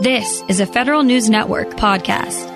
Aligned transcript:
This 0.00 0.44
is 0.46 0.60
a 0.60 0.66
Federal 0.66 1.02
News 1.02 1.28
Network 1.28 1.70
podcast. 1.70 2.46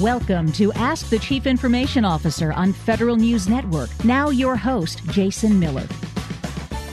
Welcome 0.00 0.50
to 0.52 0.72
Ask 0.72 1.10
the 1.10 1.18
Chief 1.18 1.46
Information 1.46 2.02
Officer 2.02 2.54
on 2.54 2.72
Federal 2.72 3.16
News 3.16 3.50
Network. 3.50 3.90
Now, 4.02 4.30
your 4.30 4.56
host, 4.56 5.04
Jason 5.10 5.60
Miller. 5.60 5.86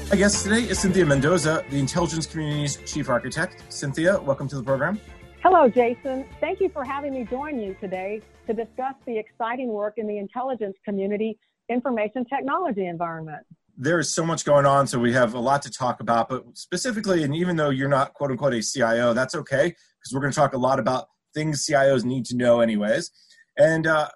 My 0.10 0.18
guest 0.18 0.44
today 0.44 0.64
is 0.64 0.78
Cynthia 0.78 1.06
Mendoza, 1.06 1.64
the 1.70 1.80
intelligence 1.80 2.26
community's 2.26 2.76
chief 2.86 3.08
architect. 3.08 3.64
Cynthia, 3.70 4.20
welcome 4.20 4.50
to 4.50 4.58
the 4.58 4.64
program. 4.64 5.00
Hello, 5.42 5.70
Jason. 5.70 6.26
Thank 6.42 6.60
you 6.60 6.68
for 6.68 6.84
having 6.84 7.14
me 7.14 7.24
join 7.24 7.62
you 7.62 7.78
today 7.80 8.22
to 8.46 8.54
discuss 8.54 8.96
the 9.06 9.18
exciting 9.18 9.70
work 9.70 9.94
in 9.96 10.06
the 10.06 10.18
intelligence 10.18 10.76
community 10.84 11.40
information 11.70 12.26
technology 12.26 12.88
environment 12.88 13.46
there 13.78 14.00
is 14.00 14.14
so 14.14 14.26
much 14.26 14.46
going 14.46 14.66
on, 14.66 14.88
so 14.88 15.00
we 15.00 15.14
have 15.14 15.34
a 15.34 15.40
lot 15.40 15.62
to 15.64 15.72
talk 15.72 16.00
about. 16.00 16.30
But 16.30 16.44
specifically, 16.54 17.24
and 17.24 17.36
even 17.36 17.56
though 17.56 17.70
you're 17.70 17.90
not 17.90 18.14
quote 18.14 18.32
unquote 18.32 18.54
a 18.54 18.62
CIO, 18.62 19.14
that's 19.14 19.36
okay 19.36 19.68
because 19.68 20.14
we're 20.14 20.22
going 20.22 20.32
to 20.32 20.40
talk 20.40 20.54
a 20.54 20.58
lot 20.58 20.80
about 20.80 21.08
things 21.34 21.66
CIOs 21.66 22.04
need 22.04 22.26
to 22.26 22.36
know, 22.36 22.62
anyways. 22.62 23.12
And 23.58 23.88
uh, 23.88 24.10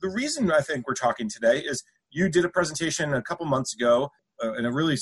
the 0.00 0.08
reason 0.08 0.50
I 0.50 0.60
think 0.60 0.86
we're 0.86 0.94
talking 0.94 1.28
today 1.28 1.58
is 1.58 1.82
you 2.10 2.28
did 2.28 2.44
a 2.44 2.48
presentation 2.48 3.14
a 3.14 3.22
couple 3.22 3.46
months 3.46 3.74
ago, 3.74 4.10
uh, 4.42 4.54
and 4.54 4.66
it 4.66 4.70
really 4.70 4.96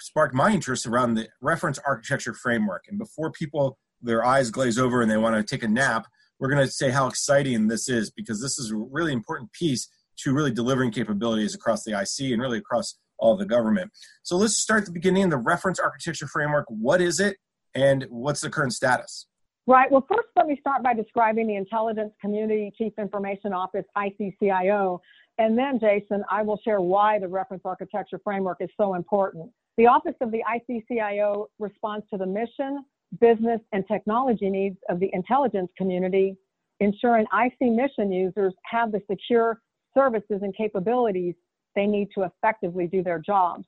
sparked 0.00 0.34
my 0.34 0.50
interest 0.50 0.86
around 0.86 1.14
the 1.14 1.28
reference 1.40 1.78
architecture 1.86 2.34
framework. 2.34 2.84
And 2.88 2.98
before 2.98 3.30
people 3.30 3.78
their 4.02 4.24
eyes 4.24 4.50
glaze 4.50 4.78
over 4.78 5.00
and 5.00 5.10
they 5.10 5.16
want 5.16 5.34
to 5.36 5.42
take 5.42 5.62
a 5.64 5.68
nap, 5.68 6.06
we're 6.38 6.50
going 6.50 6.64
to 6.64 6.70
say 6.70 6.90
how 6.90 7.06
exciting 7.06 7.68
this 7.68 7.88
is 7.88 8.10
because 8.10 8.40
this 8.40 8.58
is 8.58 8.70
a 8.70 8.76
really 8.76 9.12
important 9.12 9.52
piece 9.52 9.88
to 10.16 10.32
really 10.32 10.52
delivering 10.52 10.90
capabilities 10.90 11.54
across 11.54 11.84
the 11.84 11.92
IC 11.92 12.32
and 12.32 12.40
really 12.40 12.58
across 12.58 12.98
all 13.18 13.36
the 13.36 13.46
government. 13.46 13.90
So 14.22 14.36
let's 14.36 14.56
start 14.56 14.80
at 14.82 14.86
the 14.86 14.92
beginning. 14.92 15.28
The 15.28 15.36
reference 15.36 15.78
architecture 15.78 16.26
framework. 16.26 16.66
What 16.68 17.00
is 17.00 17.20
it, 17.20 17.36
and 17.74 18.06
what's 18.08 18.40
the 18.40 18.50
current 18.50 18.72
status? 18.72 19.26
Right. 19.66 19.90
Well, 19.90 20.04
first, 20.08 20.28
let 20.36 20.46
me 20.46 20.58
start 20.60 20.82
by 20.82 20.92
describing 20.92 21.46
the 21.46 21.56
Intelligence 21.56 22.12
Community 22.20 22.70
Chief 22.76 22.92
Information 22.98 23.52
Office 23.52 23.86
(ICCIO), 23.96 25.00
and 25.38 25.56
then, 25.56 25.80
Jason, 25.80 26.22
I 26.30 26.42
will 26.42 26.60
share 26.62 26.80
why 26.80 27.18
the 27.18 27.28
reference 27.28 27.62
architecture 27.64 28.20
framework 28.22 28.58
is 28.60 28.68
so 28.76 28.94
important. 28.94 29.50
The 29.76 29.86
Office 29.86 30.14
of 30.20 30.30
the 30.30 30.42
ICCIO 30.48 31.46
responds 31.58 32.06
to 32.10 32.18
the 32.18 32.26
mission, 32.26 32.84
business, 33.20 33.60
and 33.72 33.84
technology 33.88 34.50
needs 34.50 34.76
of 34.88 35.00
the 35.00 35.10
intelligence 35.12 35.70
community, 35.76 36.36
ensuring 36.80 37.26
IC 37.32 37.72
mission 37.72 38.12
users 38.12 38.54
have 38.64 38.92
the 38.92 39.00
secure 39.10 39.60
services 39.94 40.40
and 40.42 40.54
capabilities 40.54 41.34
they 41.74 41.86
need 41.86 42.08
to 42.14 42.22
effectively 42.22 42.86
do 42.86 43.02
their 43.02 43.18
jobs. 43.18 43.64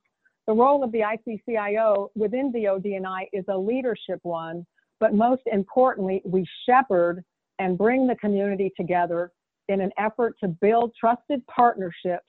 The 0.47 0.55
role 0.55 0.85
of 0.85 0.93
the 0.93 1.01
ICCIO 1.01 2.11
within 2.15 2.53
ODNI 2.53 3.27
is 3.33 3.45
a 3.49 3.57
leadership 3.57 4.21
one, 4.23 4.65
but 5.01 5.13
most 5.13 5.43
importantly, 5.47 6.23
we 6.25 6.47
shepherd 6.67 7.25
and 7.59 7.77
bring 7.77 8.07
the 8.07 8.17
community 8.17 8.73
together 8.77 9.33
in 9.69 9.81
an 9.81 9.91
effort 9.99 10.37
to 10.41 10.49
build 10.49 10.93
trusted 10.99 11.45
partnerships 11.49 12.29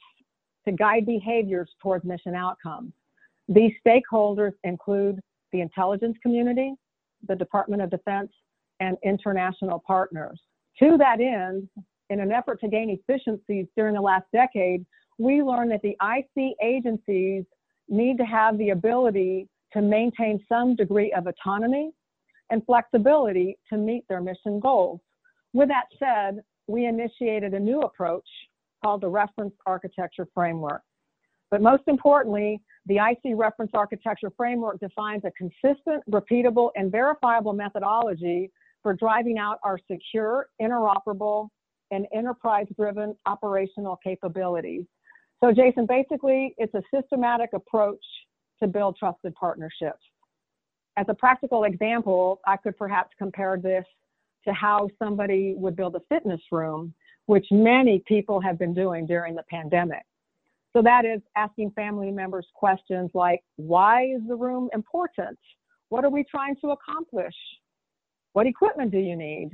to 0.66 0.72
guide 0.72 1.06
behaviors 1.06 1.70
towards 1.82 2.04
mission 2.06 2.34
outcomes. 2.34 2.92
These 3.48 3.74
stakeholders 3.86 4.54
include 4.64 5.20
the 5.52 5.62
intelligence 5.62 6.18
community, 6.22 6.74
the 7.28 7.36
Department 7.36 7.82
of 7.82 7.90
Defense, 7.90 8.32
and 8.80 8.98
international 9.04 9.84
partners. 9.86 10.40
To 10.80 10.98
that 10.98 11.20
end, 11.20 11.70
in 12.10 12.20
an 12.20 12.32
effort 12.32 12.60
to 12.62 12.68
gain 12.68 12.90
efficiencies 12.90 13.68
during 13.76 13.96
the 13.96 14.02
last 14.02 14.26
decade, 14.34 14.86
we 15.18 15.42
learned 15.42 15.72
that 15.72 15.82
the 15.82 15.98
IC 16.02 16.56
agencies 16.64 17.44
need 17.90 18.18
to 18.18 18.26
have 18.26 18.58
the 18.58 18.70
ability 18.70 19.48
to 19.74 19.82
maintain 19.82 20.44
some 20.48 20.76
degree 20.76 21.12
of 21.14 21.28
autonomy 21.28 21.92
and 22.50 22.66
flexibility 22.66 23.58
to 23.70 23.78
meet 23.78 24.04
their 24.08 24.22
mission 24.22 24.60
goals. 24.60 25.00
With 25.54 25.70
that 25.70 25.86
said, 26.00 26.42
we 26.68 26.86
initiated 26.86 27.54
a 27.54 27.60
new 27.60 27.80
approach 27.82 28.28
called 28.84 29.02
the 29.02 29.10
Reference 29.10 29.54
Architecture 29.66 30.28
Framework. 30.34 30.82
But 31.50 31.62
most 31.62 31.84
importantly, 31.88 32.62
the 32.86 32.98
IC 32.98 33.34
Reference 33.36 33.72
Architecture 33.74 34.32
Framework 34.36 34.80
defines 34.80 35.24
a 35.26 35.32
consistent, 35.32 36.04
repeatable, 36.10 36.72
and 36.76 36.92
verifiable 36.92 37.54
methodology 37.54 38.52
for 38.84 38.94
driving 38.94 39.38
out 39.38 39.60
our 39.64 39.80
secure, 39.90 40.48
interoperable, 40.62 41.50
and 41.92 42.06
enterprise 42.14 42.68
driven 42.76 43.16
operational 43.26 43.98
capabilities. 44.04 44.86
So, 45.44 45.52
Jason, 45.52 45.86
basically, 45.86 46.56
it's 46.58 46.74
a 46.74 46.82
systematic 46.94 47.52
approach 47.54 48.04
to 48.60 48.68
build 48.68 48.98
trusted 48.98 49.36
partnerships. 49.36 50.04
As 50.98 51.06
a 51.10 51.14
practical 51.14 51.66
example, 51.66 52.40
I 52.48 52.58
could 52.58 52.76
perhaps 52.76 53.12
compare 53.20 53.58
this 53.58 53.86
to 54.46 54.54
how 54.54 54.90
somebody 54.98 55.54
would 55.56 55.76
build 55.76 55.96
a 55.96 56.02
fitness 56.10 56.42
room, 56.52 56.94
which 57.28 57.46
many 57.52 58.02
people 58.08 58.40
have 58.42 58.58
been 58.58 58.74
doing 58.74 59.06
during 59.06 59.36
the 59.36 59.44
pandemic. 59.50 60.04
So, 60.74 60.82
that 60.82 61.06
is 61.06 61.22
asking 61.36 61.72
family 61.72 62.12
members 62.12 62.48
questions 62.56 63.12
like 63.14 63.42
why 63.58 64.06
is 64.06 64.22
the 64.28 64.36
room 64.36 64.70
important? 64.74 65.38
What 65.90 66.04
are 66.04 66.10
we 66.10 66.24
trying 66.24 66.56
to 66.62 66.72
accomplish? 66.72 67.36
What 68.34 68.48
equipment 68.48 68.92
do 68.92 69.00
you 69.00 69.16
need? 69.16 69.52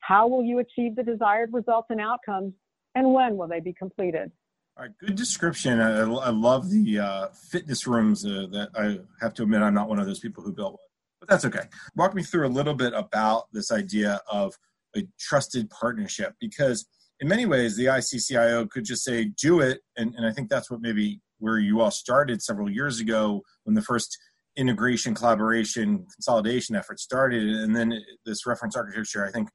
How 0.00 0.26
will 0.26 0.42
you 0.42 0.58
achieve 0.58 0.96
the 0.96 1.02
desired 1.02 1.52
results 1.52 1.88
and 1.90 2.00
outcomes? 2.00 2.54
And 2.94 3.12
when 3.12 3.36
will 3.36 3.46
they 3.46 3.60
be 3.60 3.74
completed? 3.74 4.32
All 4.78 4.84
right, 4.84 4.94
good 5.00 5.16
description. 5.16 5.80
I, 5.80 6.02
I 6.02 6.30
love 6.30 6.70
the 6.70 7.00
uh, 7.00 7.28
fitness 7.50 7.88
rooms 7.88 8.24
uh, 8.24 8.46
that 8.52 8.68
I 8.76 9.00
have 9.20 9.34
to 9.34 9.42
admit 9.42 9.60
I'm 9.60 9.74
not 9.74 9.88
one 9.88 9.98
of 9.98 10.06
those 10.06 10.20
people 10.20 10.44
who 10.44 10.52
built 10.52 10.74
one, 10.74 10.78
but 11.18 11.28
that's 11.28 11.44
okay. 11.46 11.64
Walk 11.96 12.14
me 12.14 12.22
through 12.22 12.46
a 12.46 12.48
little 12.48 12.74
bit 12.74 12.92
about 12.94 13.46
this 13.52 13.72
idea 13.72 14.20
of 14.30 14.54
a 14.96 15.02
trusted 15.18 15.68
partnership 15.70 16.34
because 16.38 16.86
in 17.18 17.26
many 17.26 17.44
ways 17.44 17.76
the 17.76 17.86
ICCIO 17.86 18.70
could 18.70 18.84
just 18.84 19.02
say 19.02 19.24
do 19.24 19.58
it, 19.58 19.80
and, 19.96 20.14
and 20.14 20.24
I 20.24 20.30
think 20.30 20.48
that's 20.48 20.70
what 20.70 20.80
maybe 20.80 21.20
where 21.38 21.58
you 21.58 21.80
all 21.80 21.90
started 21.90 22.40
several 22.40 22.70
years 22.70 23.00
ago 23.00 23.42
when 23.64 23.74
the 23.74 23.82
first 23.82 24.16
integration, 24.56 25.12
collaboration, 25.12 26.06
consolidation 26.14 26.76
effort 26.76 27.00
started, 27.00 27.42
and 27.42 27.74
then 27.74 28.00
this 28.24 28.46
reference 28.46 28.76
architecture 28.76 29.26
I 29.26 29.32
think 29.32 29.48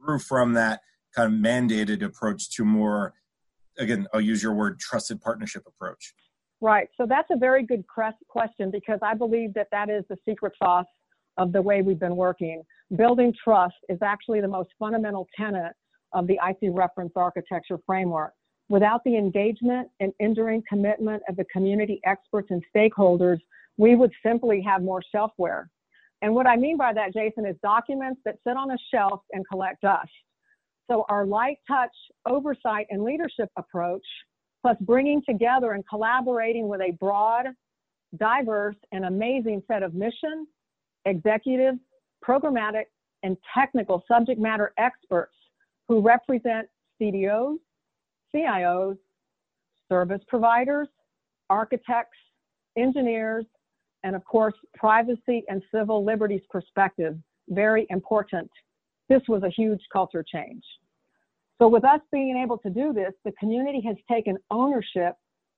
grew 0.00 0.18
from 0.18 0.54
that 0.54 0.80
kind 1.14 1.30
of 1.30 1.38
mandated 1.38 2.02
approach 2.02 2.48
to 2.52 2.64
more 2.64 3.12
again, 3.78 4.06
I'll 4.12 4.20
use 4.20 4.42
your 4.42 4.52
word, 4.52 4.78
trusted 4.78 5.20
partnership 5.20 5.64
approach? 5.66 6.14
Right. 6.60 6.88
So 6.96 7.06
that's 7.06 7.28
a 7.30 7.36
very 7.36 7.64
good 7.64 7.84
question 7.86 8.70
because 8.70 8.98
I 9.02 9.14
believe 9.14 9.54
that 9.54 9.68
that 9.72 9.88
is 9.88 10.04
the 10.10 10.16
secret 10.28 10.52
sauce 10.62 10.86
of 11.38 11.52
the 11.52 11.62
way 11.62 11.80
we've 11.80 11.98
been 11.98 12.16
working. 12.16 12.62
Building 12.96 13.32
trust 13.42 13.76
is 13.88 13.98
actually 14.02 14.40
the 14.40 14.48
most 14.48 14.70
fundamental 14.78 15.26
tenet 15.36 15.72
of 16.12 16.26
the 16.26 16.38
IC 16.46 16.72
reference 16.74 17.12
architecture 17.16 17.78
framework. 17.86 18.32
Without 18.68 19.02
the 19.04 19.16
engagement 19.16 19.88
and 20.00 20.12
enduring 20.20 20.62
commitment 20.68 21.22
of 21.28 21.36
the 21.36 21.44
community 21.52 22.00
experts 22.04 22.48
and 22.50 22.62
stakeholders, 22.74 23.38
we 23.78 23.96
would 23.96 24.12
simply 24.24 24.60
have 24.60 24.82
more 24.82 25.02
shelfware. 25.14 25.66
And 26.22 26.34
what 26.34 26.46
I 26.46 26.56
mean 26.56 26.76
by 26.76 26.92
that, 26.92 27.14
Jason, 27.14 27.46
is 27.46 27.56
documents 27.62 28.20
that 28.24 28.36
sit 28.46 28.56
on 28.56 28.70
a 28.70 28.76
shelf 28.92 29.22
and 29.32 29.44
collect 29.48 29.80
dust. 29.80 30.10
So 30.90 31.04
our 31.08 31.24
light 31.24 31.58
touch 31.68 31.94
oversight 32.26 32.86
and 32.90 33.04
leadership 33.04 33.48
approach, 33.56 34.04
plus 34.62 34.76
bringing 34.80 35.22
together 35.28 35.72
and 35.72 35.84
collaborating 35.88 36.68
with 36.68 36.80
a 36.80 36.90
broad, 36.98 37.46
diverse, 38.18 38.74
and 38.90 39.04
amazing 39.04 39.62
set 39.68 39.84
of 39.84 39.94
mission, 39.94 40.48
executive, 41.04 41.76
programmatic, 42.26 42.86
and 43.22 43.36
technical 43.56 44.02
subject 44.08 44.40
matter 44.40 44.72
experts 44.78 45.34
who 45.88 46.00
represent 46.00 46.66
CDOs, 47.00 47.58
CIOs, 48.34 48.98
service 49.88 50.22
providers, 50.26 50.88
architects, 51.50 52.18
engineers, 52.76 53.44
and 54.02 54.16
of 54.16 54.24
course, 54.24 54.54
privacy 54.74 55.44
and 55.48 55.62
civil 55.72 56.04
liberties 56.04 56.42
perspective. 56.50 57.16
Very 57.48 57.86
important. 57.90 58.50
This 59.10 59.22
was 59.28 59.42
a 59.42 59.50
huge 59.50 59.80
culture 59.92 60.24
change. 60.26 60.62
So 61.60 61.68
with 61.68 61.84
us 61.84 62.00
being 62.12 62.40
able 62.42 62.56
to 62.58 62.70
do 62.70 62.92
this, 62.94 63.12
the 63.24 63.32
community 63.32 63.82
has 63.84 63.96
taken 64.10 64.38
ownership 64.50 65.14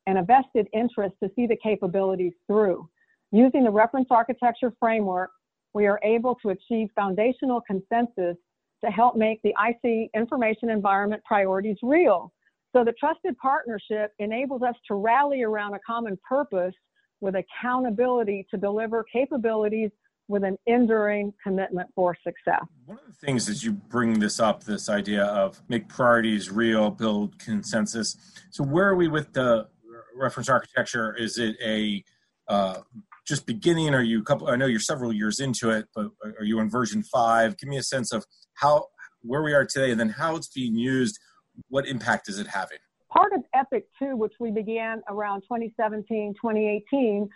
and 0.07 0.19
a 0.19 0.23
vested 0.23 0.67
interest 0.73 1.15
to 1.23 1.31
see 1.37 1.47
the 1.47 1.57
capabilities 1.63 2.33
through. 2.49 2.89
Using 3.31 3.63
the 3.63 3.71
reference 3.71 4.09
architecture 4.11 4.73
framework, 4.81 5.31
we 5.75 5.87
are 5.87 6.01
able 6.03 6.35
to 6.37 6.49
achieve 6.49 6.89
foundational 6.97 7.61
consensus 7.61 8.37
to 8.85 8.91
help 8.91 9.17
make 9.17 9.41
the 9.43 9.55
IC 9.63 10.11
information 10.17 10.71
environment 10.71 11.23
priorities 11.25 11.77
real. 11.83 12.33
So 12.75 12.85
the 12.85 12.95
trusted 12.99 13.37
partnership 13.37 14.13
enables 14.19 14.63
us 14.63 14.75
to 14.89 14.95
rally 14.95 15.43
around 15.43 15.75
a 15.75 15.79
common 15.87 16.19
purpose 16.27 16.75
with 17.21 17.37
accountability 17.37 18.47
to 18.51 18.57
deliver 18.57 19.05
capabilities 19.13 19.91
with 20.33 20.45
an 20.45 20.57
enduring 20.67 21.33
commitment 21.45 21.91
for 21.95 22.17
success. 22.25 22.65
One 22.87 22.99
of 22.99 23.07
the 23.07 23.27
things 23.27 23.51
as 23.51 23.63
you 23.63 23.73
bring 23.73 24.19
this 24.19 24.41
up, 24.41 24.65
this 24.65 24.89
idea 24.89 25.25
of 25.25 25.61
make 25.69 25.89
priorities 25.89 26.51
real, 26.51 26.91
build 26.91 27.39
consensus. 27.39 28.17
So 28.51 28.65
where 28.65 28.89
are 28.89 28.97
we 28.97 29.09
with 29.09 29.35
the 29.35 29.69
reference 30.17 30.49
architecture? 30.49 31.15
Is 31.15 31.37
it 31.37 31.57
a 31.63 32.03
uh, 32.49 32.79
just 33.29 33.45
beginning? 33.47 33.95
Are 33.95 34.03
you 34.03 34.21
a 34.21 34.25
couple? 34.25 34.49
I 34.49 34.57
know 34.57 34.67
you're 34.67 34.81
several 34.81 35.13
years 35.13 35.39
into 35.39 35.69
it, 35.69 35.87
but 35.95 36.09
are 36.25 36.45
you 36.45 36.61
in 36.61 36.71
version 36.71 37.03
five? 37.03 37.59
Give 37.59 37.69
me 37.69 37.77
a 37.77 37.83
sense 37.83 38.11
of 38.11 38.25
how 38.55 38.87
where 39.21 39.43
we 39.43 39.53
are 39.53 39.67
today, 39.67 39.91
and 39.91 40.01
then 40.01 40.09
how 40.09 40.35
it's 40.35 40.49
being 40.49 40.75
used. 40.75 41.19
What 41.69 41.87
impact 41.87 42.31
is 42.31 42.39
it 42.39 42.47
having? 42.47 42.79
Part 43.11 43.35
of 43.35 43.43
Epic 43.53 43.87
2, 43.99 44.17
which 44.17 44.33
we 44.41 44.51
began 44.51 45.03
around 45.07 45.43
2017, 45.43 46.33
2018, 46.33 47.29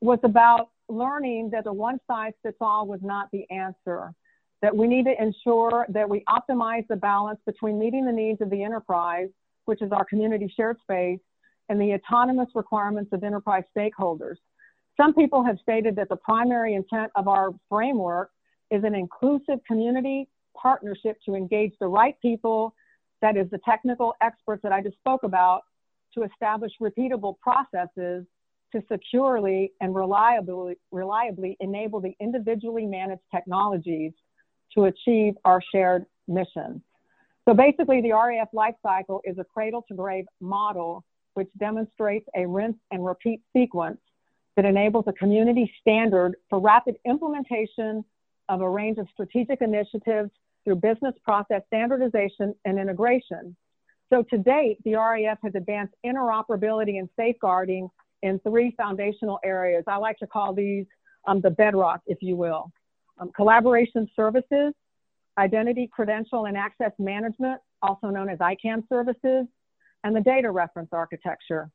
was 0.00 0.18
about 0.22 0.70
learning 0.88 1.50
that 1.50 1.64
the 1.64 1.72
one 1.72 1.98
size 2.06 2.32
fits 2.42 2.56
all 2.60 2.86
was 2.86 3.00
not 3.02 3.28
the 3.32 3.48
answer. 3.50 4.12
That 4.62 4.76
we 4.76 4.88
need 4.88 5.04
to 5.04 5.22
ensure 5.22 5.86
that 5.90 6.08
we 6.08 6.24
optimize 6.28 6.86
the 6.88 6.96
balance 6.96 7.38
between 7.46 7.78
meeting 7.78 8.04
the 8.04 8.12
needs 8.12 8.40
of 8.40 8.50
the 8.50 8.62
enterprise, 8.62 9.28
which 9.66 9.82
is 9.82 9.92
our 9.92 10.04
community 10.04 10.52
shared 10.56 10.78
space, 10.80 11.20
and 11.68 11.80
the 11.80 11.94
autonomous 11.94 12.48
requirements 12.54 13.12
of 13.12 13.22
enterprise 13.22 13.64
stakeholders. 13.76 14.36
Some 14.96 15.14
people 15.14 15.44
have 15.44 15.58
stated 15.62 15.94
that 15.96 16.08
the 16.08 16.16
primary 16.16 16.74
intent 16.74 17.12
of 17.14 17.28
our 17.28 17.50
framework 17.68 18.30
is 18.70 18.82
an 18.82 18.94
inclusive 18.94 19.60
community 19.66 20.28
partnership 20.56 21.18
to 21.26 21.34
engage 21.34 21.72
the 21.78 21.86
right 21.86 22.16
people, 22.20 22.74
that 23.22 23.36
is, 23.36 23.48
the 23.50 23.60
technical 23.64 24.14
experts 24.20 24.62
that 24.62 24.72
I 24.72 24.82
just 24.82 24.96
spoke 24.96 25.22
about, 25.22 25.62
to 26.14 26.24
establish 26.24 26.72
repeatable 26.80 27.38
processes 27.38 28.26
to 28.72 28.82
securely 28.90 29.72
and 29.80 29.94
reliably, 29.94 30.76
reliably 30.90 31.56
enable 31.60 32.00
the 32.00 32.14
individually 32.20 32.86
managed 32.86 33.22
technologies 33.34 34.12
to 34.74 34.84
achieve 34.84 35.34
our 35.44 35.62
shared 35.72 36.04
mission. 36.26 36.82
So 37.48 37.54
basically, 37.54 38.02
the 38.02 38.12
RAF 38.12 38.48
lifecycle 38.54 39.20
is 39.24 39.38
a 39.38 39.44
cradle 39.44 39.84
to 39.88 39.94
grave 39.94 40.26
model 40.40 41.04
which 41.34 41.48
demonstrates 41.58 42.28
a 42.34 42.44
rinse 42.44 42.76
and 42.90 43.06
repeat 43.06 43.40
sequence 43.56 44.00
that 44.56 44.64
enables 44.64 45.04
a 45.06 45.12
community 45.12 45.72
standard 45.80 46.34
for 46.50 46.58
rapid 46.58 46.96
implementation 47.06 48.04
of 48.48 48.60
a 48.60 48.68
range 48.68 48.98
of 48.98 49.06
strategic 49.12 49.62
initiatives 49.62 50.30
through 50.64 50.74
business 50.74 51.14
process 51.22 51.62
standardization 51.68 52.52
and 52.64 52.76
integration. 52.76 53.54
So 54.12 54.24
to 54.24 54.38
date, 54.38 54.78
the 54.84 54.96
RAF 54.96 55.38
has 55.44 55.54
advanced 55.54 55.94
interoperability 56.04 56.98
and 56.98 57.08
safeguarding 57.16 57.88
in 58.22 58.38
three 58.40 58.74
foundational 58.76 59.38
areas. 59.44 59.84
I 59.86 59.96
like 59.96 60.18
to 60.18 60.26
call 60.26 60.52
these 60.54 60.86
um, 61.26 61.40
the 61.40 61.50
bedrock, 61.50 62.00
if 62.06 62.18
you 62.20 62.36
will. 62.36 62.70
Um, 63.18 63.30
collaboration 63.34 64.08
services, 64.14 64.72
identity, 65.36 65.88
credential, 65.92 66.46
and 66.46 66.56
access 66.56 66.92
management, 66.98 67.60
also 67.82 68.08
known 68.08 68.28
as 68.28 68.38
ICAM 68.38 68.88
services, 68.88 69.46
and 70.04 70.14
the 70.14 70.20
data 70.20 70.50
reference 70.50 70.90
architecture. 70.92 71.70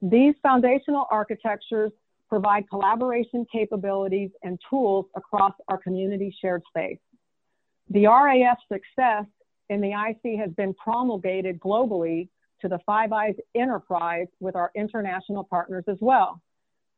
These 0.00 0.34
foundational 0.42 1.06
architectures 1.10 1.92
provide 2.28 2.68
collaboration 2.68 3.46
capabilities 3.50 4.30
and 4.42 4.58
tools 4.68 5.06
across 5.16 5.52
our 5.68 5.78
community 5.78 6.34
shared 6.40 6.62
space. 6.68 6.98
The 7.90 8.06
RAF 8.06 8.58
success 8.70 9.24
in 9.70 9.80
the 9.80 9.92
IC 9.92 10.38
has 10.38 10.50
been 10.52 10.74
promulgated 10.74 11.58
globally 11.58 12.28
to 12.60 12.68
the 12.68 12.78
Five 12.86 13.12
Eyes 13.12 13.34
enterprise 13.54 14.26
with 14.40 14.56
our 14.56 14.70
international 14.74 15.44
partners 15.44 15.84
as 15.88 15.98
well. 16.00 16.40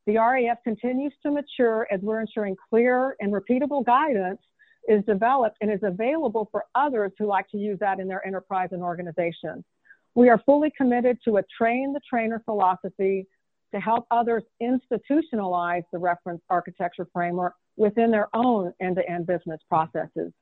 The 0.06 0.16
RAF 0.16 0.58
continues 0.64 1.12
to 1.22 1.30
mature 1.30 1.86
as 1.90 2.00
we're 2.00 2.20
ensuring 2.20 2.56
clear 2.68 3.16
and 3.20 3.32
repeatable 3.32 3.84
guidance 3.84 4.40
is 4.88 5.04
developed 5.04 5.58
and 5.60 5.70
is 5.70 5.80
available 5.82 6.48
for 6.50 6.64
others 6.74 7.12
who 7.18 7.26
like 7.26 7.48
to 7.50 7.58
use 7.58 7.78
that 7.80 8.00
in 8.00 8.08
their 8.08 8.26
enterprise 8.26 8.70
and 8.72 8.82
organization. 8.82 9.64
We 10.14 10.28
are 10.28 10.42
fully 10.44 10.72
committed 10.76 11.18
to 11.24 11.36
a 11.36 11.44
train 11.56 11.92
the 11.92 12.00
trainer 12.08 12.42
philosophy 12.44 13.26
to 13.72 13.80
help 13.80 14.06
others 14.10 14.42
institutionalize 14.60 15.84
the 15.92 15.98
reference 15.98 16.42
architecture 16.50 17.06
framework 17.12 17.54
within 17.76 18.10
their 18.10 18.28
own 18.34 18.72
end 18.80 18.96
to 18.96 19.08
end 19.08 19.26
business 19.26 19.60
processes. 19.68 20.32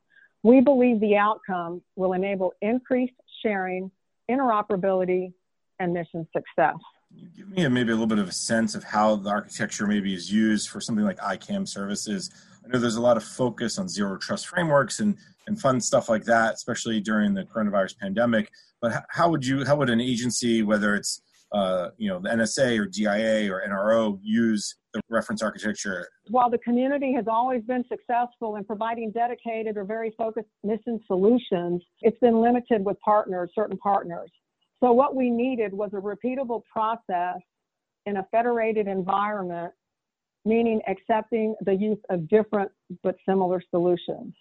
We 0.42 0.60
believe 0.60 1.00
the 1.00 1.16
outcome 1.16 1.82
will 1.96 2.12
enable 2.12 2.52
increased 2.62 3.14
sharing, 3.42 3.90
interoperability, 4.30 5.32
and 5.80 5.92
mission 5.92 6.26
success. 6.34 6.74
You 7.14 7.28
Give 7.36 7.48
me 7.48 7.64
a, 7.64 7.70
maybe 7.70 7.90
a 7.90 7.94
little 7.94 8.06
bit 8.06 8.18
of 8.18 8.28
a 8.28 8.32
sense 8.32 8.74
of 8.74 8.84
how 8.84 9.16
the 9.16 9.30
architecture 9.30 9.86
maybe 9.86 10.14
is 10.14 10.30
used 10.30 10.68
for 10.68 10.80
something 10.80 11.04
like 11.04 11.18
ICAM 11.18 11.66
services. 11.66 12.30
I 12.64 12.68
know 12.68 12.78
there's 12.78 12.96
a 12.96 13.00
lot 13.00 13.16
of 13.16 13.24
focus 13.24 13.78
on 13.78 13.88
zero 13.88 14.18
trust 14.18 14.46
frameworks 14.48 15.00
and, 15.00 15.16
and 15.46 15.60
fun 15.60 15.80
stuff 15.80 16.08
like 16.08 16.24
that, 16.24 16.54
especially 16.54 17.00
during 17.00 17.32
the 17.32 17.44
coronavirus 17.44 17.98
pandemic. 17.98 18.50
But 18.80 19.04
how 19.08 19.30
would 19.30 19.46
you, 19.46 19.64
how 19.64 19.76
would 19.76 19.90
an 19.90 20.00
agency, 20.00 20.62
whether 20.62 20.94
it's 20.94 21.22
uh, 21.52 21.90
you 21.96 22.08
know 22.08 22.18
the 22.18 22.28
NSA 22.28 22.78
or 22.78 22.86
DIA 22.86 23.52
or 23.52 23.62
NRO, 23.66 24.18
use 24.22 24.76
the 24.92 25.00
reference 25.08 25.42
architecture? 25.42 26.08
While 26.28 26.50
the 26.50 26.58
community 26.58 27.12
has 27.14 27.26
always 27.26 27.62
been 27.62 27.84
successful 27.88 28.56
in 28.56 28.64
providing 28.64 29.10
dedicated 29.12 29.76
or 29.76 29.84
very 29.84 30.12
focused 30.18 30.48
mission 30.62 31.00
solutions, 31.06 31.82
it's 32.02 32.18
been 32.20 32.40
limited 32.40 32.84
with 32.84 32.98
partners, 33.00 33.50
certain 33.54 33.78
partners. 33.78 34.30
So 34.80 34.92
what 34.92 35.16
we 35.16 35.30
needed 35.30 35.72
was 35.72 35.90
a 35.92 35.96
repeatable 35.96 36.62
process 36.70 37.40
in 38.06 38.18
a 38.18 38.26
federated 38.30 38.86
environment, 38.86 39.72
meaning 40.44 40.80
accepting 40.86 41.54
the 41.64 41.74
use 41.74 41.98
of 42.10 42.28
different 42.28 42.70
but 43.02 43.16
similar 43.26 43.62
solutions. 43.70 44.34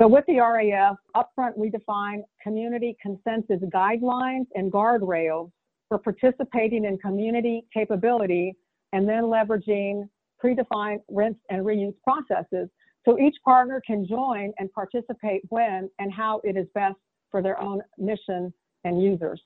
So 0.00 0.08
with 0.08 0.24
the 0.26 0.40
RAF, 0.40 0.96
upfront 1.14 1.56
we 1.56 1.70
define 1.70 2.24
community 2.42 2.96
consensus 3.00 3.60
guidelines 3.72 4.46
and 4.54 4.72
guardrails 4.72 5.50
for 5.94 6.12
participating 6.12 6.84
in 6.84 6.98
community 6.98 7.64
capability 7.72 8.56
and 8.92 9.08
then 9.08 9.24
leveraging 9.24 10.08
predefined 10.42 11.00
rinse 11.08 11.38
and 11.50 11.64
reuse 11.64 11.94
processes. 12.02 12.68
So 13.04 13.18
each 13.18 13.36
partner 13.44 13.80
can 13.86 14.06
join 14.06 14.52
and 14.58 14.72
participate 14.72 15.42
when 15.50 15.88
and 16.00 16.12
how 16.12 16.40
it 16.42 16.56
is 16.56 16.66
best 16.74 16.96
for 17.30 17.42
their 17.42 17.60
own 17.60 17.80
mission 17.96 18.52
and 18.82 19.00
users. 19.00 19.40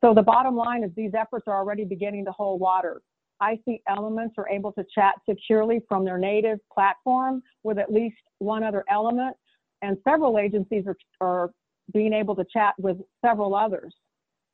So 0.00 0.14
the 0.14 0.22
bottom 0.22 0.54
line 0.56 0.84
is 0.84 0.90
these 0.96 1.14
efforts 1.18 1.44
are 1.48 1.56
already 1.56 1.84
beginning 1.84 2.24
to 2.26 2.32
hold 2.32 2.60
water. 2.60 3.02
IC 3.42 3.80
elements 3.88 4.34
are 4.38 4.48
able 4.48 4.70
to 4.72 4.84
chat 4.94 5.14
securely 5.28 5.80
from 5.88 6.04
their 6.04 6.18
native 6.18 6.58
platform 6.72 7.42
with 7.64 7.78
at 7.78 7.92
least 7.92 8.16
one 8.38 8.62
other 8.62 8.84
element, 8.88 9.36
and 9.80 9.96
several 10.08 10.38
agencies 10.38 10.84
are, 10.86 10.96
are 11.20 11.50
being 11.92 12.12
able 12.12 12.36
to 12.36 12.44
chat 12.52 12.74
with 12.78 12.98
several 13.24 13.56
others. 13.56 13.92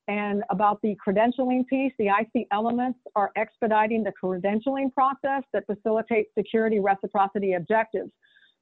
And 0.09 0.43
about 0.49 0.81
the 0.81 0.97
credentialing 1.07 1.67
piece, 1.67 1.93
the 1.99 2.07
IC 2.07 2.47
elements 2.51 2.97
are 3.15 3.31
expediting 3.35 4.03
the 4.03 4.11
credentialing 4.11 4.91
process 4.91 5.43
that 5.53 5.67
facilitates 5.67 6.31
security 6.35 6.79
reciprocity 6.79 7.53
objectives. 7.53 8.09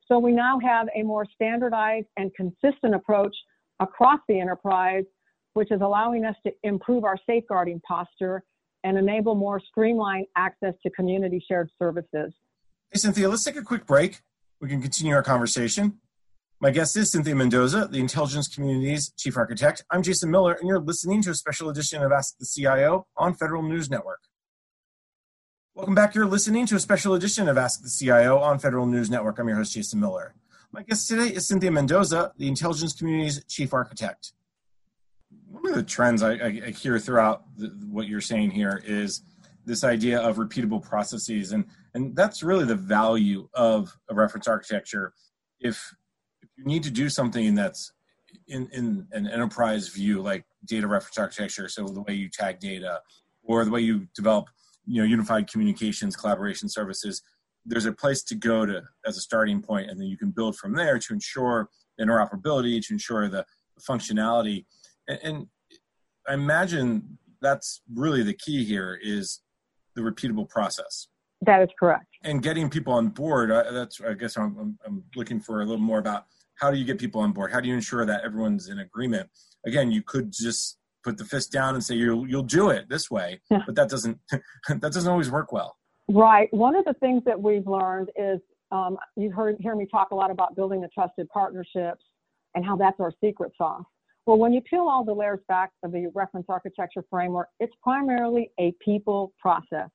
So 0.10 0.20
we 0.20 0.34
now 0.34 0.60
have 0.60 0.90
a 0.94 1.04
more 1.04 1.26
standardized 1.33 2.07
and 2.18 2.36
consistent 2.36 2.94
approach 2.94 3.33
across 3.80 4.19
the 4.28 4.42
enterprise, 4.42 5.06
which 5.54 5.71
is 5.71 5.80
allowing 5.80 6.26
us 6.26 6.36
to 6.45 6.52
improve 6.64 7.06
our 7.06 7.16
safeguarding 7.26 7.80
posture 7.88 8.44
and 8.83 8.98
enable 8.98 9.33
more 9.33 9.62
streamlined 9.69 10.28
access 10.36 10.74
to 10.83 10.90
community 10.90 11.42
shared 11.48 11.69
services. 11.80 12.33
Hey, 12.92 13.00
Cynthia, 13.00 13.30
let's 13.30 13.45
take 13.45 13.56
a 13.56 13.62
quick 13.62 13.86
break. 13.86 14.19
We 14.60 14.68
can 14.68 14.81
continue 14.81 15.16
our 15.16 15.24
conversation. 15.24 16.00
My 16.59 16.71
guest 16.71 16.97
is 16.97 17.11
Cynthia 17.11 17.35
Mendoza, 17.35 17.87
the 17.92 17.99
intelligence 17.99 18.47
community's 18.47 19.11
chief 19.11 19.37
architect. 19.37 19.85
I'm 19.92 20.02
Jason 20.02 20.31
Miller, 20.31 20.54
and 20.54 20.68
you're 20.68 20.80
listening 20.80 21.21
to 21.21 21.30
a 21.30 21.35
special 21.35 21.69
edition 21.69 22.02
of 22.02 22.11
Ask 22.11 22.35
the 22.40 22.47
CIO 22.47 23.06
on 23.16 23.35
Federal 23.35 23.61
News 23.61 23.92
Network. 23.92 24.21
Welcome 25.76 25.94
back. 25.94 26.16
You're 26.16 26.26
listening 26.26 26.66
to 26.66 26.76
a 26.76 26.80
special 26.80 27.14
edition 27.14 27.47
of 27.47 27.59
Ask 27.59 27.83
the 27.83 27.90
CIO 27.95 28.40
on 28.40 28.57
Federal 28.57 28.87
News 28.87 29.07
Network. 29.07 29.37
I'm 29.37 29.47
your 29.47 29.57
host, 29.57 29.73
Jason 29.76 29.99
Miller. 29.99 30.33
My 30.71 30.81
guest 30.81 31.07
today 31.07 31.28
is 31.28 31.47
Cynthia 31.47 31.69
Mendoza, 31.69 32.33
the 32.40 32.47
intelligence 32.47 32.94
community's 32.94 33.44
chief 33.45 33.71
architect. 33.71 34.33
One 35.52 35.68
of 35.68 35.76
the 35.76 35.83
trends 35.83 36.23
I, 36.23 36.31
I, 36.31 36.71
hear 36.71 36.97
throughout 36.97 37.44
the, 37.56 37.68
what 37.87 38.07
you're 38.07 38.19
saying 38.19 38.49
here 38.49 38.81
is 38.83 39.21
this 39.64 39.83
idea 39.83 40.19
of 40.19 40.37
repeatable 40.37 40.81
processes, 40.81 41.52
and 41.52 41.66
and 41.94 42.16
that's 42.16 42.42
really 42.42 42.66
the 42.66 42.73
value 42.73 43.47
of 43.54 43.95
a 44.09 44.16
reference 44.16 44.47
architecture. 44.47 45.14
If 45.59 45.94
you 46.57 46.66
need 46.66 46.83
to 46.83 46.92
do 46.92 47.09
something 47.09 47.56
that's 47.56 47.92
in, 48.47 48.68
in 48.73 49.07
an 49.11 49.28
enterprise 49.28 49.90
view, 49.90 50.21
like 50.21 50.45
data 50.66 50.87
reference 50.87 51.18
architecture, 51.18 51.69
so 51.69 51.87
the 51.87 52.02
way 52.02 52.14
you 52.14 52.30
tag 52.30 52.59
data 52.59 53.02
or 53.44 53.64
the 53.64 53.71
way 53.71 53.81
you 53.81 54.07
develop, 54.16 54.49
you 54.85 55.02
know, 55.02 55.07
unified 55.07 55.49
communications, 55.49 56.16
collaboration 56.16 56.68
services, 56.68 57.21
there's 57.66 57.85
a 57.85 57.92
place 57.92 58.23
to 58.23 58.35
go 58.35 58.66
to 58.66 58.81
as 59.06 59.18
a 59.18 59.21
starting 59.21 59.61
point, 59.61 59.90
and 59.90 59.99
then 59.99 60.07
you 60.07 60.18
can 60.18 60.31
build 60.31 60.57
from 60.57 60.73
there 60.73 60.97
to 60.99 61.14
ensure 61.14 61.69
interoperability, 61.99 62.85
to 62.85 62.94
ensure 62.94 63.28
the, 63.28 63.45
functionality. 63.80 64.66
And, 65.07 65.19
and 65.23 65.47
I 66.28 66.33
imagine 66.33 67.18
that's 67.42 67.81
really 67.94 68.23
the 68.23 68.33
key 68.33 68.64
here 68.64 68.99
is 69.02 69.42
the 69.95 70.02
repeatable 70.02 70.49
process. 70.49 71.07
That 71.42 71.61
is 71.61 71.69
correct. 71.80 72.07
And 72.23 72.42
getting 72.42 72.69
people 72.69 72.94
on 72.94 73.09
board. 73.09 73.52
That's 73.52 74.02
I 74.02 74.14
guess 74.14 74.37
I'm, 74.37 74.78
I'm 74.85 75.04
looking 75.16 75.40
for 75.40 75.61
a 75.61 75.66
little 75.66 75.83
more 75.83 75.99
about 75.99 76.26
how 76.59 76.71
do 76.71 76.78
you 76.78 76.85
get 76.85 76.99
people 76.99 77.21
on 77.21 77.31
board? 77.31 77.52
How 77.52 77.59
do 77.59 77.68
you 77.68 77.76
ensure 77.76 78.06
that 78.06 78.23
everyone's 78.23 78.69
in 78.69 78.80
agreement? 78.80 79.30
Again, 79.66 79.92
you 79.92 80.02
could 80.02 80.31
just 80.31 80.78
put 81.04 81.18
the 81.18 81.26
fist 81.26 81.52
down 81.52 81.76
and 81.76 81.83
say 81.83 81.95
you'll 81.95 82.28
you'll 82.28 82.44
do 82.44 82.69
it 82.69 82.90
this 82.90 83.09
way, 83.09 83.40
yeah. 83.49 83.59
but 83.66 83.76
that 83.76 83.90
doesn't 83.90 84.19
that 84.31 84.81
doesn't 84.81 85.09
always 85.09 85.31
work 85.31 85.52
well. 85.52 85.78
Right. 86.09 86.52
One 86.54 86.76
of 86.76 86.85
the 86.85 86.94
things 86.95 87.23
that 87.26 87.40
we've 87.42 87.68
learned 87.68 88.09
is 88.16 88.40
um, 88.71 88.97
you 89.16 89.31
heard 89.31 89.57
hear 89.59 89.76
me 89.76 89.85
talk 89.90 90.11
a 90.11 90.16
lot 90.16 90.31
about 90.31 90.56
building 90.56 90.81
the 90.81 90.90
trusted 90.90 91.28
partnerships 91.30 92.04
and 92.56 92.66
how 92.66 92.76
that's 92.76 92.99
our 92.99 93.14
secret 93.23 93.52
sauce. 93.57 93.83
Well, 94.26 94.37
when 94.37 94.52
you 94.52 94.61
peel 94.61 94.87
all 94.90 95.06
the 95.06 95.14
layers 95.14 95.40
back 95.47 95.71
of 95.83 95.92
the 95.94 96.11
reference 96.14 96.47
architecture 96.49 97.04
framework, 97.09 97.47
it's 97.61 97.73
primarily 97.81 98.52
a 98.59 98.73
people 98.83 99.31
process. 99.40 99.90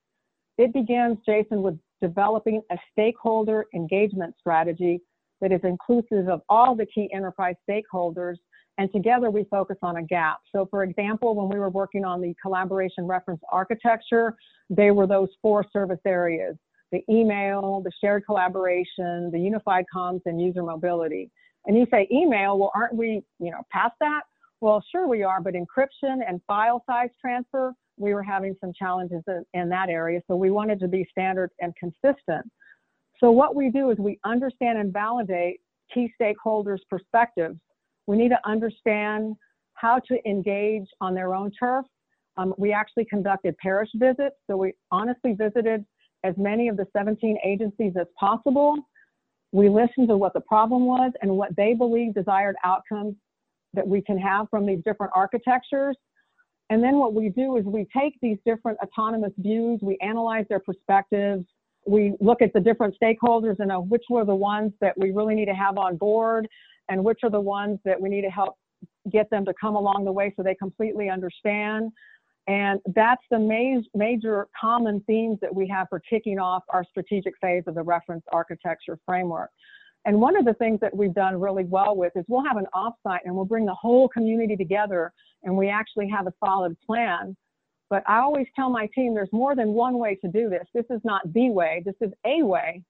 It 0.57 0.73
begins, 0.73 1.19
Jason, 1.27 1.63
with 1.63 1.79
developing 2.01 2.63
a 2.71 2.77
stakeholder 2.93 3.67
engagement 3.75 4.35
strategy 4.39 5.01
that 5.43 5.53
is 5.53 5.61
inclusive 5.65 6.29
of 6.29 6.41
all 6.49 6.75
the 6.75 6.87
key 6.87 7.11
enterprise 7.13 7.57
stakeholders. 7.69 8.37
And 8.79 8.91
together 8.91 9.29
we 9.29 9.45
focus 9.51 9.77
on 9.83 9.99
a 9.99 10.03
gap. 10.03 10.39
So, 10.51 10.67
for 10.71 10.83
example, 10.83 11.35
when 11.35 11.51
we 11.51 11.59
were 11.59 11.69
working 11.69 12.07
on 12.07 12.23
the 12.23 12.35
collaboration 12.41 13.07
reference 13.07 13.43
architecture, 13.51 14.35
they 14.71 14.91
were 14.93 15.07
those 15.07 15.29
four 15.43 15.67
service 15.71 16.01
areas 16.07 16.57
the 16.93 17.03
email, 17.09 17.81
the 17.83 17.91
shared 18.03 18.25
collaboration, 18.27 19.31
the 19.33 19.39
unified 19.39 19.85
comms, 19.95 20.21
and 20.27 20.41
user 20.41 20.63
mobility. 20.63 21.31
And 21.67 21.77
you 21.77 21.87
say 21.91 22.07
email, 22.13 22.59
well, 22.59 22.71
aren't 22.75 22.95
we, 22.95 23.23
you 23.39 23.51
know, 23.51 23.63
past 23.73 23.95
that? 24.01 24.21
Well, 24.61 24.85
sure 24.93 25.09
we 25.09 25.23
are, 25.23 25.41
but 25.41 25.55
encryption 25.55 26.21
and 26.29 26.41
file 26.47 26.85
size 26.87 27.09
transfer, 27.21 27.73
we 27.97 28.15
were 28.15 28.23
having 28.23 28.55
some 28.61 28.73
challenges 28.79 29.23
in 29.55 29.69
that 29.71 29.89
area. 29.89 30.21
So 30.29 30.37
we 30.37 30.51
wanted 30.51 30.79
to 30.81 30.89
be 30.89 31.07
standard 31.11 31.51
and 31.61 31.75
consistent. 31.77 32.45
So 33.23 33.31
what 33.31 33.55
we 33.55 33.71
do 33.71 33.91
is 33.91 33.99
we 33.99 34.19
understand 34.25 34.79
and 34.79 34.93
validate 34.93 35.61
key 35.95 36.13
stakeholders' 36.21 36.81
perspectives. 36.91 37.57
We 38.07 38.17
need 38.17 38.31
to 38.31 38.39
understand 38.45 39.37
how 39.75 40.01
to 40.09 40.29
engage 40.29 40.89
on 41.01 41.15
their 41.15 41.35
own 41.35 41.53
turf. 41.59 41.87
Um, 42.37 42.53
we 42.59 42.73
actually 42.73 43.05
conducted 43.05 43.57
parish 43.59 43.91
visits. 43.95 44.35
So 44.49 44.57
we 44.57 44.73
honestly 44.91 45.35
visited 45.35 45.85
as 46.25 46.35
many 46.37 46.69
of 46.69 46.77
the 46.77 46.87
17 46.97 47.39
agencies 47.45 47.93
as 48.01 48.07
possible. 48.19 48.77
We 49.53 49.69
listened 49.69 50.09
to 50.09 50.17
what 50.17 50.33
the 50.33 50.41
problem 50.41 50.87
was 50.87 51.13
and 51.21 51.31
what 51.37 51.55
they 51.57 51.75
believe 51.75 52.15
desired 52.15 52.57
outcomes 52.65 53.15
that 53.75 53.87
we 53.87 54.03
can 54.03 54.19
have 54.19 54.49
from 54.51 54.67
these 54.67 54.81
different 54.85 55.13
architectures. 55.15 55.97
And 56.71 56.83
then 56.83 56.97
what 56.97 57.15
we 57.15 57.29
do 57.29 57.57
is 57.57 57.65
we 57.67 57.87
take 57.97 58.15
these 58.21 58.39
different 58.45 58.79
autonomous 58.83 59.33
views, 59.37 59.79
we 59.83 59.97
analyze 60.01 60.47
their 60.49 60.61
perspectives, 60.61 61.45
we 61.87 62.15
look 62.21 62.43
at 62.43 62.53
the 62.53 62.61
different 62.61 62.97
stakeholders 63.03 63.59
and 63.59 63.69
know 63.69 63.83
which 63.83 64.05
were 64.09 64.25
the 64.25 64.35
ones 64.35 64.73
that 64.81 64.97
we 64.97 65.11
really 65.11 65.35
need 65.35 65.47
to 65.47 65.55
have 65.55 65.79
on 65.79 65.97
board 65.97 66.47
and 66.89 67.03
which 67.03 67.21
are 67.23 67.31
the 67.31 67.41
ones 67.41 67.79
that 67.85 68.01
we 68.01 68.09
need 68.09 68.23
to 68.23 68.31
help 68.31 68.57
get 69.11 69.29
them 69.31 69.45
to 69.45 69.55
come 69.61 69.75
along 69.75 70.05
the 70.05 70.13
way 70.13 70.33
so 70.37 70.43
they 70.43 70.55
completely 70.55 71.09
understand. 71.09 71.91
And 72.49 72.81
that's 72.95 73.23
the 73.31 73.39
ma- 73.39 73.83
major 73.95 74.49
common 74.61 75.01
themes 75.07 75.39
that 75.43 75.55
we 75.55 75.69
have 75.69 75.89
for 75.89 76.01
kicking 76.01 76.39
off 76.39 76.65
our 76.71 76.85
strategic 76.85 77.35
phase 77.41 77.65
of 77.67 77.75
the 77.75 77.83
reference 77.83 78.25
architecture 78.33 78.99
framework. 79.07 79.51
And 80.05 80.21
one 80.21 80.37
of 80.37 80.45
the 80.45 80.55
things 80.55 80.81
that 80.81 80.95
we've 80.97 81.15
done 81.15 81.41
really 81.41 81.65
well 81.65 81.95
with 81.95 82.13
is 82.17 82.25
we'll 82.27 82.45
have 82.45 82.57
an 82.57 82.67
offsite 82.75 83.21
and 83.25 83.35
we'll 83.35 83.45
bring 83.45 83.65
the 83.65 83.75
whole 83.75 84.09
community 84.09 84.57
together 84.57 85.13
and 85.45 85.57
we 85.57 85.69
actually 85.69 86.09
have 86.09 86.27
a 86.27 86.33
solid 86.45 86.77
plan. 86.85 87.37
But 87.93 88.09
I 88.09 88.21
always 88.21 88.47
tell 88.57 88.71
my 88.71 88.89
team 88.95 89.13
there's 89.13 89.29
more 89.35 89.55
than 89.55 89.75
one 89.75 89.99
way 89.99 90.15
to 90.25 90.29
do 90.29 90.49
this. 90.49 90.67
This 90.73 90.87
is 90.89 91.03
not 91.05 91.31
the 91.35 91.51
way, 91.51 91.83
this 91.85 91.95
is 92.01 92.11
a 92.25 92.43
way. 92.43 92.83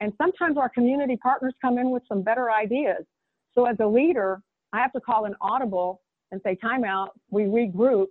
And 0.00 0.12
sometimes 0.18 0.56
our 0.56 0.68
community 0.68 1.16
partners 1.16 1.54
come 1.62 1.78
in 1.78 1.90
with 1.90 2.02
some 2.08 2.22
better 2.22 2.50
ideas. 2.50 3.04
So 3.54 3.66
as 3.66 3.76
a 3.78 3.86
leader, 3.86 4.42
I 4.72 4.80
have 4.80 4.92
to 4.94 5.00
call 5.00 5.26
an 5.26 5.36
audible 5.40 6.00
and 6.32 6.40
say, 6.42 6.58
timeout, 6.60 7.10
we 7.30 7.42
regroup, 7.44 8.08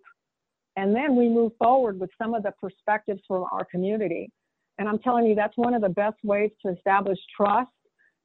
and 0.77 0.95
then 0.95 1.17
we 1.17 1.27
move 1.27 1.51
forward 1.59 1.99
with 1.99 2.09
some 2.17 2.33
of 2.33 2.43
the 2.43 2.53
perspectives 2.61 3.19
from 3.27 3.43
our 3.51 3.65
community. 3.65 4.31
And 4.77 4.87
I'm 4.87 4.99
telling 4.99 5.25
you, 5.25 5.35
that's 5.35 5.57
one 5.57 5.73
of 5.73 5.81
the 5.81 5.89
best 5.89 6.19
ways 6.23 6.51
to 6.65 6.71
establish 6.71 7.19
trust. 7.35 7.69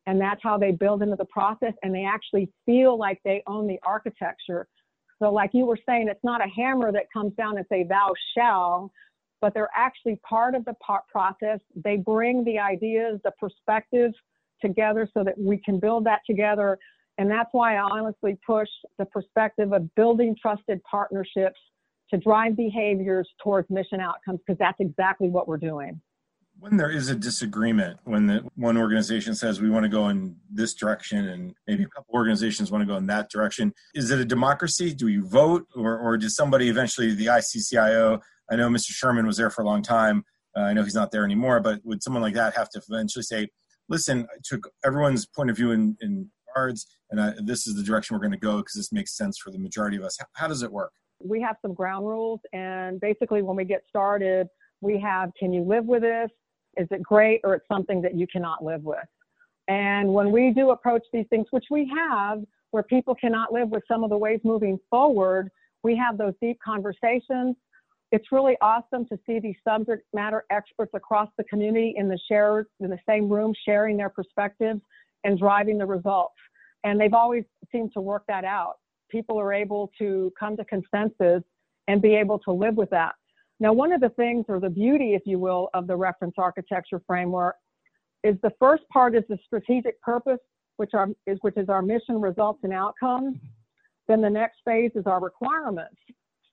And 0.06 0.20
that's 0.20 0.40
how 0.40 0.56
they 0.56 0.70
build 0.70 1.02
into 1.02 1.16
the 1.16 1.24
process 1.24 1.72
and 1.82 1.92
they 1.92 2.04
actually 2.04 2.48
feel 2.64 2.96
like 2.96 3.18
they 3.24 3.42
own 3.48 3.66
the 3.66 3.80
architecture. 3.84 4.68
So, 5.22 5.32
like 5.32 5.50
you 5.52 5.64
were 5.66 5.78
saying, 5.86 6.08
it's 6.08 6.24
not 6.24 6.44
a 6.44 6.48
hammer 6.48 6.92
that 6.92 7.06
comes 7.12 7.32
down 7.34 7.56
and 7.56 7.66
say, 7.70 7.84
thou 7.84 8.12
shall, 8.36 8.90
but 9.40 9.54
they're 9.54 9.70
actually 9.76 10.16
part 10.28 10.54
of 10.54 10.64
the 10.64 10.74
process. 11.10 11.60
They 11.76 11.96
bring 11.96 12.44
the 12.44 12.58
ideas, 12.58 13.20
the 13.24 13.32
perspectives 13.38 14.14
together 14.60 15.08
so 15.12 15.22
that 15.24 15.38
we 15.38 15.58
can 15.58 15.78
build 15.78 16.04
that 16.06 16.20
together. 16.26 16.78
And 17.18 17.30
that's 17.30 17.50
why 17.52 17.76
I 17.76 17.82
honestly 17.82 18.38
push 18.46 18.68
the 18.98 19.04
perspective 19.04 19.72
of 19.72 19.94
building 19.94 20.34
trusted 20.40 20.80
partnerships 20.90 21.60
to 22.10 22.18
drive 22.18 22.56
behaviors 22.56 23.28
towards 23.42 23.68
mission 23.70 24.00
outcomes 24.00 24.40
because 24.46 24.58
that's 24.58 24.80
exactly 24.80 25.28
what 25.28 25.46
we're 25.46 25.58
doing. 25.58 26.00
When 26.58 26.76
there 26.76 26.90
is 26.90 27.10
a 27.10 27.14
disagreement, 27.14 27.98
when 28.04 28.26
the 28.26 28.44
one 28.56 28.76
organization 28.76 29.34
says 29.34 29.60
we 29.60 29.70
want 29.70 29.84
to 29.84 29.88
go 29.88 30.08
in 30.08 30.36
this 30.50 30.72
direction 30.74 31.28
and 31.28 31.54
maybe 31.66 31.82
a 31.82 31.88
couple 31.88 32.14
organizations 32.14 32.70
want 32.70 32.82
to 32.82 32.86
go 32.86 32.96
in 32.96 33.06
that 33.06 33.30
direction, 33.30 33.72
is 33.94 34.10
it 34.10 34.18
a 34.18 34.24
democracy? 34.24 34.94
Do 34.94 35.06
we 35.06 35.18
vote 35.18 35.66
or, 35.76 35.98
or 35.98 36.16
does 36.16 36.34
somebody 36.34 36.68
eventually, 36.68 37.14
the 37.14 37.26
ICCIO, 37.26 38.20
I 38.50 38.56
know 38.56 38.68
Mr. 38.68 38.90
Sherman 38.90 39.26
was 39.26 39.36
there 39.36 39.50
for 39.50 39.62
a 39.62 39.66
long 39.66 39.82
time. 39.82 40.24
Uh, 40.56 40.60
I 40.60 40.72
know 40.72 40.84
he's 40.84 40.94
not 40.94 41.10
there 41.10 41.24
anymore, 41.24 41.60
but 41.60 41.80
would 41.84 42.02
someone 42.02 42.22
like 42.22 42.34
that 42.34 42.54
have 42.56 42.70
to 42.70 42.82
eventually 42.88 43.24
say, 43.24 43.48
listen, 43.88 44.26
I 44.32 44.38
took 44.42 44.70
everyone's 44.84 45.26
point 45.26 45.50
of 45.50 45.56
view 45.56 45.72
in, 45.72 45.96
in 46.00 46.30
cards 46.54 46.86
and 47.10 47.20
I, 47.20 47.34
this 47.42 47.66
is 47.66 47.74
the 47.74 47.82
direction 47.82 48.14
we're 48.14 48.20
going 48.20 48.32
to 48.32 48.38
go 48.38 48.58
because 48.58 48.74
this 48.74 48.92
makes 48.92 49.16
sense 49.16 49.38
for 49.38 49.50
the 49.50 49.58
majority 49.58 49.96
of 49.96 50.04
us. 50.04 50.16
How, 50.18 50.26
how 50.34 50.48
does 50.48 50.62
it 50.62 50.72
work? 50.72 50.92
we 51.24 51.40
have 51.40 51.56
some 51.62 51.74
ground 51.74 52.06
rules 52.06 52.40
and 52.52 53.00
basically 53.00 53.42
when 53.42 53.56
we 53.56 53.64
get 53.64 53.82
started 53.88 54.46
we 54.80 55.00
have 55.00 55.30
can 55.38 55.52
you 55.52 55.62
live 55.62 55.84
with 55.84 56.02
this 56.02 56.30
is 56.76 56.88
it 56.90 57.02
great 57.02 57.40
or 57.44 57.54
it's 57.54 57.68
something 57.68 58.00
that 58.02 58.14
you 58.14 58.26
cannot 58.26 58.64
live 58.64 58.82
with? 58.84 59.06
And 59.68 60.12
when 60.12 60.30
we 60.30 60.50
do 60.50 60.70
approach 60.70 61.02
these 61.12 61.26
things 61.30 61.46
which 61.50 61.66
we 61.70 61.90
have 61.96 62.42
where 62.70 62.82
people 62.82 63.14
cannot 63.14 63.52
live 63.52 63.70
with 63.70 63.82
some 63.86 64.04
of 64.04 64.10
the 64.10 64.18
ways 64.18 64.40
moving 64.44 64.78
forward 64.90 65.50
we 65.84 65.94
have 65.96 66.18
those 66.18 66.32
deep 66.40 66.58
conversations. 66.64 67.54
It's 68.10 68.32
really 68.32 68.56
awesome 68.60 69.06
to 69.06 69.18
see 69.26 69.38
these 69.38 69.54
subject 69.62 70.04
matter 70.12 70.44
experts 70.50 70.92
across 70.94 71.28
the 71.36 71.44
community 71.44 71.94
in 71.96 72.08
the 72.08 72.18
share 72.28 72.66
in 72.80 72.90
the 72.90 72.98
same 73.08 73.28
room 73.28 73.52
sharing 73.64 73.96
their 73.96 74.08
perspectives 74.08 74.80
and 75.22 75.38
driving 75.38 75.78
the 75.78 75.86
results. 75.86 76.34
And 76.82 77.00
they've 77.00 77.14
always 77.14 77.44
seemed 77.70 77.92
to 77.94 78.00
work 78.00 78.24
that 78.28 78.44
out. 78.44 78.76
People 79.10 79.38
are 79.38 79.52
able 79.52 79.90
to 79.98 80.32
come 80.38 80.56
to 80.56 80.64
consensus 80.64 81.42
and 81.86 82.00
be 82.00 82.14
able 82.14 82.38
to 82.40 82.52
live 82.52 82.76
with 82.76 82.90
that. 82.90 83.14
Now, 83.60 83.72
one 83.72 83.92
of 83.92 84.00
the 84.00 84.08
things, 84.10 84.44
or 84.48 84.60
the 84.60 84.70
beauty, 84.70 85.14
if 85.14 85.22
you 85.24 85.38
will, 85.38 85.70
of 85.74 85.86
the 85.86 85.96
reference 85.96 86.34
architecture 86.38 87.00
framework 87.06 87.56
is 88.22 88.36
the 88.42 88.52
first 88.58 88.82
part 88.92 89.14
is 89.14 89.22
the 89.28 89.38
strategic 89.44 90.00
purpose, 90.00 90.40
which, 90.76 90.90
is, 91.26 91.38
which 91.42 91.56
is 91.56 91.68
our 91.68 91.82
mission, 91.82 92.20
results, 92.20 92.60
and 92.64 92.72
outcomes. 92.72 93.36
Then 94.08 94.20
the 94.20 94.30
next 94.30 94.58
phase 94.64 94.90
is 94.94 95.06
our 95.06 95.20
requirements. 95.20 95.96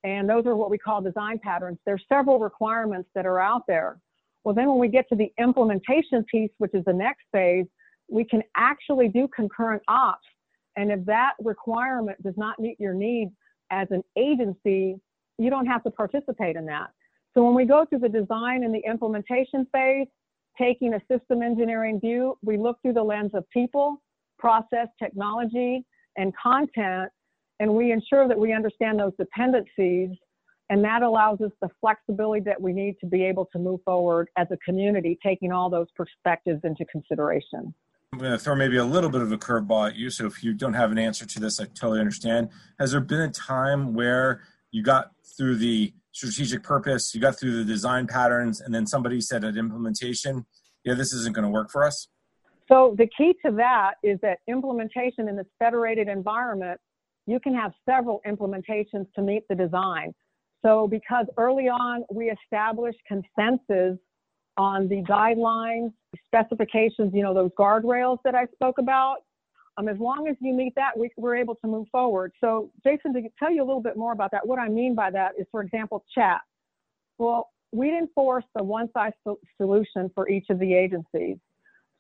And 0.04 0.30
those 0.30 0.46
are 0.46 0.56
what 0.56 0.70
we 0.70 0.78
call 0.78 1.02
design 1.02 1.40
patterns. 1.40 1.78
There's 1.86 2.04
several 2.10 2.40
requirements 2.40 3.10
that 3.16 3.26
are 3.26 3.40
out 3.40 3.64
there. 3.68 4.00
Well, 4.44 4.56
then 4.56 4.68
when 4.68 4.80
we 4.80 4.88
get 4.88 5.08
to 5.10 5.16
the 5.16 5.32
implementation 5.40 6.24
piece, 6.24 6.52
which 6.58 6.74
is 6.74 6.84
the 6.86 6.94
next 6.94 7.24
phase, 7.32 7.66
we 8.10 8.24
can 8.24 8.42
actually 8.56 9.08
do 9.08 9.28
concurrent 9.28 9.84
ops 9.88 10.28
and 10.76 10.92
if 10.92 11.06
that 11.06 11.34
requirement 11.44 12.22
does 12.24 12.36
not 12.38 12.60
meet 12.60 12.80
your 12.80 12.94
needs 12.94 13.32
as 13.72 13.88
an 13.92 14.04
agency, 14.18 15.00
you 15.44 15.50
don't 15.50 15.66
have 15.66 15.84
to 15.84 15.92
participate 15.92 16.56
in 16.56 16.66
that. 16.66 16.92
So 17.34 17.44
when 17.44 17.56
we 17.56 17.66
go 17.66 17.86
through 17.86 18.00
the 18.00 18.10
design 18.10 18.64
and 18.64 18.74
the 18.74 18.82
implementation 18.88 19.66
phase, 19.72 20.08
taking 20.58 20.94
a 20.94 21.02
system 21.10 21.42
engineering 21.42 22.00
view, 22.00 22.38
we 22.42 22.58
look 22.58 22.82
through 22.82 22.94
the 22.94 23.04
lens 23.04 23.32
of 23.34 23.50
people, 23.50 24.02
process, 24.38 24.88
technology, 25.02 25.86
and 26.18 26.34
content, 26.36 27.10
and 27.60 27.74
we 27.74 27.92
ensure 27.92 28.28
that 28.28 28.38
we 28.38 28.54
understand 28.54 29.00
those 29.00 29.14
dependencies. 29.18 30.10
And 30.70 30.84
that 30.84 31.04
allows 31.04 31.42
us 31.42 31.52
the 31.62 31.70
flexibility 31.80 32.42
that 32.46 32.62
we 32.62 32.74
need 32.74 32.96
to 33.02 33.06
be 33.06 33.24
able 33.24 33.46
to 33.52 33.60
move 33.60 33.82
forward 33.84 34.30
as 34.38 34.48
a 34.52 34.58
community, 34.58 35.18
taking 35.22 35.52
all 35.52 35.70
those 35.70 35.88
perspectives 35.96 36.62
into 36.64 36.86
consideration. 36.86 37.74
I'm 38.14 38.20
going 38.20 38.32
to 38.32 38.38
throw 38.38 38.56
maybe 38.56 38.78
a 38.78 38.86
little 38.86 39.10
bit 39.10 39.22
of 39.22 39.32
a 39.32 39.38
curveball 39.38 39.90
at 39.90 39.96
you. 39.96 40.10
So 40.10 40.26
if 40.26 40.44
you 40.44 40.54
don't 40.54 40.74
have 40.74 40.92
an 40.92 40.98
answer 40.98 41.26
to 41.26 41.40
this, 41.40 41.60
I 41.60 41.66
totally 41.66 42.00
understand. 42.00 42.50
Has 42.80 42.92
there 42.92 43.00
been 43.00 43.22
a 43.22 43.32
time 43.32 43.94
where 43.94 44.42
you 44.72 44.84
got 44.84 45.12
through 45.38 45.58
the 45.58 45.94
strategic 46.12 46.64
purpose, 46.64 47.14
you 47.16 47.22
got 47.22 47.40
through 47.40 47.58
the 47.58 47.66
design 47.66 48.08
patterns, 48.08 48.62
and 48.62 48.74
then 48.74 48.86
somebody 48.86 49.22
said 49.22 49.44
at 49.44 49.56
implementation, 49.56 50.46
yeah, 50.84 50.94
this 50.94 51.14
isn't 51.14 51.34
going 51.34 51.46
to 51.46 51.50
work 51.50 51.70
for 51.72 51.86
us? 51.86 52.08
So 52.68 52.96
the 52.98 53.08
key 53.18 53.34
to 53.46 53.52
that 53.54 53.96
is 54.04 54.20
that 54.22 54.40
implementation 54.48 55.28
in 55.28 55.36
this 55.36 55.48
federated 55.60 56.08
environment, 56.08 56.80
you 57.28 57.40
can 57.40 57.54
have 57.54 57.72
several 57.88 58.22
implementations 58.26 59.08
to 59.16 59.22
meet 59.22 59.44
the 59.50 59.56
design. 59.56 60.14
So 60.64 60.88
because 60.88 61.26
early 61.38 61.68
on 61.68 62.04
we 62.14 62.32
established 62.32 63.00
consensus 63.08 63.98
on 64.58 64.88
the 64.88 65.02
guidelines, 65.04 65.92
specifications, 66.26 67.14
you 67.14 67.24
know, 67.24 67.34
those 67.34 67.52
guardrails 67.58 68.18
that 68.24 68.36
I 68.36 68.46
spoke 68.54 68.78
about. 68.78 69.18
Um, 69.78 69.88
as 69.88 69.98
long 70.00 70.28
as 70.28 70.36
you 70.42 70.54
meet 70.54 70.74
that, 70.76 70.98
we, 70.98 71.10
we're 71.18 71.36
able 71.36 71.56
to 71.56 71.68
move 71.68 71.88
forward. 71.92 72.34
So, 72.42 72.72
Jason, 72.84 73.14
to 73.14 73.22
tell 73.40 73.52
you 73.52 73.64
a 73.64 73.66
little 73.66 73.82
bit 73.82 73.96
more 73.96 74.12
about 74.12 74.32
that, 74.32 74.46
what 74.46 74.60
I 74.60 74.68
mean 74.68 74.96
by 74.96 75.10
that 75.12 75.32
is, 75.40 75.46
for 75.52 75.62
example, 75.62 76.04
chat. 76.14 76.42
Well, 77.18 77.50
we 77.72 77.88
didn't 77.88 78.12
force 78.14 78.44
the 78.56 78.64
one 78.64 78.90
size 78.94 79.14
solution 79.58 80.12
for 80.14 80.28
each 80.30 80.48
of 80.50 80.60
the 80.60 80.74
agencies. 80.74 81.38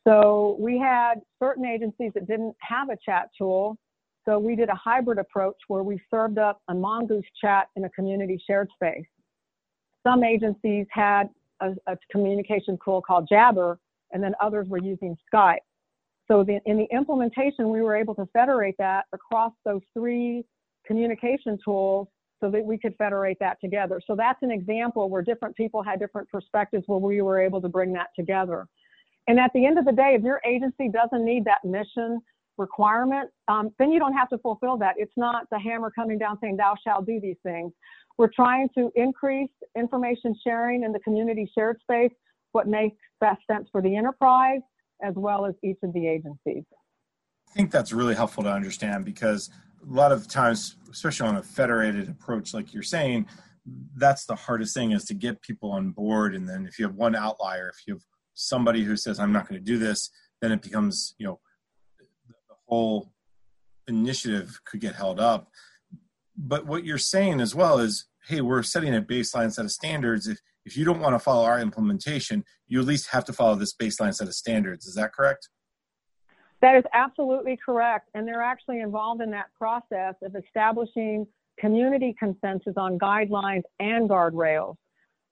So 0.05 0.57
we 0.59 0.77
had 0.77 1.15
certain 1.41 1.65
agencies 1.65 2.11
that 2.15 2.27
didn't 2.27 2.55
have 2.59 2.89
a 2.89 2.97
chat 3.03 3.29
tool. 3.37 3.77
So 4.25 4.37
we 4.37 4.55
did 4.55 4.69
a 4.69 4.75
hybrid 4.75 5.17
approach 5.17 5.57
where 5.67 5.83
we 5.83 5.99
served 6.09 6.37
up 6.37 6.61
a 6.67 6.73
Mongoose 6.73 7.25
chat 7.39 7.67
in 7.75 7.85
a 7.85 7.89
community 7.89 8.41
shared 8.45 8.69
space. 8.75 9.05
Some 10.05 10.23
agencies 10.23 10.87
had 10.89 11.29
a, 11.61 11.73
a 11.87 11.97
communication 12.11 12.77
tool 12.83 13.01
called 13.01 13.27
Jabber, 13.29 13.79
and 14.11 14.21
then 14.23 14.33
others 14.41 14.67
were 14.67 14.79
using 14.79 15.15
Skype. 15.31 15.57
So 16.31 16.45
the, 16.45 16.61
in 16.65 16.77
the 16.77 16.87
implementation, 16.95 17.69
we 17.69 17.81
were 17.81 17.93
able 17.93 18.15
to 18.15 18.25
federate 18.31 18.75
that 18.79 19.03
across 19.11 19.51
those 19.65 19.81
three 19.93 20.45
communication 20.87 21.57
tools 21.61 22.07
so 22.39 22.49
that 22.49 22.63
we 22.63 22.77
could 22.77 22.95
federate 22.97 23.35
that 23.41 23.59
together. 23.59 23.99
So 24.07 24.15
that's 24.15 24.41
an 24.41 24.49
example 24.49 25.09
where 25.09 25.21
different 25.21 25.57
people 25.57 25.83
had 25.83 25.99
different 25.99 26.29
perspectives 26.29 26.85
where 26.87 26.99
we 26.99 27.21
were 27.21 27.41
able 27.41 27.59
to 27.59 27.67
bring 27.67 27.91
that 27.93 28.07
together. 28.15 28.65
And 29.27 29.41
at 29.41 29.51
the 29.53 29.65
end 29.65 29.77
of 29.77 29.83
the 29.83 29.91
day, 29.91 30.15
if 30.15 30.23
your 30.23 30.39
agency 30.47 30.87
doesn't 30.87 31.25
need 31.25 31.43
that 31.45 31.65
mission 31.65 32.21
requirement, 32.57 33.29
um, 33.49 33.71
then 33.77 33.91
you 33.91 33.99
don't 33.99 34.13
have 34.13 34.29
to 34.29 34.37
fulfill 34.37 34.77
that. 34.77 34.95
It's 34.97 35.11
not 35.17 35.47
the 35.51 35.59
hammer 35.59 35.91
coming 35.91 36.17
down 36.17 36.37
saying, 36.39 36.55
thou 36.55 36.75
shalt 36.81 37.05
do 37.05 37.19
these 37.19 37.37
things. 37.43 37.73
We're 38.17 38.31
trying 38.33 38.69
to 38.77 38.89
increase 38.95 39.51
information 39.77 40.33
sharing 40.47 40.83
in 40.83 40.93
the 40.93 40.99
community 40.99 41.51
shared 41.53 41.81
space, 41.81 42.13
what 42.53 42.69
makes 42.69 42.97
best 43.19 43.41
sense 43.47 43.67
for 43.69 43.81
the 43.81 43.93
enterprise 43.97 44.61
as 45.01 45.13
well 45.15 45.45
as 45.45 45.53
each 45.63 45.77
of 45.83 45.93
the 45.93 46.07
agencies. 46.07 46.63
I 47.49 47.53
think 47.53 47.71
that's 47.71 47.91
really 47.91 48.15
helpful 48.15 48.43
to 48.43 48.51
understand 48.51 49.05
because 49.05 49.49
a 49.89 49.93
lot 49.93 50.11
of 50.11 50.27
times, 50.27 50.77
especially 50.91 51.27
on 51.27 51.37
a 51.37 51.43
federated 51.43 52.09
approach, 52.09 52.53
like 52.53 52.73
you're 52.73 52.83
saying, 52.83 53.25
that's 53.95 54.25
the 54.25 54.35
hardest 54.35 54.73
thing 54.73 54.91
is 54.91 55.05
to 55.05 55.13
get 55.13 55.41
people 55.41 55.71
on 55.71 55.91
board. 55.91 56.35
And 56.35 56.47
then 56.47 56.65
if 56.65 56.79
you 56.79 56.85
have 56.85 56.95
one 56.95 57.15
outlier, 57.15 57.69
if 57.69 57.87
you 57.87 57.95
have 57.95 58.03
somebody 58.33 58.83
who 58.83 58.95
says, 58.95 59.19
I'm 59.19 59.33
not 59.33 59.47
going 59.47 59.59
to 59.59 59.65
do 59.65 59.77
this, 59.77 60.09
then 60.41 60.51
it 60.51 60.61
becomes, 60.61 61.13
you 61.17 61.27
know, 61.27 61.39
the 61.99 62.55
whole 62.67 63.11
initiative 63.87 64.59
could 64.65 64.79
get 64.79 64.95
held 64.95 65.19
up. 65.19 65.49
But 66.37 66.65
what 66.65 66.85
you're 66.85 66.97
saying 66.97 67.41
as 67.41 67.53
well 67.53 67.79
is, 67.79 68.05
hey, 68.27 68.41
we're 68.41 68.63
setting 68.63 68.95
a 68.95 69.01
baseline 69.01 69.51
set 69.51 69.65
of 69.65 69.71
standards. 69.71 70.27
If 70.27 70.39
if 70.65 70.77
you 70.77 70.85
don't 70.85 70.99
want 70.99 71.15
to 71.15 71.19
follow 71.19 71.45
our 71.45 71.59
implementation, 71.59 72.43
you 72.67 72.79
at 72.79 72.85
least 72.85 73.09
have 73.09 73.25
to 73.25 73.33
follow 73.33 73.55
this 73.55 73.75
baseline 73.75 74.13
set 74.13 74.27
of 74.27 74.33
standards. 74.33 74.85
Is 74.85 74.95
that 74.95 75.13
correct? 75.13 75.49
That 76.61 76.75
is 76.75 76.83
absolutely 76.93 77.57
correct. 77.63 78.09
And 78.13 78.27
they're 78.27 78.43
actually 78.43 78.81
involved 78.81 79.21
in 79.21 79.31
that 79.31 79.47
process 79.57 80.15
of 80.21 80.35
establishing 80.35 81.25
community 81.59 82.15
consensus 82.17 82.73
on 82.77 82.99
guidelines 82.99 83.63
and 83.79 84.09
guardrails. 84.09 84.75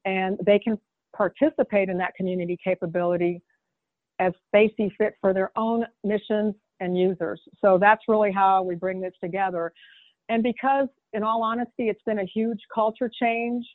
And 0.05 0.39
they 0.45 0.59
can 0.59 0.79
participate 1.15 1.89
in 1.89 1.97
that 1.99 2.15
community 2.15 2.57
capability 2.63 3.41
as 4.19 4.33
they 4.53 4.73
see 4.75 4.91
fit 4.97 5.13
for 5.21 5.33
their 5.33 5.51
own 5.55 5.85
missions 6.03 6.55
and 6.79 6.97
users. 6.97 7.41
So 7.61 7.77
that's 7.77 8.01
really 8.07 8.31
how 8.31 8.63
we 8.63 8.75
bring 8.75 8.99
this 8.99 9.13
together. 9.23 9.71
And 10.29 10.43
because, 10.43 10.87
in 11.13 11.23
all 11.23 11.41
honesty, 11.43 11.89
it's 11.89 12.01
been 12.05 12.19
a 12.19 12.25
huge 12.25 12.59
culture 12.73 13.09
change 13.21 13.65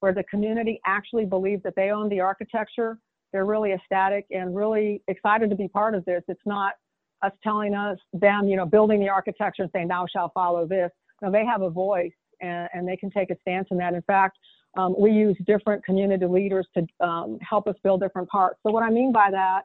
where 0.00 0.12
the 0.12 0.24
community 0.24 0.80
actually 0.86 1.24
believes 1.24 1.62
that 1.62 1.74
they 1.76 1.90
own 1.90 2.08
the 2.08 2.20
architecture. 2.20 2.98
They're 3.32 3.44
really 3.44 3.72
ecstatic 3.72 4.26
and 4.30 4.54
really 4.54 5.02
excited 5.08 5.50
to 5.50 5.56
be 5.56 5.68
part 5.68 5.94
of 5.94 6.04
this. 6.04 6.22
It's 6.28 6.40
not 6.46 6.74
us 7.22 7.32
telling 7.42 7.74
us 7.74 7.98
them, 8.12 8.48
you 8.48 8.56
know, 8.56 8.64
building 8.66 9.00
the 9.00 9.08
architecture 9.08 9.62
and 9.62 9.70
saying 9.74 9.88
thou 9.88 10.06
shall 10.10 10.30
follow 10.34 10.66
this. 10.66 10.90
No, 11.20 11.30
they 11.30 11.44
have 11.44 11.62
a 11.62 11.70
voice 11.70 12.12
and, 12.40 12.68
and 12.72 12.88
they 12.88 12.96
can 12.96 13.10
take 13.10 13.30
a 13.30 13.36
stance 13.40 13.68
in 13.70 13.76
that. 13.78 13.94
In 13.94 14.02
fact, 14.02 14.38
um, 14.76 14.94
we 14.96 15.10
use 15.10 15.36
different 15.46 15.84
community 15.84 16.26
leaders 16.26 16.66
to 16.76 17.06
um, 17.06 17.38
help 17.40 17.66
us 17.66 17.74
build 17.82 18.00
different 18.00 18.28
parts. 18.28 18.60
So 18.64 18.72
what 18.72 18.82
I 18.82 18.90
mean 18.90 19.12
by 19.12 19.30
that 19.30 19.62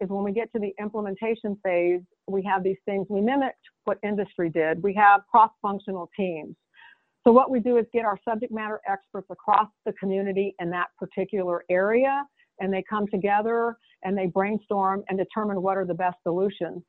is 0.00 0.08
when 0.08 0.24
we 0.24 0.32
get 0.32 0.52
to 0.52 0.58
the 0.58 0.74
implementation 0.80 1.56
phase, 1.62 2.00
we 2.28 2.42
have 2.44 2.62
these 2.62 2.76
things. 2.84 3.06
We 3.08 3.20
mimicked 3.20 3.64
what 3.84 3.98
industry 4.02 4.50
did. 4.50 4.82
We 4.82 4.94
have 4.94 5.22
cross-functional 5.30 6.10
teams. 6.16 6.54
So 7.26 7.32
what 7.32 7.50
we 7.50 7.60
do 7.60 7.76
is 7.76 7.86
get 7.92 8.04
our 8.04 8.18
subject 8.24 8.52
matter 8.52 8.80
experts 8.88 9.28
across 9.30 9.68
the 9.84 9.92
community 9.94 10.54
in 10.58 10.70
that 10.70 10.86
particular 10.98 11.64
area, 11.68 12.24
and 12.60 12.72
they 12.72 12.82
come 12.88 13.06
together 13.08 13.76
and 14.02 14.16
they 14.16 14.26
brainstorm 14.26 15.04
and 15.08 15.18
determine 15.18 15.60
what 15.60 15.76
are 15.76 15.84
the 15.84 15.94
best 15.94 16.16
solutions. 16.22 16.82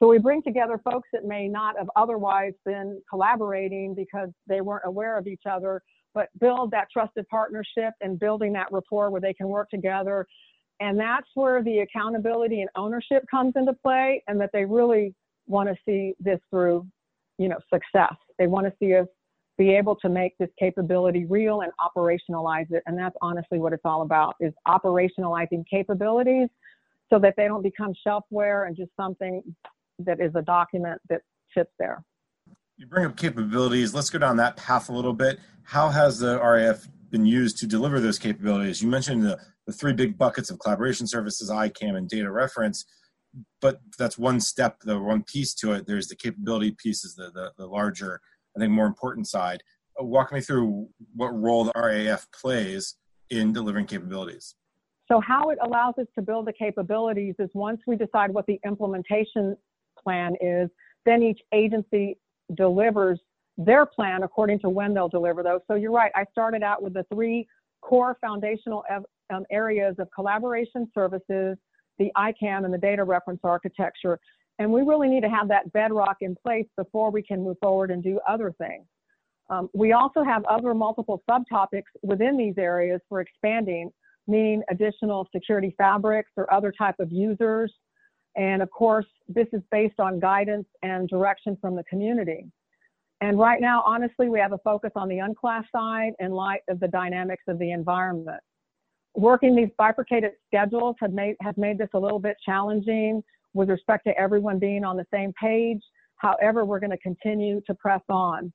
So 0.00 0.06
we 0.06 0.18
bring 0.18 0.42
together 0.42 0.80
folks 0.84 1.08
that 1.12 1.24
may 1.24 1.48
not 1.48 1.76
have 1.76 1.88
otherwise 1.96 2.52
been 2.64 3.00
collaborating 3.10 3.94
because 3.94 4.28
they 4.46 4.60
weren't 4.60 4.84
aware 4.84 5.18
of 5.18 5.26
each 5.26 5.42
other, 5.50 5.82
but 6.14 6.28
build 6.40 6.70
that 6.70 6.88
trusted 6.92 7.26
partnership 7.28 7.94
and 8.00 8.18
building 8.18 8.52
that 8.52 8.68
rapport 8.70 9.10
where 9.10 9.20
they 9.20 9.34
can 9.34 9.48
work 9.48 9.68
together. 9.70 10.26
And 10.80 11.00
that's 11.00 11.26
where 11.34 11.64
the 11.64 11.78
accountability 11.78 12.60
and 12.60 12.70
ownership 12.76 13.24
comes 13.28 13.54
into 13.56 13.72
play 13.72 14.22
and 14.28 14.40
that 14.40 14.50
they 14.52 14.64
really 14.64 15.14
want 15.46 15.68
to 15.68 15.74
see 15.84 16.14
this 16.20 16.38
through, 16.50 16.86
you 17.38 17.48
know, 17.48 17.58
success. 17.72 18.14
They 18.38 18.46
want 18.46 18.66
to 18.66 18.72
see 18.78 18.94
us 18.94 19.08
be 19.58 19.74
able 19.74 19.96
to 19.96 20.08
make 20.08 20.38
this 20.38 20.48
capability 20.58 21.24
real 21.24 21.62
and 21.62 21.72
operationalize 21.80 22.70
it. 22.70 22.82
And 22.86 22.96
that's 22.96 23.16
honestly 23.20 23.58
what 23.58 23.72
it's 23.72 23.82
all 23.84 24.02
about 24.02 24.36
is 24.40 24.52
operationalizing 24.66 25.64
capabilities 25.68 26.48
so 27.10 27.18
that 27.18 27.34
they 27.36 27.48
don't 27.48 27.62
become 27.62 27.92
shelfware 28.06 28.68
and 28.68 28.76
just 28.76 28.90
something 28.96 29.42
that 29.98 30.20
is 30.20 30.30
a 30.36 30.42
document 30.42 31.00
that 31.10 31.22
sits 31.56 31.70
there. 31.78 32.04
You 32.76 32.86
bring 32.86 33.06
up 33.06 33.16
capabilities. 33.16 33.92
Let's 33.92 34.10
go 34.10 34.20
down 34.20 34.36
that 34.36 34.56
path 34.56 34.88
a 34.88 34.92
little 34.92 35.12
bit. 35.12 35.40
How 35.64 35.88
has 35.88 36.20
the 36.20 36.40
RAF 36.40 36.86
been 37.10 37.26
used 37.26 37.58
to 37.58 37.66
deliver 37.66 37.98
those 37.98 38.18
capabilities? 38.18 38.80
You 38.80 38.88
mentioned 38.88 39.24
the, 39.24 39.40
the 39.66 39.72
three 39.72 39.92
big 39.92 40.16
buckets 40.16 40.50
of 40.50 40.60
collaboration 40.60 41.08
services, 41.08 41.50
ICAM, 41.50 41.96
and 41.96 42.08
data 42.08 42.30
reference, 42.30 42.84
but 43.60 43.80
that's 43.98 44.16
one 44.16 44.38
step, 44.38 44.78
the 44.84 45.00
one 45.00 45.24
piece 45.24 45.52
to 45.54 45.72
it. 45.72 45.88
There's 45.88 46.06
the 46.06 46.14
capability 46.14 46.76
pieces, 46.80 47.16
the, 47.16 47.32
the, 47.32 47.52
the 47.58 47.66
larger 47.66 48.20
I 48.58 48.60
think, 48.64 48.72
more 48.72 48.86
important 48.86 49.26
side. 49.28 49.62
Uh, 50.00 50.04
walk 50.04 50.32
me 50.32 50.40
through 50.40 50.88
what 51.14 51.28
role 51.28 51.64
the 51.64 51.72
RAF 51.76 52.26
plays 52.32 52.96
in 53.30 53.52
delivering 53.52 53.86
capabilities. 53.86 54.54
So, 55.06 55.20
how 55.20 55.50
it 55.50 55.58
allows 55.62 55.94
us 55.98 56.06
to 56.16 56.22
build 56.22 56.46
the 56.46 56.52
capabilities 56.52 57.34
is 57.38 57.48
once 57.54 57.80
we 57.86 57.96
decide 57.96 58.30
what 58.30 58.46
the 58.46 58.60
implementation 58.66 59.56
plan 60.02 60.34
is, 60.40 60.68
then 61.06 61.22
each 61.22 61.40
agency 61.52 62.18
delivers 62.56 63.20
their 63.56 63.86
plan 63.86 64.22
according 64.22 64.60
to 64.60 64.68
when 64.68 64.92
they'll 64.92 65.08
deliver 65.08 65.42
those. 65.42 65.60
So, 65.68 65.74
you're 65.76 65.92
right, 65.92 66.12
I 66.14 66.24
started 66.32 66.62
out 66.62 66.82
with 66.82 66.94
the 66.94 67.06
three 67.12 67.46
core 67.80 68.18
foundational 68.20 68.84
um, 69.30 69.44
areas 69.50 69.94
of 69.98 70.08
collaboration 70.14 70.90
services, 70.94 71.56
the 71.98 72.10
ICAM, 72.16 72.64
and 72.64 72.74
the 72.74 72.78
data 72.78 73.04
reference 73.04 73.40
architecture. 73.44 74.18
And 74.58 74.72
we 74.72 74.82
really 74.82 75.08
need 75.08 75.22
to 75.22 75.28
have 75.28 75.48
that 75.48 75.72
bedrock 75.72 76.16
in 76.20 76.34
place 76.34 76.66
before 76.76 77.10
we 77.10 77.22
can 77.22 77.44
move 77.44 77.56
forward 77.60 77.90
and 77.90 78.02
do 78.02 78.20
other 78.28 78.52
things. 78.58 78.84
Um, 79.50 79.70
we 79.72 79.92
also 79.92 80.22
have 80.24 80.44
other 80.44 80.74
multiple 80.74 81.22
subtopics 81.28 81.84
within 82.02 82.36
these 82.36 82.54
areas 82.58 83.00
for 83.08 83.20
expanding, 83.20 83.90
meaning 84.26 84.62
additional 84.70 85.26
security 85.34 85.74
fabrics 85.78 86.30
or 86.36 86.52
other 86.52 86.72
type 86.72 86.96
of 86.98 87.10
users. 87.10 87.72
And 88.36 88.60
of 88.60 88.70
course, 88.70 89.06
this 89.28 89.46
is 89.52 89.62
based 89.70 89.98
on 90.00 90.20
guidance 90.20 90.66
and 90.82 91.08
direction 91.08 91.56
from 91.60 91.76
the 91.76 91.84
community. 91.84 92.46
And 93.20 93.38
right 93.38 93.60
now, 93.60 93.82
honestly, 93.84 94.28
we 94.28 94.38
have 94.38 94.52
a 94.52 94.58
focus 94.58 94.90
on 94.94 95.08
the 95.08 95.18
unclassed 95.18 95.72
side 95.72 96.12
in 96.20 96.30
light 96.30 96.60
of 96.68 96.78
the 96.78 96.88
dynamics 96.88 97.44
of 97.48 97.58
the 97.58 97.72
environment. 97.72 98.40
Working 99.14 99.56
these 99.56 99.70
bifurcated 99.76 100.32
schedules 100.46 100.94
have 101.00 101.12
made, 101.12 101.36
has 101.40 101.56
made 101.56 101.78
this 101.78 101.88
a 101.94 101.98
little 101.98 102.20
bit 102.20 102.36
challenging 102.44 103.22
with 103.58 103.68
respect 103.68 104.06
to 104.06 104.16
everyone 104.16 104.60
being 104.60 104.84
on 104.84 104.96
the 104.96 105.04
same 105.12 105.32
page. 105.32 105.82
However, 106.16 106.64
we're 106.64 106.78
going 106.78 106.90
to 106.90 106.98
continue 106.98 107.60
to 107.66 107.74
press 107.74 108.00
on. 108.08 108.52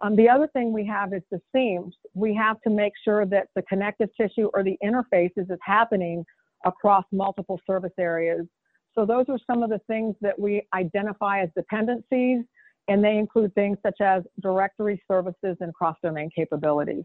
Um, 0.00 0.16
the 0.16 0.28
other 0.28 0.48
thing 0.54 0.72
we 0.72 0.86
have 0.86 1.12
is 1.12 1.22
the 1.30 1.40
seams. 1.54 1.94
We 2.14 2.34
have 2.34 2.60
to 2.62 2.70
make 2.70 2.94
sure 3.04 3.26
that 3.26 3.48
the 3.54 3.62
connective 3.62 4.08
tissue 4.18 4.50
or 4.54 4.62
the 4.62 4.78
interfaces 4.82 5.50
is 5.50 5.58
happening 5.62 6.24
across 6.64 7.04
multiple 7.12 7.60
service 7.66 7.92
areas. 7.98 8.46
So 8.94 9.04
those 9.04 9.26
are 9.28 9.38
some 9.46 9.62
of 9.62 9.68
the 9.68 9.80
things 9.86 10.14
that 10.22 10.38
we 10.38 10.66
identify 10.74 11.42
as 11.42 11.50
dependencies, 11.54 12.44
and 12.88 13.04
they 13.04 13.18
include 13.18 13.54
things 13.54 13.76
such 13.84 14.00
as 14.00 14.22
directory 14.40 15.02
services 15.10 15.56
and 15.60 15.72
cross-domain 15.74 16.30
capabilities. 16.34 17.04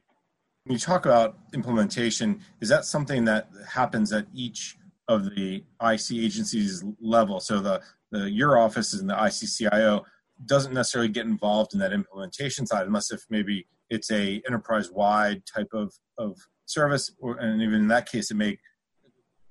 When 0.64 0.74
you 0.74 0.80
talk 0.80 1.06
about 1.06 1.38
implementation, 1.54 2.40
is 2.62 2.70
that 2.70 2.86
something 2.86 3.26
that 3.26 3.50
happens 3.68 4.14
at 4.14 4.28
each 4.34 4.78
of 5.12 5.36
the 5.36 5.63
IC 5.82 6.12
agencies 6.12 6.84
level. 7.02 7.39
So 7.39 7.60
the, 7.60 7.82
the 8.12 8.30
your 8.30 8.58
office 8.58 8.93
and 8.93 9.10
the 9.10 9.15
ICCIO 9.15 10.04
doesn't 10.45 10.74
necessarily 10.74 11.10
get 11.10 11.26
involved 11.26 11.74
in 11.74 11.80
that 11.80 11.93
implementation 11.93 12.65
side 12.65 12.88
unless 12.88 13.12
if 13.12 13.24
maybe 13.30 13.67
it's 13.89 14.10
a 14.12 14.41
enterprise 14.47 14.89
wide 14.91 15.43
type 15.45 15.69
of, 15.74 15.93
of 16.17 16.38
service 16.65 17.12
or, 17.19 17.38
and 17.38 17.62
even 17.62 17.82
in 17.82 17.88
that 17.88 18.10
case 18.10 18.32
it 18.32 18.36
may 18.36 18.58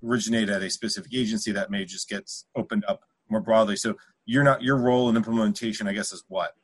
originate 0.04 0.48
at 0.48 0.62
a 0.62 0.70
specific 0.70 1.14
agency 1.14 1.52
that 1.52 1.70
may 1.70 1.84
just 1.84 2.08
get 2.08 2.28
opened 2.56 2.84
up 2.88 3.02
more 3.28 3.40
broadly 3.40 3.76
so 3.76 3.94
you're 4.24 4.42
not 4.42 4.62
your 4.62 4.78
role 4.78 5.08
in 5.08 5.16
implementation 5.16 5.86
i 5.86 5.92
guess 5.92 6.12
is 6.12 6.24
what 6.26 6.56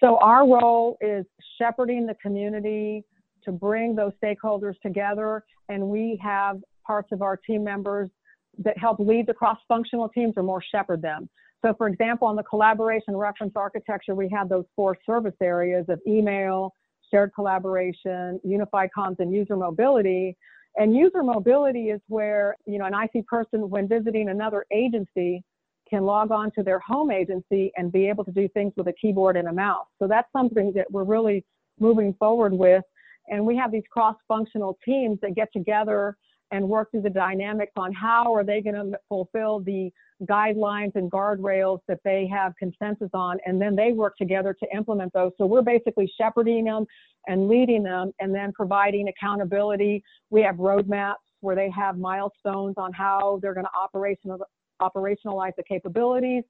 so 0.00 0.18
our 0.18 0.46
role 0.46 0.96
is 1.00 1.24
shepherding 1.58 2.06
the 2.06 2.14
community 2.22 3.04
to 3.44 3.52
bring 3.52 3.94
those 3.94 4.12
stakeholders 4.22 4.78
together. 4.80 5.44
And 5.68 5.88
we 5.88 6.20
have 6.22 6.58
parts 6.86 7.10
of 7.12 7.22
our 7.22 7.36
team 7.36 7.64
members 7.64 8.10
that 8.58 8.76
help 8.78 8.98
lead 8.98 9.26
the 9.26 9.34
cross-functional 9.34 10.08
teams 10.10 10.34
or 10.36 10.42
more 10.42 10.62
shepherd 10.62 11.02
them. 11.02 11.28
So 11.64 11.74
for 11.74 11.88
example, 11.88 12.28
on 12.28 12.36
the 12.36 12.42
collaboration 12.42 13.16
reference 13.16 13.52
architecture, 13.56 14.14
we 14.14 14.28
have 14.30 14.48
those 14.48 14.64
four 14.76 14.96
service 15.04 15.34
areas 15.42 15.86
of 15.88 16.00
email, 16.06 16.72
shared 17.10 17.32
collaboration, 17.34 18.40
unified 18.44 18.90
comms, 18.96 19.16
and 19.18 19.32
user 19.32 19.56
mobility. 19.56 20.36
And 20.76 20.94
user 20.94 21.22
mobility 21.22 21.90
is 21.90 22.00
where, 22.08 22.54
you 22.66 22.78
know, 22.78 22.84
an 22.84 22.94
IC 22.94 23.26
person 23.26 23.68
when 23.68 23.88
visiting 23.88 24.28
another 24.28 24.66
agency 24.72 25.42
can 25.90 26.04
log 26.04 26.30
on 26.30 26.50
to 26.52 26.62
their 26.62 26.78
home 26.78 27.10
agency 27.10 27.72
and 27.76 27.90
be 27.90 28.08
able 28.08 28.24
to 28.24 28.30
do 28.30 28.48
things 28.48 28.72
with 28.76 28.86
a 28.88 28.92
keyboard 28.92 29.36
and 29.36 29.48
a 29.48 29.52
mouse. 29.52 29.86
So 29.98 30.06
that's 30.06 30.30
something 30.32 30.72
that 30.76 30.90
we're 30.90 31.04
really 31.04 31.44
moving 31.80 32.14
forward 32.18 32.52
with. 32.52 32.84
And 33.28 33.44
we 33.44 33.56
have 33.56 33.72
these 33.72 33.84
cross-functional 33.90 34.78
teams 34.84 35.18
that 35.22 35.34
get 35.34 35.48
together 35.52 36.16
and 36.50 36.68
work 36.68 36.90
through 36.90 37.02
the 37.02 37.10
dynamics 37.10 37.72
on 37.76 37.92
how 37.92 38.34
are 38.34 38.44
they 38.44 38.60
going 38.60 38.74
to 38.74 38.98
fulfill 39.08 39.60
the 39.60 39.92
guidelines 40.24 40.94
and 40.96 41.10
guardrails 41.10 41.80
that 41.86 42.00
they 42.04 42.26
have 42.26 42.52
consensus 42.58 43.10
on, 43.14 43.38
and 43.46 43.60
then 43.60 43.76
they 43.76 43.92
work 43.92 44.16
together 44.16 44.54
to 44.58 44.66
implement 44.74 45.12
those. 45.12 45.32
So 45.38 45.46
we're 45.46 45.62
basically 45.62 46.10
shepherding 46.18 46.64
them 46.64 46.86
and 47.26 47.48
leading 47.48 47.82
them, 47.82 48.12
and 48.18 48.34
then 48.34 48.52
providing 48.52 49.08
accountability. 49.08 50.02
We 50.30 50.40
have 50.42 50.56
roadmaps 50.56 51.16
where 51.40 51.54
they 51.54 51.70
have 51.70 51.98
milestones 51.98 52.74
on 52.78 52.92
how 52.92 53.38
they're 53.42 53.54
going 53.54 53.66
to 53.66 53.78
operational, 53.78 54.40
operationalize 54.80 55.52
the 55.56 55.62
capabilities. 55.62 56.42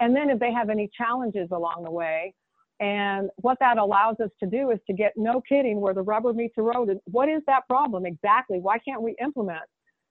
And 0.00 0.14
then 0.14 0.30
if 0.30 0.38
they 0.38 0.52
have 0.52 0.70
any 0.70 0.90
challenges 0.96 1.48
along 1.50 1.82
the 1.84 1.90
way, 1.90 2.34
and 2.80 3.30
what 3.36 3.58
that 3.60 3.76
allows 3.76 4.16
us 4.22 4.30
to 4.40 4.46
do 4.46 4.70
is 4.70 4.78
to 4.86 4.92
get 4.92 5.12
no 5.16 5.40
kidding 5.40 5.80
where 5.80 5.94
the 5.94 6.02
rubber 6.02 6.32
meets 6.32 6.54
the 6.56 6.62
road. 6.62 6.90
And 6.90 7.00
what 7.06 7.28
is 7.28 7.42
that 7.46 7.66
problem 7.66 8.06
exactly? 8.06 8.60
Why 8.60 8.78
can't 8.78 9.02
we 9.02 9.16
implement? 9.20 9.62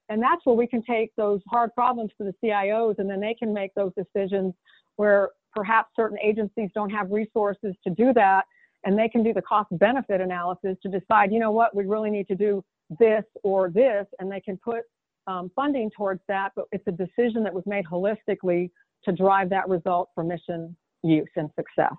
And 0.09 0.21
that's 0.21 0.45
where 0.45 0.55
we 0.55 0.67
can 0.67 0.83
take 0.83 1.15
those 1.15 1.41
hard 1.49 1.73
problems 1.73 2.11
to 2.17 2.25
the 2.25 2.33
CIOs 2.43 2.99
and 2.99 3.09
then 3.09 3.19
they 3.19 3.33
can 3.33 3.53
make 3.53 3.73
those 3.73 3.91
decisions 3.95 4.53
where 4.97 5.29
perhaps 5.55 5.89
certain 5.95 6.17
agencies 6.21 6.69
don't 6.75 6.89
have 6.89 7.11
resources 7.11 7.73
to 7.83 7.89
do 7.89 8.13
that. 8.13 8.45
And 8.83 8.97
they 8.97 9.09
can 9.09 9.23
do 9.23 9.33
the 9.33 9.41
cost 9.41 9.69
benefit 9.71 10.21
analysis 10.21 10.77
to 10.83 10.89
decide, 10.89 11.31
you 11.31 11.39
know 11.39 11.51
what, 11.51 11.75
we 11.75 11.85
really 11.85 12.09
need 12.09 12.27
to 12.27 12.35
do 12.35 12.63
this 12.99 13.23
or 13.43 13.69
this. 13.69 14.05
And 14.19 14.31
they 14.31 14.39
can 14.39 14.57
put 14.57 14.81
um, 15.25 15.51
funding 15.55 15.89
towards 15.95 16.21
that. 16.27 16.51
But 16.55 16.65
it's 16.71 16.87
a 16.87 16.91
decision 16.91 17.43
that 17.43 17.53
was 17.53 17.63
made 17.65 17.85
holistically 17.85 18.71
to 19.05 19.11
drive 19.11 19.49
that 19.49 19.67
result 19.67 20.09
for 20.13 20.23
mission 20.23 20.75
use 21.03 21.29
and 21.35 21.49
success. 21.55 21.93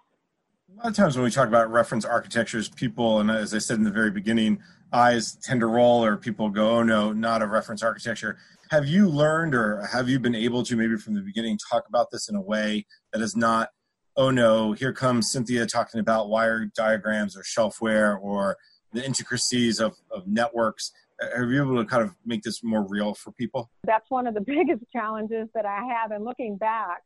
A 0.79 0.83
lot 0.83 0.91
of 0.91 0.97
times 0.97 1.17
when 1.17 1.25
we 1.25 1.31
talk 1.31 1.49
about 1.49 1.73
reference 1.73 2.05
architectures, 2.05 2.69
people, 2.69 3.19
and 3.19 3.33
as 3.33 3.53
I 3.53 3.59
said 3.59 3.79
in 3.79 3.85
the 3.85 3.91
very 3.91 4.13
beginning, 4.13 4.63
eyes 4.93 5.35
tend 5.43 5.61
to 5.61 5.67
roll 5.67 6.05
or 6.05 6.17
people 6.17 6.51
go, 6.51 6.77
oh 6.77 6.83
no, 6.85 7.13
not 7.13 7.43
a 7.43 7.47
reference 7.49 7.83
architecture. 7.83 8.39
Have 8.71 8.87
you 8.87 9.09
learned 9.09 9.57
or 9.57 9.85
have 9.87 10.09
you 10.09 10.21
been 10.21 10.37
able 10.37 10.63
to 10.63 10.77
maybe 10.77 10.97
from 10.97 11.15
the 11.15 11.21
beginning 11.21 11.59
talk 11.71 11.89
about 11.89 12.13
this 12.13 12.29
in 12.29 12.37
a 12.37 12.41
way 12.41 12.87
that 13.13 13.21
is 13.21 13.35
not, 13.35 13.71
oh 14.17 14.31
no, 14.31 14.73
here 14.73 14.93
comes 14.93 15.33
Cynthia 15.33 15.67
talking 15.67 15.99
about 15.99 16.29
wire 16.29 16.67
diagrams 16.77 17.37
or 17.37 17.43
shelfware 17.43 18.17
or 18.21 18.57
the 18.93 19.05
intricacies 19.05 19.81
of, 19.81 19.97
of 20.13 20.29
networks? 20.29 20.93
Are 21.35 21.45
you 21.51 21.61
able 21.61 21.83
to 21.83 21.87
kind 21.87 22.05
of 22.05 22.15
make 22.25 22.43
this 22.43 22.63
more 22.63 22.87
real 22.87 23.15
for 23.15 23.33
people? 23.33 23.69
That's 23.85 24.09
one 24.11 24.29
of 24.29 24.35
the 24.35 24.41
biggest 24.47 24.85
challenges 24.93 25.49
that 25.55 25.67
I 25.67 25.83
have. 25.87 26.13
And 26.13 26.25
looking 26.25 26.57
back, 26.57 26.99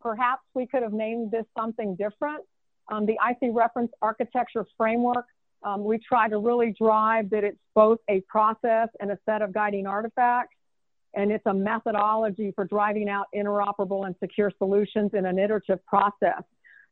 perhaps 0.00 0.42
we 0.54 0.66
could 0.66 0.82
have 0.82 0.92
named 0.92 1.30
this 1.30 1.44
something 1.56 1.94
different 1.94 2.44
um, 2.90 3.06
the 3.06 3.14
IC 3.14 3.50
reference 3.52 3.92
architecture 4.02 4.66
framework, 4.76 5.26
um, 5.62 5.84
we 5.84 5.98
try 5.98 6.28
to 6.28 6.38
really 6.38 6.74
drive 6.78 7.30
that 7.30 7.44
it's 7.44 7.58
both 7.74 7.98
a 8.08 8.20
process 8.22 8.88
and 8.98 9.10
a 9.10 9.18
set 9.26 9.42
of 9.42 9.52
guiding 9.52 9.86
artifacts, 9.86 10.56
and 11.14 11.30
it's 11.30 11.44
a 11.46 11.54
methodology 11.54 12.52
for 12.54 12.64
driving 12.64 13.08
out 13.08 13.26
interoperable 13.34 14.06
and 14.06 14.14
secure 14.20 14.50
solutions 14.58 15.10
in 15.12 15.26
an 15.26 15.38
iterative 15.38 15.84
process. 15.86 16.42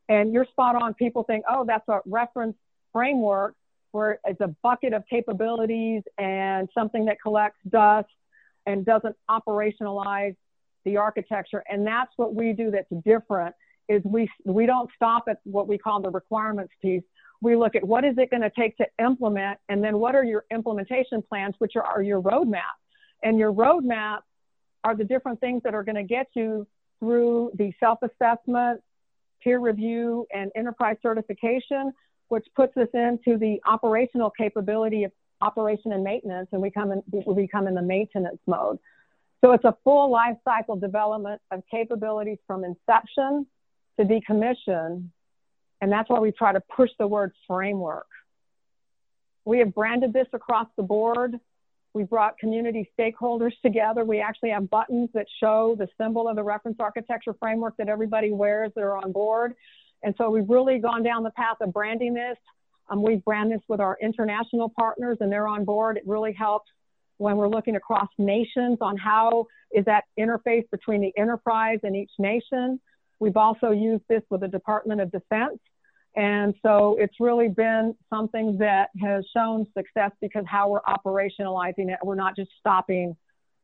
And 0.09 0.33
you're 0.33 0.47
spot 0.47 0.81
on. 0.81 0.95
People 0.95 1.23
think, 1.23 1.45
oh, 1.49 1.65
that's 1.67 1.89
a 1.89 2.01
reference 2.07 2.57
framework 2.93 3.55
where 3.93 4.19
it's 4.25 4.41
a 4.41 4.55
bucket 4.63 4.93
of 4.93 5.03
capabilities 5.09 6.03
and 6.19 6.69
something 6.75 7.07
that 7.07 7.21
collects 7.23 7.59
dust 7.69 8.09
and 8.67 8.85
doesn't 8.85 9.17
operationalize 9.31 10.37
the 10.85 10.97
architecture. 10.97 11.63
And 11.69 11.87
that's 11.87 12.11
what 12.17 12.35
we 12.35 12.53
do 12.53 12.71
that's 12.71 12.89
different 13.05 13.55
is 13.89 14.03
we 14.05 14.29
we 14.45 14.67
don't 14.67 14.91
stop 14.95 15.25
at 15.29 15.39
what 15.45 15.67
we 15.69 15.79
call 15.79 16.01
the 16.01 16.11
requirements 16.11 16.73
piece. 16.81 17.03
We 17.41 17.57
look 17.57 17.77
at 17.77 17.85
what 17.85 18.05
is 18.05 18.17
it 18.19 18.31
going 18.31 18.43
to 18.43 18.51
take 18.51 18.77
to 18.79 18.87
implement, 19.01 19.59
and 19.69 19.83
then 19.83 19.99
what 19.99 20.15
are 20.15 20.25
your 20.25 20.45
implementation 20.51 21.23
plans, 21.23 21.55
which 21.59 21.77
are, 21.77 21.85
are 21.85 22.03
your 22.03 22.21
roadmap. 22.21 22.63
And 23.23 23.39
your 23.39 23.53
roadmap 23.53 24.21
are 24.85 24.97
the 24.97 25.05
different 25.05 25.41
things 25.41 25.63
that 25.65 25.75
are 25.75 25.85
going 25.85 25.97
to 25.97 26.03
get 26.03 26.29
you 26.35 26.67
through 26.99 27.53
the 27.55 27.73
self-assessment, 27.79 28.81
peer 29.43 29.61
review, 29.61 30.27
and 30.33 30.51
enterprise 30.57 30.97
certification, 31.03 31.93
which 32.29 32.47
puts 32.57 32.77
us 32.77 32.89
into 32.93 33.39
the 33.39 33.61
operational 33.67 34.31
capability 34.31 35.05
of 35.05 35.13
operation 35.41 35.93
and 35.93 36.03
maintenance, 36.03 36.49
and 36.53 36.61
we 36.61 36.71
come 36.71 36.91
in, 36.91 37.03
we 37.25 37.35
become 37.35 37.69
in 37.69 37.75
the 37.75 37.83
maintenance 37.83 38.41
mode. 38.47 38.79
So 39.41 39.53
it's 39.53 39.65
a 39.65 39.77
full 39.85 40.11
life 40.11 40.37
cycle 40.45 40.75
development 40.75 41.41
of 41.53 41.63
capabilities 41.71 42.39
from 42.47 42.65
inception 42.65 43.47
to 43.99 44.05
decommission. 44.05 45.09
And 45.81 45.93
that's 45.93 46.09
why 46.09 46.19
we 46.19 46.33
try 46.33 46.53
to 46.53 46.61
push 46.75 46.91
the 46.99 47.07
word 47.07 47.33
framework. 47.47 48.07
We 49.45 49.59
have 49.61 49.75
branded 49.75 50.13
this 50.13 50.27
across 50.33 50.67
the 50.77 50.83
board. 50.83 51.39
We 51.95 52.05
brought 52.05 52.39
community 52.39 52.91
stakeholders 52.99 53.53
together. 53.63 54.05
We 54.05 54.21
actually 54.21 54.51
have 54.51 54.69
buttons 54.69 55.11
that 55.15 55.27
show 55.41 55.75
the 55.79 55.89
symbol 55.99 56.29
of 56.29 56.37
the 56.37 56.43
reference 56.43 56.77
architecture 56.81 57.35
framework 57.39 57.77
that 57.79 57.89
everybody 57.89 58.31
wears 58.31 58.73
that 58.75 58.83
are 58.83 58.97
on 58.97 59.13
board. 59.13 59.55
And 60.03 60.15
so 60.19 60.31
we've 60.31 60.49
really 60.49 60.79
gone 60.79 61.03
down 61.03 61.23
the 61.23 61.31
path 61.31 61.57
of 61.61 61.73
branding 61.73 62.15
this. 62.15 62.37
Um, 62.91 63.03
we 63.03 63.17
brand 63.17 63.51
this 63.51 63.61
with 63.69 63.81
our 63.81 63.97
international 64.01 64.69
partners 64.69 65.19
and 65.21 65.31
they're 65.31 65.49
on 65.49 65.65
board. 65.65 65.97
It 65.97 66.05
really 66.07 66.33
helps 66.33 66.71
when 67.17 67.37
we're 67.37 67.49
looking 67.49 67.77
across 67.77 68.09
nations 68.17 68.79
on 68.81 68.97
how 68.97 69.47
is 69.73 69.85
that 69.85 70.05
interface 70.19 70.69
between 70.71 71.01
the 71.01 71.13
enterprise 71.17 71.81
and 71.83 71.97
each 71.97 72.13
nation. 72.19 72.81
We've 73.21 73.37
also 73.37 73.71
used 73.71 74.05
this 74.09 74.23
with 74.31 74.43
the 74.43 74.49
Department 74.49 75.01
of 75.01 75.11
Defense. 75.11 75.59
And 76.17 76.55
so 76.65 76.97
it's 76.99 77.15
really 77.21 77.49
been 77.49 77.95
something 78.13 78.59
that 78.59 78.91
has 79.01 79.25
shown 79.37 79.67
success 79.77 80.11
because 80.21 80.45
how 80.47 80.69
we're 80.69 80.83
operationalizing 80.83 81.91
it, 81.91 81.99
we're 82.03 82.15
not 82.15 82.35
just 82.35 82.51
stopping 82.59 83.17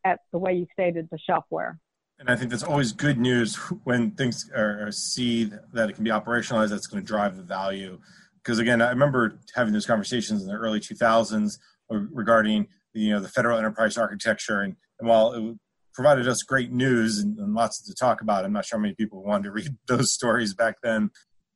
at 0.05 0.21
the 0.33 0.38
way 0.38 0.55
you 0.55 0.67
stated 0.73 1.09
the 1.11 1.19
shelfware. 1.29 1.79
And 2.19 2.29
I 2.31 2.37
think 2.37 2.51
that's 2.51 2.62
always 2.62 2.93
good 2.93 3.19
news 3.19 3.57
when 3.85 4.12
things 4.12 4.51
are, 4.55 4.90
see 4.93 5.51
that 5.73 5.90
it 5.90 5.95
can 5.95 6.05
be 6.05 6.11
operationalized. 6.11 6.69
That's 6.69 6.87
going 6.87 7.03
to 7.03 7.07
drive 7.07 7.37
the 7.37 7.43
value. 7.43 7.99
Because 8.37 8.59
again, 8.59 8.81
I 8.81 8.90
remember 8.90 9.40
having 9.55 9.73
those 9.73 9.87
conversations 9.87 10.43
in 10.43 10.49
the 10.49 10.55
early 10.55 10.79
2000s 10.79 11.59
regarding 11.90 12.69
you 12.93 13.11
know 13.11 13.21
the 13.21 13.29
federal 13.29 13.59
enterprise 13.59 13.99
architecture, 13.99 14.61
and, 14.61 14.77
and 15.01 15.09
while 15.09 15.33
it 15.33 15.59
provided 15.95 16.29
us 16.29 16.43
great 16.43 16.73
news 16.73 17.19
and, 17.19 17.39
and, 17.39 17.55
lots 17.55 17.81
to 17.81 17.95
talk 17.95 18.21
about. 18.21 18.45
I'm 18.45 18.53
not 18.53 18.67
sure 18.67 18.79
how 18.79 18.83
many 18.83 18.95
people 18.95 19.23
wanted 19.23 19.45
to 19.45 19.53
read 19.53 19.77
those 19.87 20.13
stories 20.13 20.55
back 20.55 20.77
then. 20.83 21.11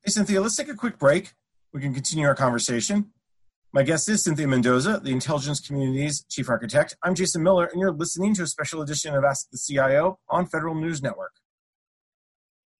Hey, 0.04 0.10
Cynthia, 0.10 0.40
let's 0.40 0.56
take 0.56 0.68
a 0.68 0.74
quick 0.74 0.98
break. 0.98 1.34
We 1.72 1.80
can 1.80 1.92
continue 1.92 2.26
our 2.26 2.34
conversation. 2.34 3.10
My 3.72 3.82
guest 3.82 4.08
is 4.08 4.24
Cynthia 4.24 4.48
Mendoza, 4.48 5.00
the 5.02 5.12
intelligence 5.12 5.60
community's 5.60 6.24
chief 6.30 6.48
architect. 6.48 6.96
I'm 7.02 7.14
Jason 7.14 7.42
Miller, 7.42 7.66
and 7.66 7.78
you're 7.78 7.92
listening 7.92 8.34
to 8.36 8.42
a 8.42 8.46
special 8.46 8.80
edition 8.80 9.14
of 9.14 9.24
Ask 9.24 9.50
the 9.50 9.58
CIO 9.58 10.18
on 10.30 10.46
Federal 10.46 10.74
News 10.74 11.02
Network. 11.02 11.32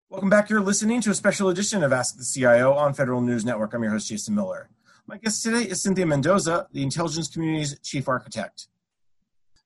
Welcome 0.09 0.31
back. 0.31 0.49
You're 0.49 0.63
listening 0.63 1.03
to 1.03 1.11
a 1.11 1.15
special 1.15 1.51
edition 1.51 1.83
of 1.83 1.93
Ask 1.93 2.17
the 2.17 2.25
CIO 2.25 2.73
on 2.73 2.95
Federal 2.95 3.21
News 3.21 3.45
Network. 3.45 3.75
I'm 3.75 3.83
your 3.83 3.93
host, 3.93 4.09
Jason 4.09 4.35
Miller. 4.35 4.71
My 5.07 5.19
guest 5.19 5.43
today 5.43 5.65
is 5.65 5.83
Cynthia 5.83 6.07
Mendoza, 6.07 6.69
the 6.73 6.83
intelligence 6.83 7.29
community's 7.29 7.79
chief 7.81 8.09
architect. 8.09 8.69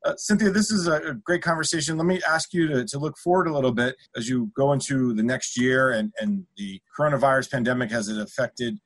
Uh, 0.04 0.14
Cynthia, 0.16 0.50
this 0.50 0.72
is 0.72 0.88
a 0.88 1.14
great 1.24 1.42
conversation. 1.42 1.96
Let 1.96 2.06
me 2.06 2.20
ask 2.28 2.52
you 2.52 2.66
to, 2.68 2.84
to 2.84 2.98
look 2.98 3.16
forward 3.18 3.46
a 3.46 3.54
little 3.54 3.72
bit 3.72 3.94
as 4.16 4.28
you 4.28 4.50
go 4.56 4.72
into 4.72 5.14
the 5.14 5.22
next 5.22 5.56
year 5.56 5.90
and, 5.90 6.12
and 6.20 6.44
the 6.56 6.80
coronavirus 6.98 7.52
pandemic 7.52 7.90
has 7.92 8.08
it 8.08 8.20
affected 8.20 8.78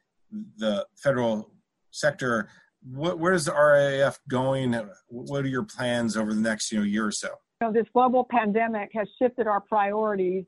the 0.58 0.86
federal 0.96 1.50
sector. 1.90 2.50
What, 2.82 3.18
where 3.18 3.32
is 3.32 3.46
the 3.46 3.54
RAF 3.54 4.18
going? 4.28 4.78
What 5.08 5.44
are 5.44 5.48
your 5.48 5.64
plans 5.64 6.16
over 6.18 6.34
the 6.34 6.40
next 6.40 6.70
you 6.70 6.80
know, 6.80 6.84
year 6.84 7.06
or 7.06 7.12
so? 7.12 7.28
You 7.62 7.68
know, 7.68 7.72
this 7.72 7.86
global 7.94 8.26
pandemic 8.30 8.90
has 8.94 9.08
shifted 9.20 9.46
our 9.46 9.62
priorities, 9.62 10.44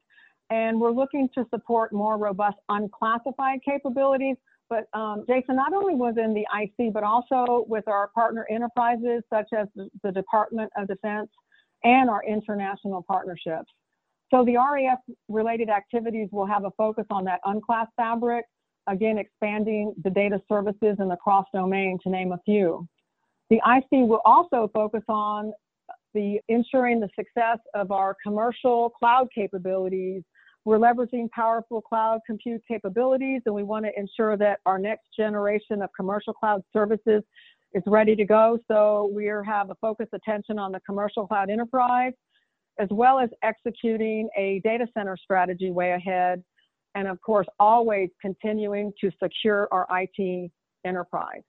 and 0.51 0.79
we're 0.79 0.93
looking 0.93 1.31
to 1.35 1.47
support 1.49 1.95
more 1.95 2.19
robust 2.19 2.59
unclassified 2.69 3.61
capabilities 3.65 4.37
but 4.69 4.85
um, 4.93 5.25
Jason, 5.29 5.57
not 5.57 5.73
only 5.73 5.95
within 5.95 6.35
the 6.35 6.47
IC, 6.61 6.93
but 6.93 7.03
also 7.03 7.65
with 7.69 7.87
our 7.89 8.09
partner 8.09 8.47
enterprises 8.51 9.23
such 9.33 9.49
as 9.57 9.67
the 10.03 10.13
Department 10.13 10.71
of 10.77 10.89
Defense 10.89 11.31
and 11.85 12.11
our 12.11 12.23
international 12.25 13.05
partnerships. 13.09 13.73
So 14.31 14.45
the 14.45 14.57
RAF 14.57 14.99
related 15.29 15.71
activities 15.71 16.29
will 16.33 16.47
have 16.47 16.65
a 16.65 16.71
focus 16.73 17.07
on 17.11 17.25
that 17.25 17.41
unclass 17.47 17.87
fabric, 17.97 18.45
again, 18.87 19.17
expanding 19.17 19.95
the 20.05 20.11
data 20.11 20.41
services 20.49 20.97
and 20.99 21.11
the 21.11 21.17
cross 21.17 21.47
domain, 21.55 21.99
to 22.03 22.11
name 22.11 22.33
a 22.33 22.39
few. 22.45 22.87
The 23.49 23.57
IC 23.57 24.07
will 24.07 24.21
also 24.27 24.71
focus 24.75 25.03
on 25.09 25.53
the 26.15 26.41
ensuring 26.49 27.01
the 27.01 27.09
success 27.17 27.59
of 27.75 27.91
our 27.91 28.17
commercial 28.23 28.91
cloud 28.91 29.29
capabilities. 29.35 30.23
We're 30.69 30.79
leveraging 30.79 31.31
powerful 31.31 31.81
cloud 31.81 32.21
compute 32.27 32.61
capabilities, 32.69 33.41
and 33.47 33.55
we 33.55 33.63
want 33.63 33.87
to 33.87 33.99
ensure 33.99 34.37
that 34.37 34.61
our 34.67 34.79
next 34.79 35.07
generation 35.17 35.81
of 35.81 35.89
commercial 35.97 36.35
cloud 36.35 36.63
services 36.75 37.23
is 37.73 37.83
ready 37.87 38.15
to 38.15 38.27
go. 38.27 38.59
So 38.69 39.11
we 39.11 39.25
have 39.47 39.71
a 39.71 39.77
focused 39.77 40.13
attention 40.13 40.59
on 40.59 40.73
the 40.73 40.81
commercial 40.81 41.27
cloud 41.27 41.49
enterprise, 41.49 42.13
as 42.79 42.89
well 42.91 43.19
as 43.19 43.31
executing 43.43 44.29
a 44.37 44.61
data 44.63 44.87
center 44.93 45.17
strategy 45.17 45.71
way 45.71 45.93
ahead. 45.93 46.45
And 46.95 47.09
of 47.09 47.19
course, 47.23 47.47
always 47.59 48.11
continuing 48.21 48.93
to 49.01 49.11
secure 49.23 49.69
our 49.73 49.87
IT 49.91 50.51
enterprise. 50.85 51.45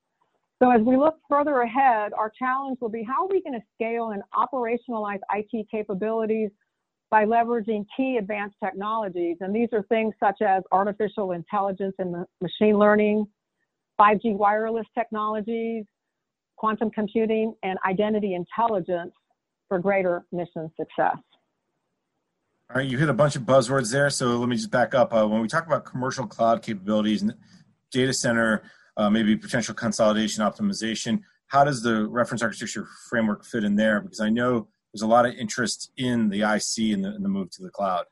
So 0.63 0.71
as 0.71 0.79
we 0.79 0.95
look 0.95 1.17
further 1.27 1.59
ahead, 1.59 2.13
our 2.13 2.31
challenge 2.39 2.77
will 2.79 2.87
be 2.87 3.03
how 3.03 3.25
are 3.25 3.29
we 3.29 3.41
going 3.41 3.59
to 3.59 3.65
scale 3.75 4.11
and 4.11 4.23
operationalize 4.33 5.19
IT 5.35 5.67
capabilities 5.69 6.51
by 7.11 7.25
leveraging 7.25 7.85
key 7.95 8.17
advanced 8.17 8.55
technologies. 8.63 9.37
And 9.41 9.55
these 9.55 9.69
are 9.73 9.83
things 9.83 10.13
such 10.19 10.41
as 10.41 10.63
artificial 10.71 11.31
intelligence 11.31 11.95
and 11.97 12.25
machine 12.41 12.77
learning, 12.77 13.25
5G 13.99 14.35
wireless 14.35 14.85
technologies, 14.97 15.85
quantum 16.55 16.91
computing, 16.91 17.53
and 17.63 17.79
identity 17.87 18.35
intelligence 18.35 19.11
for 19.67 19.79
greater 19.79 20.25
mission 20.31 20.69
success. 20.77 21.17
All 22.71 22.75
right, 22.75 22.87
you 22.87 22.99
hit 22.99 23.09
a 23.09 23.13
bunch 23.13 23.35
of 23.35 23.43
buzzwords 23.43 23.91
there. 23.91 24.11
So 24.11 24.37
let 24.37 24.47
me 24.47 24.55
just 24.55 24.69
back 24.69 24.93
up. 24.93 25.11
Uh, 25.11 25.27
when 25.27 25.41
we 25.41 25.47
talk 25.47 25.65
about 25.65 25.85
commercial 25.85 26.27
cloud 26.27 26.61
capabilities 26.61 27.23
and 27.23 27.33
data 27.91 28.13
center, 28.13 28.61
uh, 28.95 29.09
maybe 29.09 29.35
potential 29.35 29.73
consolidation 29.73 30.43
optimization, 30.43 31.21
how 31.47 31.63
does 31.63 31.81
the 31.81 32.07
reference 32.07 32.43
architecture 32.43 32.87
framework 33.09 33.43
fit 33.43 33.63
in 33.63 33.75
there? 33.75 34.01
Because 34.01 34.19
I 34.19 34.29
know 34.29 34.67
there's 34.93 35.01
a 35.03 35.07
lot 35.07 35.25
of 35.25 35.33
interest 35.35 35.91
in 35.97 36.29
the 36.29 36.41
IC 36.41 36.93
and 36.93 37.03
the, 37.03 37.17
the 37.19 37.29
move 37.29 37.49
to 37.51 37.63
the 37.63 37.69
cloud. 37.69 38.05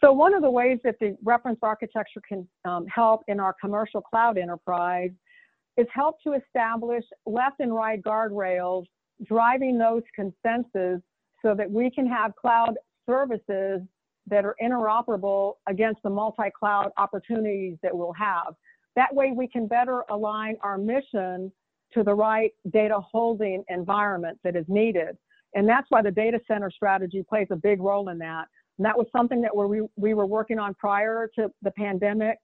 So 0.00 0.12
one 0.12 0.34
of 0.34 0.42
the 0.42 0.50
ways 0.50 0.78
that 0.84 0.96
the 1.00 1.16
reference 1.22 1.58
architecture 1.62 2.20
can 2.26 2.46
um, 2.64 2.86
help 2.86 3.22
in 3.28 3.40
our 3.40 3.54
commercial 3.60 4.00
cloud 4.00 4.36
enterprise 4.38 5.10
is 5.76 5.86
help 5.92 6.16
to 6.22 6.34
establish 6.34 7.04
left 7.26 7.60
and 7.60 7.74
right 7.74 8.02
guardrails, 8.02 8.84
driving 9.24 9.78
those 9.78 10.02
consensus 10.14 11.00
so 11.42 11.54
that 11.54 11.70
we 11.70 11.90
can 11.90 12.06
have 12.06 12.34
cloud 12.36 12.74
services 13.08 13.80
that 14.26 14.44
are 14.44 14.56
interoperable 14.62 15.54
against 15.68 16.02
the 16.02 16.10
multi-cloud 16.10 16.90
opportunities 16.96 17.76
that 17.82 17.96
we'll 17.96 18.14
have. 18.14 18.54
That 18.96 19.14
way 19.14 19.32
we 19.36 19.48
can 19.48 19.66
better 19.66 20.04
align 20.10 20.56
our 20.62 20.78
mission 20.78 21.52
to 21.92 22.02
the 22.02 22.14
right 22.14 22.52
data 22.72 23.00
holding 23.00 23.64
environment 23.68 24.38
that 24.44 24.56
is 24.56 24.64
needed. 24.68 25.16
And 25.54 25.68
that's 25.68 25.86
why 25.90 26.02
the 26.02 26.10
data 26.10 26.40
center 26.48 26.70
strategy 26.70 27.24
plays 27.28 27.48
a 27.50 27.56
big 27.56 27.80
role 27.80 28.08
in 28.08 28.18
that. 28.18 28.46
And 28.78 28.84
that 28.84 28.96
was 28.96 29.06
something 29.16 29.40
that 29.42 29.56
we, 29.56 29.82
we 29.96 30.14
were 30.14 30.26
working 30.26 30.58
on 30.58 30.74
prior 30.74 31.30
to 31.36 31.50
the 31.62 31.70
pandemic. 31.72 32.38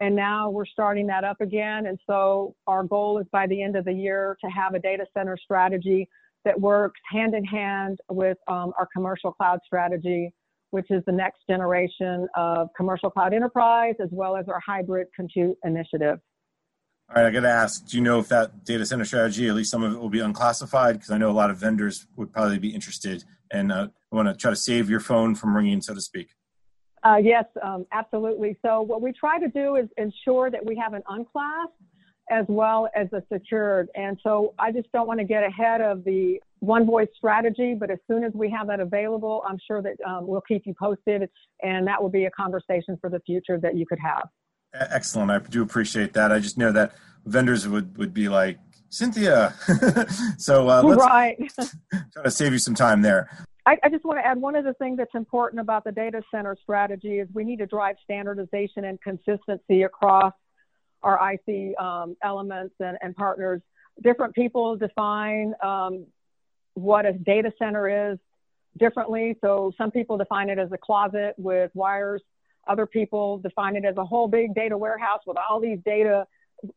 And 0.00 0.16
now 0.16 0.50
we're 0.50 0.66
starting 0.66 1.06
that 1.08 1.24
up 1.24 1.40
again. 1.40 1.86
And 1.86 1.98
so 2.08 2.54
our 2.66 2.84
goal 2.84 3.18
is 3.18 3.26
by 3.32 3.46
the 3.46 3.62
end 3.62 3.76
of 3.76 3.84
the 3.84 3.92
year 3.92 4.36
to 4.44 4.50
have 4.50 4.74
a 4.74 4.78
data 4.78 5.06
center 5.16 5.36
strategy 5.36 6.08
that 6.44 6.60
works 6.60 7.00
hand 7.10 7.34
in 7.34 7.44
hand 7.44 8.00
with 8.10 8.38
um, 8.48 8.72
our 8.78 8.88
commercial 8.92 9.32
cloud 9.32 9.60
strategy, 9.64 10.32
which 10.70 10.86
is 10.90 11.02
the 11.06 11.12
next 11.12 11.40
generation 11.48 12.26
of 12.36 12.68
commercial 12.76 13.10
cloud 13.10 13.32
enterprise, 13.32 13.94
as 14.02 14.08
well 14.10 14.36
as 14.36 14.48
our 14.48 14.60
hybrid 14.64 15.06
compute 15.14 15.56
initiative. 15.64 16.18
All 17.14 17.20
right, 17.22 17.28
I 17.28 17.30
got 17.30 17.40
to 17.40 17.50
ask, 17.50 17.86
do 17.88 17.98
you 17.98 18.02
know 18.02 18.20
if 18.20 18.28
that 18.28 18.64
data 18.64 18.86
center 18.86 19.04
strategy, 19.04 19.46
at 19.46 19.54
least 19.54 19.70
some 19.70 19.82
of 19.82 19.92
it 19.92 19.98
will 19.98 20.08
be 20.08 20.20
unclassified? 20.20 20.94
Because 20.94 21.10
I 21.10 21.18
know 21.18 21.30
a 21.30 21.32
lot 21.32 21.50
of 21.50 21.58
vendors 21.58 22.06
would 22.16 22.32
probably 22.32 22.58
be 22.58 22.70
interested 22.70 23.22
and 23.50 23.70
uh, 23.70 23.88
want 24.10 24.28
to 24.28 24.34
try 24.34 24.50
to 24.50 24.56
save 24.56 24.88
your 24.88 25.00
phone 25.00 25.34
from 25.34 25.54
ringing, 25.54 25.82
so 25.82 25.92
to 25.92 26.00
speak. 26.00 26.30
Uh, 27.02 27.18
yes, 27.22 27.44
um, 27.62 27.84
absolutely. 27.92 28.56
So 28.62 28.80
what 28.80 29.02
we 29.02 29.12
try 29.12 29.38
to 29.38 29.48
do 29.48 29.76
is 29.76 29.88
ensure 29.98 30.50
that 30.50 30.64
we 30.64 30.74
have 30.76 30.94
an 30.94 31.02
unclass 31.06 31.68
as 32.30 32.46
well 32.48 32.88
as 32.96 33.08
a 33.12 33.22
secured. 33.30 33.90
And 33.94 34.18
so 34.22 34.54
I 34.58 34.72
just 34.72 34.90
don't 34.92 35.06
want 35.06 35.20
to 35.20 35.26
get 35.26 35.44
ahead 35.44 35.82
of 35.82 36.04
the 36.04 36.40
one 36.60 36.86
voice 36.86 37.08
strategy, 37.14 37.74
but 37.74 37.90
as 37.90 37.98
soon 38.10 38.24
as 38.24 38.32
we 38.32 38.48
have 38.48 38.68
that 38.68 38.80
available, 38.80 39.42
I'm 39.46 39.58
sure 39.66 39.82
that 39.82 39.96
um, 40.08 40.26
we'll 40.26 40.40
keep 40.40 40.62
you 40.64 40.72
posted 40.80 41.28
and 41.62 41.86
that 41.86 42.00
will 42.00 42.08
be 42.08 42.24
a 42.24 42.30
conversation 42.30 42.96
for 43.02 43.10
the 43.10 43.20
future 43.20 43.58
that 43.58 43.76
you 43.76 43.84
could 43.84 43.98
have. 43.98 44.28
Excellent. 44.74 45.30
I 45.30 45.38
do 45.38 45.62
appreciate 45.62 46.12
that. 46.14 46.32
I 46.32 46.38
just 46.38 46.56
know 46.58 46.72
that 46.72 46.94
vendors 47.24 47.68
would, 47.68 47.96
would 47.98 48.14
be 48.14 48.28
like, 48.28 48.58
Cynthia. 48.92 49.54
so 50.38 50.68
uh, 50.68 50.82
let's 50.82 51.00
right. 51.00 51.38
try 52.12 52.22
to 52.22 52.30
save 52.30 52.52
you 52.52 52.58
some 52.58 52.74
time 52.74 53.00
there. 53.00 53.46
I, 53.64 53.78
I, 53.82 53.88
just 53.88 54.04
want 54.04 54.18
to 54.18 54.26
add 54.26 54.38
one 54.38 54.54
of 54.54 54.64
the 54.64 54.74
things 54.74 54.98
that's 54.98 55.14
important 55.14 55.60
about 55.60 55.84
the 55.84 55.92
data 55.92 56.22
center 56.30 56.56
strategy 56.62 57.18
is 57.18 57.28
we 57.32 57.44
need 57.44 57.60
to 57.60 57.66
drive 57.66 57.96
standardization 58.04 58.84
and 58.84 59.00
consistency 59.00 59.82
across 59.82 60.34
our 61.02 61.32
IC 61.32 61.78
um, 61.80 62.16
elements 62.22 62.74
and, 62.80 62.98
and, 63.00 63.16
partners. 63.16 63.62
Different 64.02 64.34
people 64.34 64.76
define 64.76 65.54
um, 65.62 66.06
what 66.74 67.06
a 67.06 67.12
data 67.12 67.52
center 67.58 68.12
is 68.12 68.18
differently. 68.78 69.36
So 69.40 69.72
some 69.78 69.90
people 69.90 70.18
define 70.18 70.50
it 70.50 70.58
as 70.58 70.70
a 70.72 70.78
closet 70.78 71.34
with 71.38 71.70
wires. 71.74 72.22
Other 72.68 72.86
people 72.86 73.38
define 73.38 73.76
it 73.76 73.84
as 73.84 73.96
a 73.96 74.04
whole 74.04 74.28
big 74.28 74.54
data 74.54 74.76
warehouse 74.76 75.20
with 75.26 75.36
all 75.36 75.60
these 75.60 75.78
data 75.84 76.26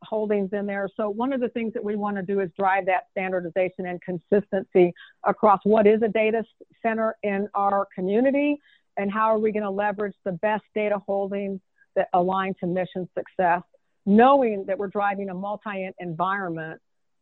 holdings 0.01 0.49
in 0.51 0.65
there. 0.65 0.89
So 0.97 1.09
one 1.09 1.31
of 1.31 1.41
the 1.41 1.49
things 1.49 1.73
that 1.73 1.83
we 1.83 1.95
want 1.95 2.17
to 2.17 2.23
do 2.23 2.39
is 2.39 2.49
drive 2.57 2.87
that 2.87 3.07
standardization 3.11 3.85
and 3.85 4.01
consistency 4.01 4.93
across 5.23 5.59
what 5.63 5.85
is 5.85 6.01
a 6.01 6.07
data 6.07 6.43
center 6.81 7.15
in 7.21 7.47
our 7.53 7.87
community 7.93 8.57
and 8.97 9.11
how 9.11 9.25
are 9.25 9.37
we 9.37 9.51
going 9.51 9.63
to 9.63 9.69
leverage 9.69 10.15
the 10.23 10.31
best 10.31 10.63
data 10.73 10.97
holdings 11.05 11.59
that 11.95 12.07
align 12.13 12.55
to 12.59 12.65
mission 12.65 13.07
success 13.15 13.61
knowing 14.05 14.65
that 14.67 14.77
we're 14.77 14.87
driving 14.87 15.29
a 15.29 15.33
multi 15.33 15.89
environment 15.99 16.79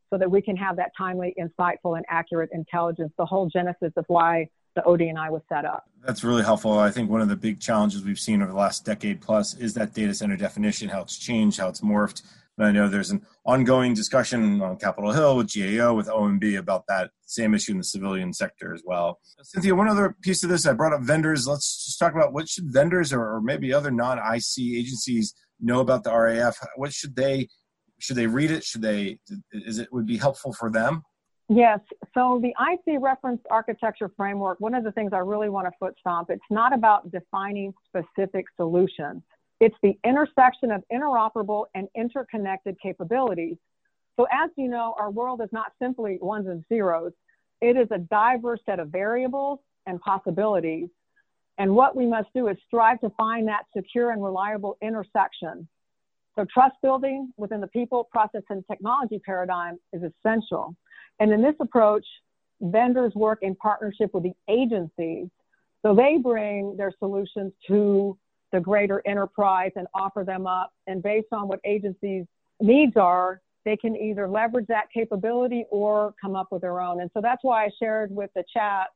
so 0.09 0.17
that 0.17 0.29
we 0.29 0.41
can 0.41 0.55
have 0.55 0.75
that 0.75 0.91
timely, 0.97 1.33
insightful, 1.39 1.97
and 1.97 2.05
accurate 2.09 2.49
intelligence, 2.53 3.11
the 3.17 3.25
whole 3.25 3.47
genesis 3.47 3.91
of 3.95 4.05
why 4.07 4.47
the 4.75 4.81
ODNI 4.81 5.29
was 5.31 5.41
set 5.49 5.65
up. 5.65 5.85
That's 6.05 6.23
really 6.23 6.43
helpful. 6.43 6.77
I 6.77 6.91
think 6.91 7.09
one 7.09 7.21
of 7.21 7.29
the 7.29 7.35
big 7.35 7.59
challenges 7.59 8.03
we've 8.03 8.19
seen 8.19 8.41
over 8.41 8.51
the 8.51 8.57
last 8.57 8.85
decade 8.85 9.21
plus 9.21 9.55
is 9.55 9.73
that 9.75 9.93
data 9.93 10.13
center 10.13 10.35
definition, 10.35 10.89
how 10.89 11.01
it's 11.01 11.17
changed, 11.17 11.59
how 11.59 11.69
it's 11.69 11.81
morphed. 11.81 12.23
And 12.57 12.67
I 12.67 12.71
know 12.71 12.87
there's 12.87 13.09
an 13.09 13.25
ongoing 13.45 13.93
discussion 13.95 14.61
on 14.61 14.77
Capitol 14.77 15.11
Hill 15.11 15.37
with 15.37 15.51
GAO, 15.53 15.93
with 15.93 16.07
OMB 16.07 16.57
about 16.59 16.83
that 16.87 17.09
same 17.25 17.55
issue 17.55 17.71
in 17.71 17.79
the 17.79 17.83
civilian 17.83 18.31
sector 18.31 18.73
as 18.73 18.83
well. 18.85 19.19
Cynthia, 19.41 19.73
one 19.73 19.89
other 19.89 20.15
piece 20.21 20.43
of 20.43 20.49
this, 20.49 20.67
I 20.67 20.73
brought 20.73 20.93
up 20.93 21.01
vendors. 21.01 21.47
Let's 21.47 21.85
just 21.85 21.97
talk 21.97 22.13
about 22.13 22.31
what 22.31 22.47
should 22.47 22.65
vendors 22.71 23.11
or, 23.11 23.41
maybe 23.41 23.73
other 23.73 23.89
non-IC 23.89 24.59
agencies 24.59 25.33
know 25.59 25.79
about 25.79 26.03
the 26.03 26.15
RAF? 26.15 26.57
What 26.75 26.93
should 26.93 27.15
they 27.15 27.47
should 27.99 28.17
they 28.17 28.27
read 28.27 28.51
it? 28.51 28.63
Should 28.63 28.81
they 28.81 29.17
is 29.51 29.79
it 29.79 29.91
would 29.91 30.05
be 30.05 30.17
helpful 30.17 30.53
for 30.53 30.69
them? 30.69 31.03
Yes. 31.49 31.79
So 32.13 32.41
the 32.41 32.53
IC 32.59 33.01
reference 33.01 33.41
architecture 33.49 34.09
framework, 34.15 34.59
one 34.59 34.73
of 34.73 34.83
the 34.83 34.91
things 34.91 35.11
I 35.13 35.19
really 35.19 35.49
want 35.49 35.67
to 35.67 35.71
foot 35.79 35.95
stomp, 35.99 36.29
it's 36.29 36.41
not 36.49 36.73
about 36.73 37.11
defining 37.11 37.73
specific 37.87 38.45
solutions. 38.55 39.21
It's 39.59 39.75
the 39.83 39.97
intersection 40.03 40.71
of 40.71 40.83
interoperable 40.91 41.65
and 41.75 41.87
interconnected 41.95 42.77
capabilities. 42.81 43.57
So 44.17 44.25
as 44.31 44.49
you 44.57 44.67
know, 44.67 44.95
our 44.97 45.11
world 45.11 45.41
is 45.41 45.49
not 45.51 45.73
simply 45.81 46.17
ones 46.21 46.47
and 46.47 46.63
zeros. 46.69 47.11
It 47.61 47.77
is 47.77 47.87
a 47.91 47.97
diverse 47.97 48.59
set 48.65 48.79
of 48.79 48.89
variables 48.89 49.59
and 49.85 49.99
possibilities 50.01 50.89
and 51.57 51.75
what 51.75 51.95
we 51.95 52.05
must 52.05 52.29
do 52.33 52.47
is 52.47 52.57
strive 52.65 52.99
to 53.01 53.09
find 53.11 53.47
that 53.47 53.65
secure 53.75 54.11
and 54.11 54.23
reliable 54.23 54.77
intersection. 54.81 55.67
So 56.35 56.45
trust 56.51 56.75
building 56.81 57.31
within 57.37 57.61
the 57.61 57.67
people, 57.67 58.05
process, 58.11 58.41
and 58.49 58.63
technology 58.69 59.21
paradigm 59.23 59.77
is 59.91 60.01
essential. 60.01 60.75
And 61.19 61.31
in 61.31 61.41
this 61.41 61.55
approach, 61.59 62.05
vendors 62.61 63.13
work 63.15 63.39
in 63.41 63.55
partnership 63.55 64.13
with 64.13 64.23
the 64.23 64.33
agencies. 64.47 65.27
So 65.81 65.93
they 65.93 66.17
bring 66.17 66.77
their 66.77 66.93
solutions 66.99 67.51
to 67.67 68.17
the 68.51 68.59
greater 68.59 69.01
enterprise 69.05 69.71
and 69.75 69.87
offer 69.93 70.23
them 70.23 70.47
up. 70.47 70.71
And 70.87 71.01
based 71.01 71.27
on 71.31 71.47
what 71.47 71.59
agencies' 71.65 72.25
needs 72.61 72.95
are, 72.95 73.41
they 73.65 73.77
can 73.77 73.95
either 73.95 74.27
leverage 74.27 74.67
that 74.67 74.91
capability 74.93 75.65
or 75.71 76.13
come 76.21 76.35
up 76.35 76.47
with 76.51 76.61
their 76.61 76.79
own. 76.81 77.01
And 77.01 77.09
so 77.13 77.21
that's 77.21 77.43
why 77.43 77.65
I 77.65 77.69
shared 77.79 78.13
with 78.13 78.29
the 78.35 78.43
chat 78.53 78.87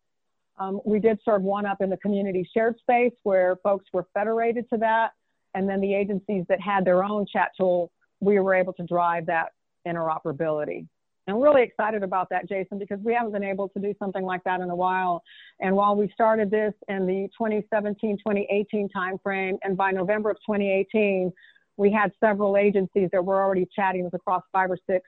um, 0.59 0.81
we 0.85 0.99
did 0.99 1.19
serve 1.23 1.43
one 1.43 1.65
up 1.65 1.81
in 1.81 1.89
the 1.89 1.97
community 1.97 2.47
shared 2.51 2.77
space 2.79 3.13
where 3.23 3.57
folks 3.57 3.85
were 3.93 4.07
federated 4.13 4.67
to 4.71 4.77
that. 4.77 5.11
And 5.53 5.69
then 5.69 5.81
the 5.81 5.93
agencies 5.93 6.45
that 6.49 6.59
had 6.59 6.85
their 6.85 7.03
own 7.03 7.25
chat 7.31 7.51
tool, 7.57 7.91
we 8.19 8.39
were 8.39 8.53
able 8.53 8.73
to 8.73 8.83
drive 8.83 9.27
that 9.27 9.53
interoperability. 9.87 10.87
I'm 11.27 11.41
really 11.41 11.63
excited 11.63 12.03
about 12.03 12.29
that, 12.29 12.47
Jason, 12.47 12.79
because 12.79 12.99
we 13.03 13.13
haven't 13.13 13.33
been 13.33 13.43
able 13.43 13.67
to 13.69 13.79
do 13.79 13.93
something 13.99 14.23
like 14.23 14.43
that 14.45 14.61
in 14.61 14.69
a 14.69 14.75
while. 14.75 15.23
And 15.59 15.75
while 15.75 15.95
we 15.95 16.09
started 16.13 16.49
this 16.49 16.73
in 16.87 17.05
the 17.05 17.27
2017 17.37 18.17
2018 18.17 18.89
timeframe, 18.95 19.57
and 19.63 19.75
by 19.75 19.91
November 19.91 20.29
of 20.29 20.37
2018, 20.37 21.33
we 21.75 21.91
had 21.91 22.11
several 22.19 22.57
agencies 22.57 23.09
that 23.11 23.23
were 23.23 23.43
already 23.43 23.67
chatting 23.75 24.03
with 24.03 24.13
across 24.13 24.43
five 24.51 24.71
or 24.71 24.77
six 24.89 25.07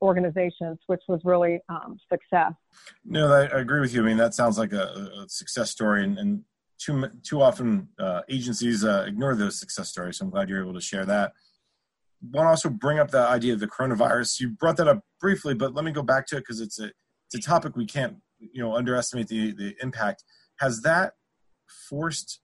organizations, 0.00 0.78
which 0.86 1.02
was 1.08 1.20
really 1.24 1.60
um, 1.68 1.98
success. 2.10 2.52
No, 3.04 3.32
I, 3.32 3.42
I, 3.46 3.60
agree 3.60 3.80
with 3.80 3.92
you. 3.92 4.02
I 4.02 4.06
mean, 4.06 4.16
that 4.16 4.34
sounds 4.34 4.58
like 4.58 4.72
a, 4.72 5.10
a 5.24 5.28
success 5.28 5.70
story, 5.70 6.04
and, 6.04 6.18
and, 6.18 6.44
too 6.78 7.10
too 7.24 7.42
often 7.42 7.88
uh, 7.98 8.20
agencies 8.28 8.84
uh, 8.84 9.04
ignore 9.08 9.34
those 9.34 9.58
success 9.58 9.88
stories. 9.88 10.18
So 10.18 10.24
I'm 10.24 10.30
glad 10.30 10.48
you're 10.48 10.62
able 10.62 10.74
to 10.74 10.80
share 10.80 11.04
that. 11.06 11.32
Want 12.20 12.46
to 12.46 12.48
also 12.48 12.68
bring 12.68 12.98
up 12.98 13.10
the 13.10 13.20
idea 13.20 13.54
of 13.54 13.60
the 13.60 13.68
coronavirus. 13.68 14.40
You 14.40 14.48
brought 14.50 14.76
that 14.78 14.88
up 14.88 15.00
briefly, 15.20 15.54
but 15.54 15.74
let 15.74 15.84
me 15.84 15.92
go 15.92 16.02
back 16.02 16.26
to 16.28 16.36
it 16.36 16.40
because 16.40 16.60
it's 16.60 16.80
a 16.80 16.90
it's 17.26 17.34
a 17.34 17.40
topic 17.40 17.76
we 17.76 17.86
can't 17.86 18.16
you 18.40 18.62
know 18.62 18.74
underestimate 18.74 19.28
the 19.28 19.52
the 19.52 19.74
impact. 19.80 20.24
Has 20.58 20.80
that 20.82 21.12
forced 21.88 22.40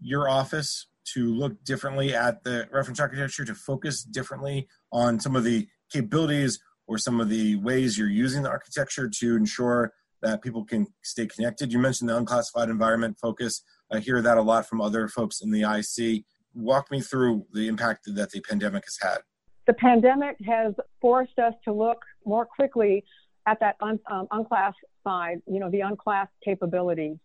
your 0.00 0.28
office 0.28 0.86
to 1.14 1.34
look 1.34 1.64
differently 1.64 2.14
at 2.14 2.44
the 2.44 2.68
reference 2.70 3.00
architecture, 3.00 3.44
to 3.44 3.54
focus 3.54 4.02
differently 4.02 4.68
on 4.92 5.20
some 5.20 5.36
of 5.36 5.44
the 5.44 5.68
capabilities 5.92 6.58
or 6.86 6.98
some 6.98 7.20
of 7.20 7.28
the 7.28 7.56
ways 7.56 7.98
you're 7.98 8.08
using 8.08 8.42
the 8.42 8.48
architecture 8.48 9.08
to 9.08 9.36
ensure 9.36 9.92
that 10.22 10.42
people 10.42 10.64
can 10.64 10.86
stay 11.02 11.26
connected? 11.26 11.72
You 11.72 11.78
mentioned 11.78 12.08
the 12.08 12.16
unclassified 12.16 12.68
environment 12.68 13.18
focus. 13.20 13.62
I 13.90 13.98
hear 13.98 14.22
that 14.22 14.38
a 14.38 14.42
lot 14.42 14.66
from 14.66 14.80
other 14.80 15.08
folks 15.08 15.40
in 15.40 15.50
the 15.50 15.62
IC. 15.62 16.24
Walk 16.54 16.90
me 16.90 17.00
through 17.00 17.46
the 17.52 17.68
impact 17.68 18.04
that 18.14 18.30
the 18.30 18.40
pandemic 18.40 18.84
has 18.84 18.98
had. 19.00 19.18
The 19.66 19.74
pandemic 19.74 20.36
has 20.46 20.74
forced 21.00 21.38
us 21.38 21.54
to 21.64 21.72
look 21.72 22.04
more 22.26 22.44
quickly 22.44 23.04
at 23.46 23.60
that 23.60 23.76
un, 23.80 23.98
um, 24.10 24.28
unclassified, 24.30 25.42
you 25.46 25.60
know, 25.60 25.70
the 25.70 25.80
unclassed 25.80 26.32
capabilities. 26.44 27.16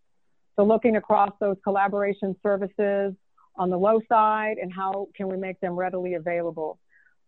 So 0.55 0.63
looking 0.63 0.95
across 0.95 1.31
those 1.39 1.57
collaboration 1.63 2.35
services 2.41 3.13
on 3.55 3.69
the 3.69 3.77
low 3.77 4.01
side 4.07 4.57
and 4.61 4.71
how 4.73 5.07
can 5.15 5.27
we 5.27 5.37
make 5.37 5.59
them 5.59 5.73
readily 5.73 6.15
available. 6.15 6.79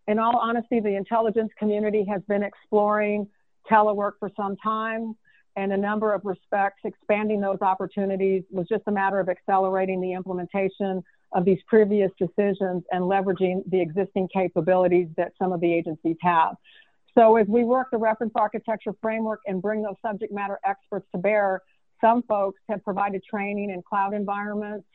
In 0.07 0.19
all 0.19 0.37
honesty, 0.37 0.79
the 0.79 0.95
intelligence 0.95 1.51
community 1.57 2.05
has 2.09 2.21
been 2.27 2.43
exploring 2.43 3.27
telework 3.69 4.13
for 4.19 4.31
some 4.35 4.55
time 4.57 5.15
and 5.55 5.73
a 5.73 5.77
number 5.77 6.13
of 6.13 6.21
respects, 6.23 6.79
expanding 6.85 7.41
those 7.41 7.61
opportunities 7.61 8.43
was 8.49 8.67
just 8.67 8.83
a 8.87 8.91
matter 8.91 9.19
of 9.19 9.29
accelerating 9.29 9.99
the 9.99 10.13
implementation 10.13 11.03
of 11.33 11.45
these 11.45 11.59
previous 11.67 12.11
decisions 12.17 12.83
and 12.91 13.03
leveraging 13.03 13.61
the 13.69 13.79
existing 13.79 14.27
capabilities 14.33 15.07
that 15.17 15.31
some 15.37 15.51
of 15.51 15.59
the 15.61 15.71
agencies 15.71 16.17
have. 16.21 16.55
So 17.17 17.37
as 17.37 17.47
we 17.47 17.63
work 17.63 17.87
the 17.91 17.97
reference 17.97 18.33
architecture 18.35 18.93
framework 19.01 19.41
and 19.45 19.61
bring 19.61 19.81
those 19.81 19.95
subject 20.01 20.33
matter 20.33 20.59
experts 20.65 21.07
to 21.11 21.17
bear, 21.17 21.61
some 22.01 22.23
folks 22.23 22.61
have 22.69 22.83
provided 22.83 23.23
training 23.23 23.69
in 23.69 23.81
cloud 23.81 24.13
environments. 24.13 24.87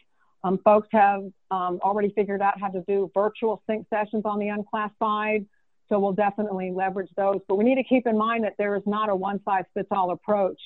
Um, 0.42 0.58
folks 0.64 0.88
have 0.92 1.22
um, 1.50 1.80
already 1.82 2.10
figured 2.10 2.42
out 2.42 2.60
how 2.60 2.68
to 2.68 2.82
do 2.86 3.10
virtual 3.14 3.62
sync 3.68 3.86
sessions 3.88 4.22
on 4.24 4.38
the 4.38 4.48
unclassified. 4.48 5.46
So 5.88 5.98
we'll 5.98 6.12
definitely 6.12 6.70
leverage 6.70 7.10
those. 7.16 7.40
But 7.46 7.56
we 7.56 7.64
need 7.64 7.76
to 7.76 7.84
keep 7.84 8.06
in 8.06 8.16
mind 8.16 8.44
that 8.44 8.54
there 8.58 8.74
is 8.74 8.82
not 8.86 9.08
a 9.10 9.16
one 9.16 9.40
size 9.44 9.64
fits 9.74 9.88
all 9.90 10.10
approach 10.10 10.60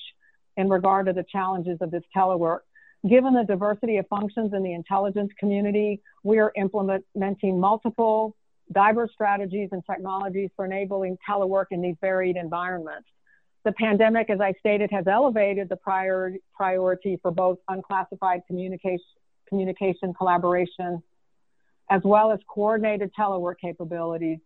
in 0.57 0.69
regard 0.69 1.07
to 1.07 1.13
the 1.13 1.23
challenges 1.23 1.77
of 1.81 1.91
this 1.91 2.03
telework. 2.15 2.59
Given 3.07 3.33
the 3.33 3.43
diversity 3.43 3.97
of 3.97 4.07
functions 4.07 4.53
in 4.53 4.61
the 4.61 4.73
intelligence 4.73 5.31
community, 5.39 6.01
we 6.23 6.39
are 6.39 6.51
implementing 6.57 7.59
multiple 7.59 8.35
diverse 8.73 9.09
strategies 9.13 9.69
and 9.71 9.81
technologies 9.89 10.49
for 10.55 10.65
enabling 10.65 11.17
telework 11.27 11.67
in 11.71 11.81
these 11.81 11.95
varied 12.01 12.35
environments. 12.35 13.07
The 13.63 13.71
pandemic, 13.73 14.29
as 14.29 14.41
I 14.41 14.53
stated, 14.59 14.89
has 14.91 15.07
elevated 15.07 15.69
the 15.69 15.75
prior, 15.77 16.33
priority 16.53 17.17
for 17.21 17.31
both 17.31 17.57
unclassified 17.69 18.41
communication, 18.47 19.05
communication 19.47 20.13
collaboration, 20.13 21.01
as 21.89 22.01
well 22.03 22.31
as 22.31 22.39
coordinated 22.47 23.11
telework 23.17 23.55
capabilities, 23.61 24.39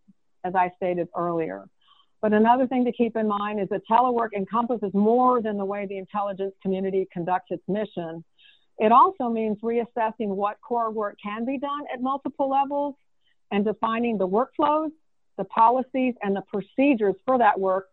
as 0.44 0.54
I 0.54 0.70
stated 0.76 1.08
earlier. 1.16 1.64
But 2.22 2.32
another 2.32 2.66
thing 2.66 2.84
to 2.86 2.92
keep 2.92 3.16
in 3.16 3.28
mind 3.28 3.60
is 3.60 3.68
that 3.68 3.82
telework 3.90 4.30
encompasses 4.34 4.94
more 4.94 5.42
than 5.42 5.58
the 5.58 5.64
way 5.64 5.86
the 5.86 5.98
intelligence 5.98 6.54
community 6.62 7.06
conducts 7.12 7.50
its 7.50 7.62
mission. 7.68 8.24
It 8.78 8.92
also 8.92 9.28
means 9.28 9.58
reassessing 9.62 10.28
what 10.28 10.60
core 10.60 10.90
work 10.90 11.16
can 11.22 11.44
be 11.44 11.58
done 11.58 11.84
at 11.92 12.00
multiple 12.00 12.48
levels 12.48 12.94
and 13.50 13.64
defining 13.64 14.18
the 14.18 14.26
workflows, 14.26 14.90
the 15.38 15.44
policies, 15.44 16.14
and 16.22 16.34
the 16.34 16.42
procedures 16.42 17.14
for 17.24 17.38
that 17.38 17.58
work, 17.58 17.88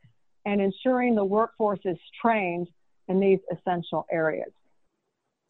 and 0.46 0.60
ensuring 0.60 1.16
the 1.16 1.26
workforce 1.26 1.80
is 1.86 1.98
trained 2.20 2.68
in 3.08 3.20
these 3.20 3.40
essential 3.52 4.08
areas. 4.12 4.52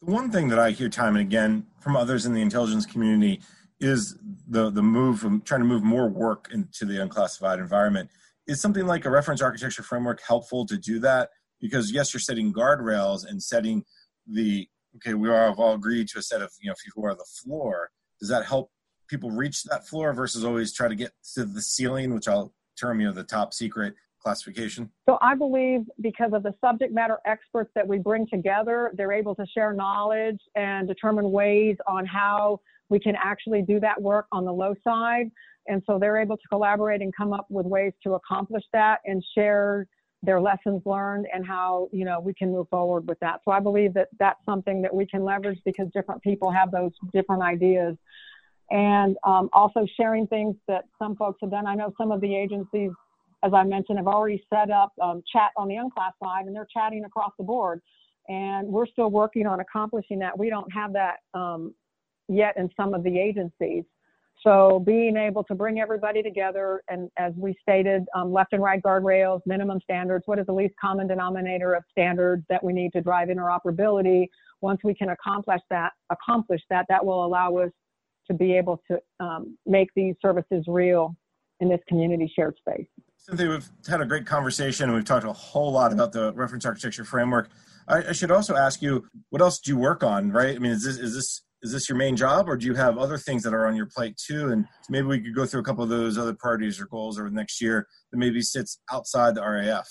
The 0.02 0.12
one 0.12 0.30
thing 0.30 0.48
that 0.48 0.58
I 0.58 0.72
hear 0.72 0.88
time 0.88 1.16
and 1.16 1.24
again 1.24 1.66
from 1.80 1.96
others 1.96 2.26
in 2.26 2.34
the 2.34 2.42
intelligence 2.42 2.84
community 2.84 3.40
is 3.80 4.16
the 4.48 4.70
the 4.70 4.82
move 4.82 5.18
from 5.18 5.40
trying 5.42 5.60
to 5.60 5.66
move 5.66 5.82
more 5.82 6.08
work 6.08 6.48
into 6.52 6.84
the 6.84 7.00
unclassified 7.00 7.58
environment. 7.58 8.10
Is 8.46 8.60
something 8.60 8.86
like 8.86 9.04
a 9.04 9.10
reference 9.10 9.40
architecture 9.40 9.82
framework 9.82 10.20
helpful 10.20 10.66
to 10.66 10.76
do 10.76 10.98
that? 11.00 11.30
Because 11.60 11.92
yes, 11.92 12.12
you're 12.12 12.20
setting 12.20 12.52
guardrails 12.52 13.24
and 13.26 13.42
setting 13.42 13.84
the 14.26 14.68
okay, 14.96 15.14
we 15.14 15.30
all 15.30 15.48
have 15.48 15.58
all 15.58 15.74
agreed 15.74 16.08
to 16.08 16.18
a 16.18 16.22
set 16.22 16.42
of 16.42 16.50
you 16.60 16.70
know 16.70 16.74
people 16.84 17.02
who 17.02 17.08
are 17.08 17.14
the 17.14 17.26
floor. 17.42 17.90
Does 18.20 18.28
that 18.28 18.44
help 18.44 18.70
people 19.08 19.30
reach 19.30 19.62
that 19.64 19.86
floor 19.86 20.12
versus 20.12 20.44
always 20.44 20.72
try 20.72 20.88
to 20.88 20.94
get 20.94 21.12
to 21.34 21.44
the 21.44 21.60
ceiling, 21.60 22.14
which 22.14 22.28
I'll 22.28 22.52
term 22.78 23.00
you 23.00 23.06
know 23.06 23.12
the 23.12 23.24
top 23.24 23.54
secret 23.54 23.94
classification? 24.22 24.90
So 25.08 25.18
I 25.20 25.34
believe 25.34 25.82
because 26.00 26.32
of 26.32 26.42
the 26.42 26.54
subject 26.60 26.92
matter 26.92 27.18
experts 27.26 27.70
that 27.74 27.86
we 27.86 27.98
bring 27.98 28.26
together, 28.32 28.92
they're 28.94 29.12
able 29.12 29.34
to 29.34 29.46
share 29.46 29.72
knowledge 29.72 30.40
and 30.54 30.86
determine 30.86 31.30
ways 31.30 31.76
on 31.86 32.06
how 32.06 32.60
we 32.88 33.00
can 33.00 33.16
actually 33.16 33.62
do 33.62 33.80
that 33.80 34.00
work 34.00 34.26
on 34.32 34.44
the 34.44 34.52
low 34.52 34.74
side. 34.84 35.30
And 35.66 35.82
so 35.86 35.98
they're 35.98 36.18
able 36.18 36.36
to 36.36 36.48
collaborate 36.48 37.02
and 37.02 37.14
come 37.16 37.32
up 37.32 37.46
with 37.48 37.66
ways 37.66 37.92
to 38.04 38.14
accomplish 38.14 38.64
that 38.72 39.00
and 39.04 39.24
share 39.34 39.86
their 40.22 40.40
lessons 40.40 40.82
learned 40.84 41.26
and 41.32 41.46
how 41.46 41.88
you 41.92 42.04
know 42.04 42.20
we 42.20 42.32
can 42.34 42.52
move 42.52 42.68
forward 42.68 43.08
with 43.08 43.18
that. 43.20 43.40
So 43.44 43.50
I 43.50 43.60
believe 43.60 43.94
that 43.94 44.08
that's 44.18 44.44
something 44.44 44.82
that 44.82 44.94
we 44.94 45.06
can 45.06 45.24
leverage 45.24 45.60
because 45.64 45.88
different 45.92 46.22
people 46.22 46.50
have 46.50 46.70
those 46.70 46.92
different 47.12 47.42
ideas 47.42 47.96
and 48.72 49.16
um, 49.24 49.50
also 49.52 49.86
sharing 49.96 50.26
things 50.26 50.56
that 50.66 50.84
some 50.98 51.14
folks 51.16 51.38
have 51.42 51.50
done. 51.50 51.66
I 51.66 51.74
know 51.74 51.92
some 51.98 52.10
of 52.10 52.22
the 52.22 52.34
agencies, 52.34 52.90
as 53.42 53.52
I 53.52 53.64
mentioned, 53.64 53.98
have 53.98 54.06
already 54.06 54.42
set 54.52 54.70
up 54.70 54.92
um, 55.00 55.22
chat 55.30 55.50
on 55.58 55.68
the 55.68 55.76
unclassified, 55.76 56.46
and 56.46 56.56
they're 56.56 56.68
chatting 56.72 57.04
across 57.04 57.32
the 57.36 57.44
board. 57.44 57.82
And 58.28 58.68
we're 58.68 58.86
still 58.86 59.10
working 59.10 59.46
on 59.46 59.60
accomplishing 59.60 60.20
that. 60.20 60.38
We 60.38 60.48
don't 60.48 60.72
have 60.72 60.94
that 60.94 61.16
um, 61.34 61.74
yet 62.28 62.56
in 62.56 62.70
some 62.76 62.94
of 62.94 63.02
the 63.02 63.18
agencies. 63.18 63.84
So 64.42 64.82
being 64.84 65.16
able 65.16 65.44
to 65.44 65.54
bring 65.54 65.78
everybody 65.78 66.22
together, 66.22 66.82
and 66.88 67.08
as 67.16 67.32
we 67.36 67.54
stated, 67.62 68.04
um, 68.14 68.32
left 68.32 68.52
and 68.52 68.62
right 68.62 68.82
guardrails, 68.82 69.40
minimum 69.46 69.78
standards. 69.82 70.24
What 70.26 70.38
is 70.38 70.46
the 70.46 70.52
least 70.52 70.74
common 70.80 71.06
denominator 71.06 71.74
of 71.74 71.84
standards 71.90 72.44
that 72.48 72.62
we 72.62 72.72
need 72.72 72.92
to 72.94 73.00
drive 73.00 73.28
interoperability? 73.28 74.28
Once 74.60 74.80
we 74.82 74.94
can 74.94 75.10
accomplish 75.10 75.60
that, 75.70 75.92
accomplish 76.10 76.60
that, 76.70 76.86
that 76.88 77.04
will 77.04 77.24
allow 77.24 77.56
us 77.58 77.70
to 78.28 78.34
be 78.34 78.56
able 78.56 78.82
to 78.90 78.98
um, 79.20 79.56
make 79.66 79.88
these 79.94 80.14
services 80.20 80.64
real 80.66 81.14
in 81.60 81.68
this 81.68 81.80
community 81.88 82.30
shared 82.34 82.56
space. 82.56 82.86
Cynthia, 83.16 83.48
we've 83.48 83.70
had 83.88 84.00
a 84.00 84.04
great 84.04 84.26
conversation 84.26 84.86
and 84.86 84.94
we've 84.94 85.04
talked 85.04 85.24
a 85.24 85.32
whole 85.32 85.70
lot 85.70 85.92
about 85.92 86.12
the 86.12 86.32
reference 86.32 86.66
architecture 86.66 87.04
framework. 87.04 87.50
I, 87.86 88.08
I, 88.08 88.12
should 88.12 88.32
also 88.32 88.56
ask 88.56 88.82
you, 88.82 89.06
what 89.30 89.40
else 89.40 89.60
do 89.60 89.70
you 89.70 89.76
work 89.76 90.02
on, 90.02 90.32
right? 90.32 90.56
I 90.56 90.58
mean, 90.58 90.72
is 90.72 90.84
this, 90.84 90.98
is 90.98 91.14
this, 91.14 91.42
is 91.62 91.72
this 91.72 91.88
your 91.88 91.96
main 91.96 92.16
job 92.16 92.48
or 92.48 92.56
do 92.56 92.66
you 92.66 92.74
have 92.74 92.98
other 92.98 93.16
things 93.16 93.42
that 93.44 93.54
are 93.54 93.66
on 93.66 93.76
your 93.76 93.86
plate 93.86 94.16
too? 94.16 94.50
And 94.50 94.66
maybe 94.90 95.06
we 95.06 95.20
could 95.20 95.34
go 95.34 95.46
through 95.46 95.60
a 95.60 95.64
couple 95.64 95.84
of 95.84 95.90
those 95.90 96.18
other 96.18 96.34
priorities 96.34 96.80
or 96.80 96.86
goals 96.86 97.18
over 97.18 97.28
the 97.28 97.34
next 97.34 97.60
year 97.60 97.86
that 98.10 98.18
maybe 98.18 98.42
sits 98.42 98.80
outside 98.90 99.34
the 99.34 99.42
RAF. 99.42 99.88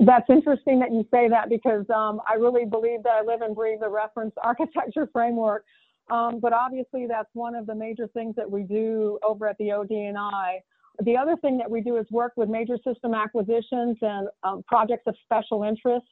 That's 0.00 0.28
interesting 0.28 0.80
that 0.80 0.92
you 0.92 1.06
say 1.10 1.28
that 1.28 1.48
because 1.48 1.86
um, 1.94 2.20
I 2.28 2.34
really 2.34 2.64
believe 2.64 3.02
that 3.04 3.12
I 3.12 3.22
live 3.22 3.40
and 3.40 3.54
breathe 3.54 3.80
the 3.80 3.88
reference 3.88 4.34
architecture 4.42 5.08
framework. 5.12 5.64
Um, 6.10 6.38
but 6.40 6.52
obviously, 6.52 7.06
that's 7.06 7.28
one 7.32 7.54
of 7.54 7.66
the 7.66 7.74
major 7.74 8.08
things 8.08 8.34
that 8.36 8.48
we 8.48 8.62
do 8.62 9.18
over 9.26 9.48
at 9.48 9.56
the 9.58 9.68
ODNI. 9.68 10.58
The 11.02 11.16
other 11.16 11.36
thing 11.36 11.58
that 11.58 11.70
we 11.70 11.80
do 11.80 11.96
is 11.96 12.06
work 12.10 12.32
with 12.36 12.48
major 12.48 12.78
system 12.84 13.12
acquisitions 13.12 13.96
and 14.00 14.28
um, 14.44 14.62
projects 14.66 15.04
of 15.06 15.14
special 15.24 15.62
interest, 15.62 16.06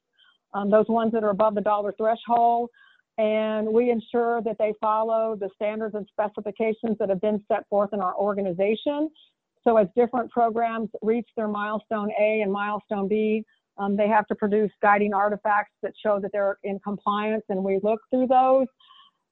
um, 0.52 0.70
those 0.70 0.86
ones 0.88 1.12
that 1.12 1.22
are 1.22 1.30
above 1.30 1.54
the 1.54 1.60
dollar 1.60 1.94
threshold. 1.96 2.70
And 3.16 3.68
we 3.68 3.90
ensure 3.90 4.42
that 4.42 4.56
they 4.58 4.72
follow 4.80 5.36
the 5.38 5.48
standards 5.54 5.94
and 5.94 6.06
specifications 6.10 6.98
that 6.98 7.08
have 7.08 7.20
been 7.20 7.42
set 7.46 7.68
forth 7.68 7.90
in 7.92 8.00
our 8.00 8.14
organization. 8.16 9.10
So, 9.62 9.76
as 9.76 9.86
different 9.96 10.30
programs 10.30 10.90
reach 11.00 11.28
their 11.36 11.48
milestone 11.48 12.10
A 12.18 12.40
and 12.42 12.52
milestone 12.52 13.08
B, 13.08 13.44
um, 13.78 13.96
they 13.96 14.08
have 14.08 14.26
to 14.26 14.34
produce 14.34 14.70
guiding 14.82 15.14
artifacts 15.14 15.74
that 15.82 15.92
show 16.00 16.18
that 16.20 16.32
they're 16.32 16.58
in 16.64 16.78
compliance, 16.80 17.44
and 17.48 17.62
we 17.62 17.80
look 17.82 18.00
through 18.10 18.26
those. 18.26 18.66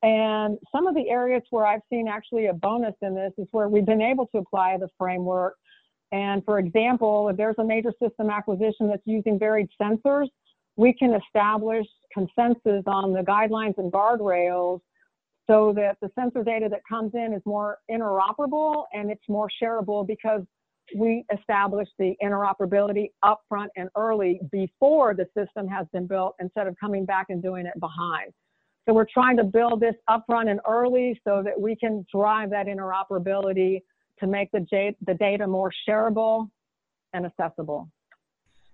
And 0.02 0.58
some 0.72 0.86
of 0.86 0.94
the 0.94 1.08
areas 1.10 1.42
where 1.50 1.64
I've 1.64 1.82
seen 1.88 2.08
actually 2.08 2.46
a 2.46 2.52
bonus 2.52 2.94
in 3.02 3.14
this 3.14 3.32
is 3.38 3.46
where 3.52 3.68
we've 3.68 3.86
been 3.86 4.02
able 4.02 4.26
to 4.28 4.38
apply 4.38 4.76
the 4.78 4.88
framework. 4.98 5.54
And 6.10 6.44
for 6.44 6.58
example, 6.58 7.28
if 7.28 7.36
there's 7.36 7.54
a 7.58 7.64
major 7.64 7.92
system 8.02 8.28
acquisition 8.28 8.88
that's 8.88 9.06
using 9.06 9.38
varied 9.38 9.68
sensors, 9.80 10.26
we 10.76 10.92
can 10.92 11.14
establish 11.14 11.86
consensus 12.12 12.82
on 12.86 13.12
the 13.12 13.20
guidelines 13.20 13.78
and 13.78 13.92
guardrails 13.92 14.80
so 15.48 15.72
that 15.74 15.96
the 16.00 16.10
sensor 16.18 16.44
data 16.44 16.68
that 16.70 16.80
comes 16.88 17.12
in 17.14 17.32
is 17.32 17.42
more 17.44 17.78
interoperable 17.90 18.84
and 18.92 19.10
it's 19.10 19.28
more 19.28 19.48
shareable 19.62 20.06
because 20.06 20.42
we 20.96 21.24
establish 21.36 21.88
the 21.98 22.14
interoperability 22.22 23.10
upfront 23.24 23.68
and 23.76 23.88
early 23.96 24.40
before 24.50 25.14
the 25.14 25.26
system 25.36 25.66
has 25.66 25.86
been 25.92 26.06
built 26.06 26.34
instead 26.40 26.66
of 26.66 26.76
coming 26.78 27.04
back 27.04 27.26
and 27.28 27.42
doing 27.42 27.66
it 27.66 27.78
behind. 27.80 28.32
So 28.86 28.94
we're 28.94 29.06
trying 29.12 29.36
to 29.36 29.44
build 29.44 29.80
this 29.80 29.94
upfront 30.10 30.50
and 30.50 30.60
early 30.68 31.20
so 31.24 31.42
that 31.44 31.58
we 31.58 31.76
can 31.76 32.04
drive 32.12 32.50
that 32.50 32.66
interoperability 32.66 33.82
to 34.20 34.26
make 34.26 34.50
the, 34.52 34.94
the 35.06 35.14
data 35.14 35.46
more 35.46 35.72
shareable 35.88 36.48
and 37.12 37.26
accessible. 37.26 37.88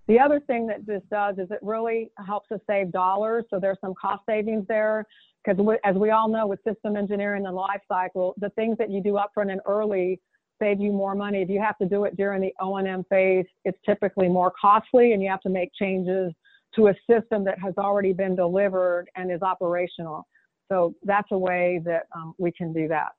The 0.09 0.19
other 0.19 0.39
thing 0.39 0.65
that 0.65 0.87
this 0.87 1.03
does 1.11 1.37
is 1.37 1.51
it 1.51 1.59
really 1.61 2.11
helps 2.25 2.51
us 2.51 2.59
save 2.67 2.91
dollars. 2.91 3.45
So 3.51 3.59
there's 3.59 3.77
some 3.79 3.93
cost 3.93 4.23
savings 4.27 4.65
there 4.67 5.05
because 5.45 5.63
as 5.85 5.95
we 5.95 6.09
all 6.09 6.27
know 6.27 6.47
with 6.47 6.59
system 6.67 6.95
engineering 6.95 7.45
and 7.45 7.55
life 7.55 7.81
cycle, 7.87 8.33
the 8.39 8.49
things 8.49 8.75
that 8.79 8.89
you 8.89 9.03
do 9.03 9.19
upfront 9.19 9.51
and 9.51 9.61
early 9.67 10.19
save 10.59 10.81
you 10.81 10.91
more 10.91 11.13
money. 11.13 11.43
If 11.43 11.49
you 11.49 11.61
have 11.61 11.77
to 11.77 11.85
do 11.85 12.05
it 12.05 12.17
during 12.17 12.41
the 12.41 12.51
O&M 12.59 13.05
phase, 13.07 13.45
it's 13.65 13.77
typically 13.85 14.27
more 14.27 14.51
costly 14.59 15.13
and 15.13 15.21
you 15.21 15.29
have 15.29 15.41
to 15.41 15.49
make 15.49 15.69
changes 15.79 16.33
to 16.75 16.87
a 16.87 16.93
system 17.07 17.43
that 17.43 17.59
has 17.59 17.75
already 17.77 18.11
been 18.11 18.35
delivered 18.35 19.05
and 19.15 19.31
is 19.31 19.43
operational. 19.43 20.27
So 20.71 20.95
that's 21.03 21.27
a 21.31 21.37
way 21.37 21.81
that 21.85 22.07
um, 22.15 22.33
we 22.39 22.51
can 22.51 22.73
do 22.73 22.87
that. 22.87 23.09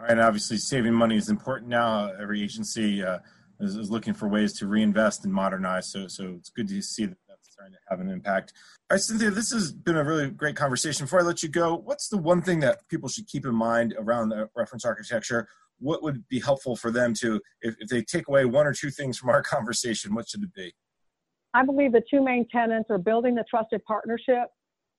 All 0.00 0.06
right, 0.06 0.18
obviously 0.18 0.56
saving 0.56 0.94
money 0.94 1.16
is 1.16 1.28
important 1.28 1.68
now. 1.68 2.12
Every 2.12 2.42
agency 2.44 3.02
uh, 3.02 3.18
is, 3.60 3.76
is, 3.76 3.90
looking 3.90 4.14
for 4.14 4.28
ways 4.28 4.52
to 4.54 4.66
reinvest 4.66 5.24
and 5.24 5.32
modernize. 5.32 5.90
So, 5.90 6.08
so 6.08 6.34
it's 6.38 6.50
good 6.50 6.68
to 6.68 6.82
see 6.82 7.06
that 7.06 7.16
that's 7.28 7.50
starting 7.52 7.74
to 7.74 7.78
have 7.88 8.00
an 8.00 8.08
impact. 8.08 8.52
All 8.90 8.96
right, 8.96 9.00
Cynthia, 9.00 9.30
this 9.30 9.50
has 9.52 9.72
been 9.72 9.96
a 9.96 10.04
really 10.04 10.30
great 10.30 10.56
conversation. 10.56 11.04
Before 11.04 11.20
I 11.20 11.22
let 11.22 11.42
you 11.42 11.48
go, 11.48 11.76
what's 11.76 12.08
the 12.08 12.18
one 12.18 12.42
thing 12.42 12.60
that 12.60 12.88
people 12.88 13.08
should 13.08 13.26
keep 13.26 13.44
in 13.44 13.54
mind 13.54 13.94
around 13.98 14.30
the 14.30 14.48
reference 14.56 14.84
architecture? 14.84 15.48
What 15.78 16.02
would 16.02 16.26
be 16.28 16.40
helpful 16.40 16.76
for 16.76 16.90
them 16.90 17.14
to, 17.20 17.40
if, 17.62 17.74
if 17.78 17.88
they 17.88 18.02
take 18.02 18.28
away 18.28 18.44
one 18.44 18.66
or 18.66 18.72
two 18.72 18.90
things 18.90 19.18
from 19.18 19.30
our 19.30 19.42
conversation, 19.54 20.14
what 20.14 20.28
should 20.28 20.42
it 20.42 20.54
be? 20.54 20.74
I 21.52 21.64
believe 21.64 21.92
the 21.92 22.02
two 22.08 22.22
main 22.22 22.46
tenets 22.48 22.90
are 22.90 22.98
building 22.98 23.34
the 23.34 23.44
trusted 23.50 23.84
partnership 23.84 24.48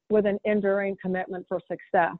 with 0.09 0.25
an 0.25 0.37
enduring 0.43 0.97
commitment 1.01 1.45
for 1.47 1.61
success 1.69 2.15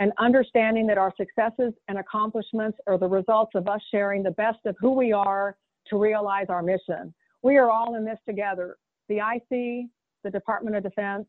and 0.00 0.12
understanding 0.18 0.86
that 0.86 0.98
our 0.98 1.12
successes 1.16 1.72
and 1.88 1.98
accomplishments 1.98 2.78
are 2.86 2.98
the 2.98 3.06
results 3.06 3.52
of 3.54 3.68
us 3.68 3.80
sharing 3.90 4.22
the 4.22 4.30
best 4.32 4.58
of 4.64 4.76
who 4.78 4.92
we 4.92 5.12
are 5.12 5.56
to 5.88 5.96
realize 5.96 6.46
our 6.48 6.62
mission. 6.62 7.12
We 7.42 7.56
are 7.56 7.70
all 7.70 7.96
in 7.96 8.04
this 8.04 8.18
together. 8.26 8.76
The 9.08 9.18
IC, 9.18 9.88
the 10.22 10.30
Department 10.30 10.76
of 10.76 10.82
Defense, 10.82 11.26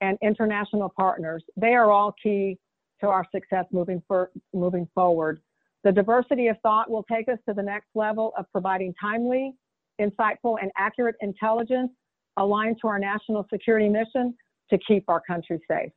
and 0.00 0.18
international 0.22 0.92
partners, 0.96 1.42
they 1.56 1.74
are 1.74 1.90
all 1.90 2.14
key 2.22 2.58
to 3.00 3.08
our 3.08 3.24
success 3.32 3.66
moving, 3.72 4.02
for, 4.08 4.30
moving 4.52 4.88
forward. 4.94 5.40
The 5.84 5.92
diversity 5.92 6.48
of 6.48 6.56
thought 6.62 6.90
will 6.90 7.04
take 7.04 7.28
us 7.28 7.38
to 7.48 7.54
the 7.54 7.62
next 7.62 7.88
level 7.94 8.32
of 8.36 8.46
providing 8.50 8.94
timely, 9.00 9.54
insightful, 10.00 10.56
and 10.60 10.70
accurate 10.76 11.16
intelligence 11.20 11.90
aligned 12.36 12.76
to 12.82 12.88
our 12.88 12.98
national 12.98 13.46
security 13.52 13.88
mission 13.88 14.34
to 14.70 14.78
keep 14.78 15.04
our 15.08 15.20
country 15.20 15.60
safe. 15.70 15.90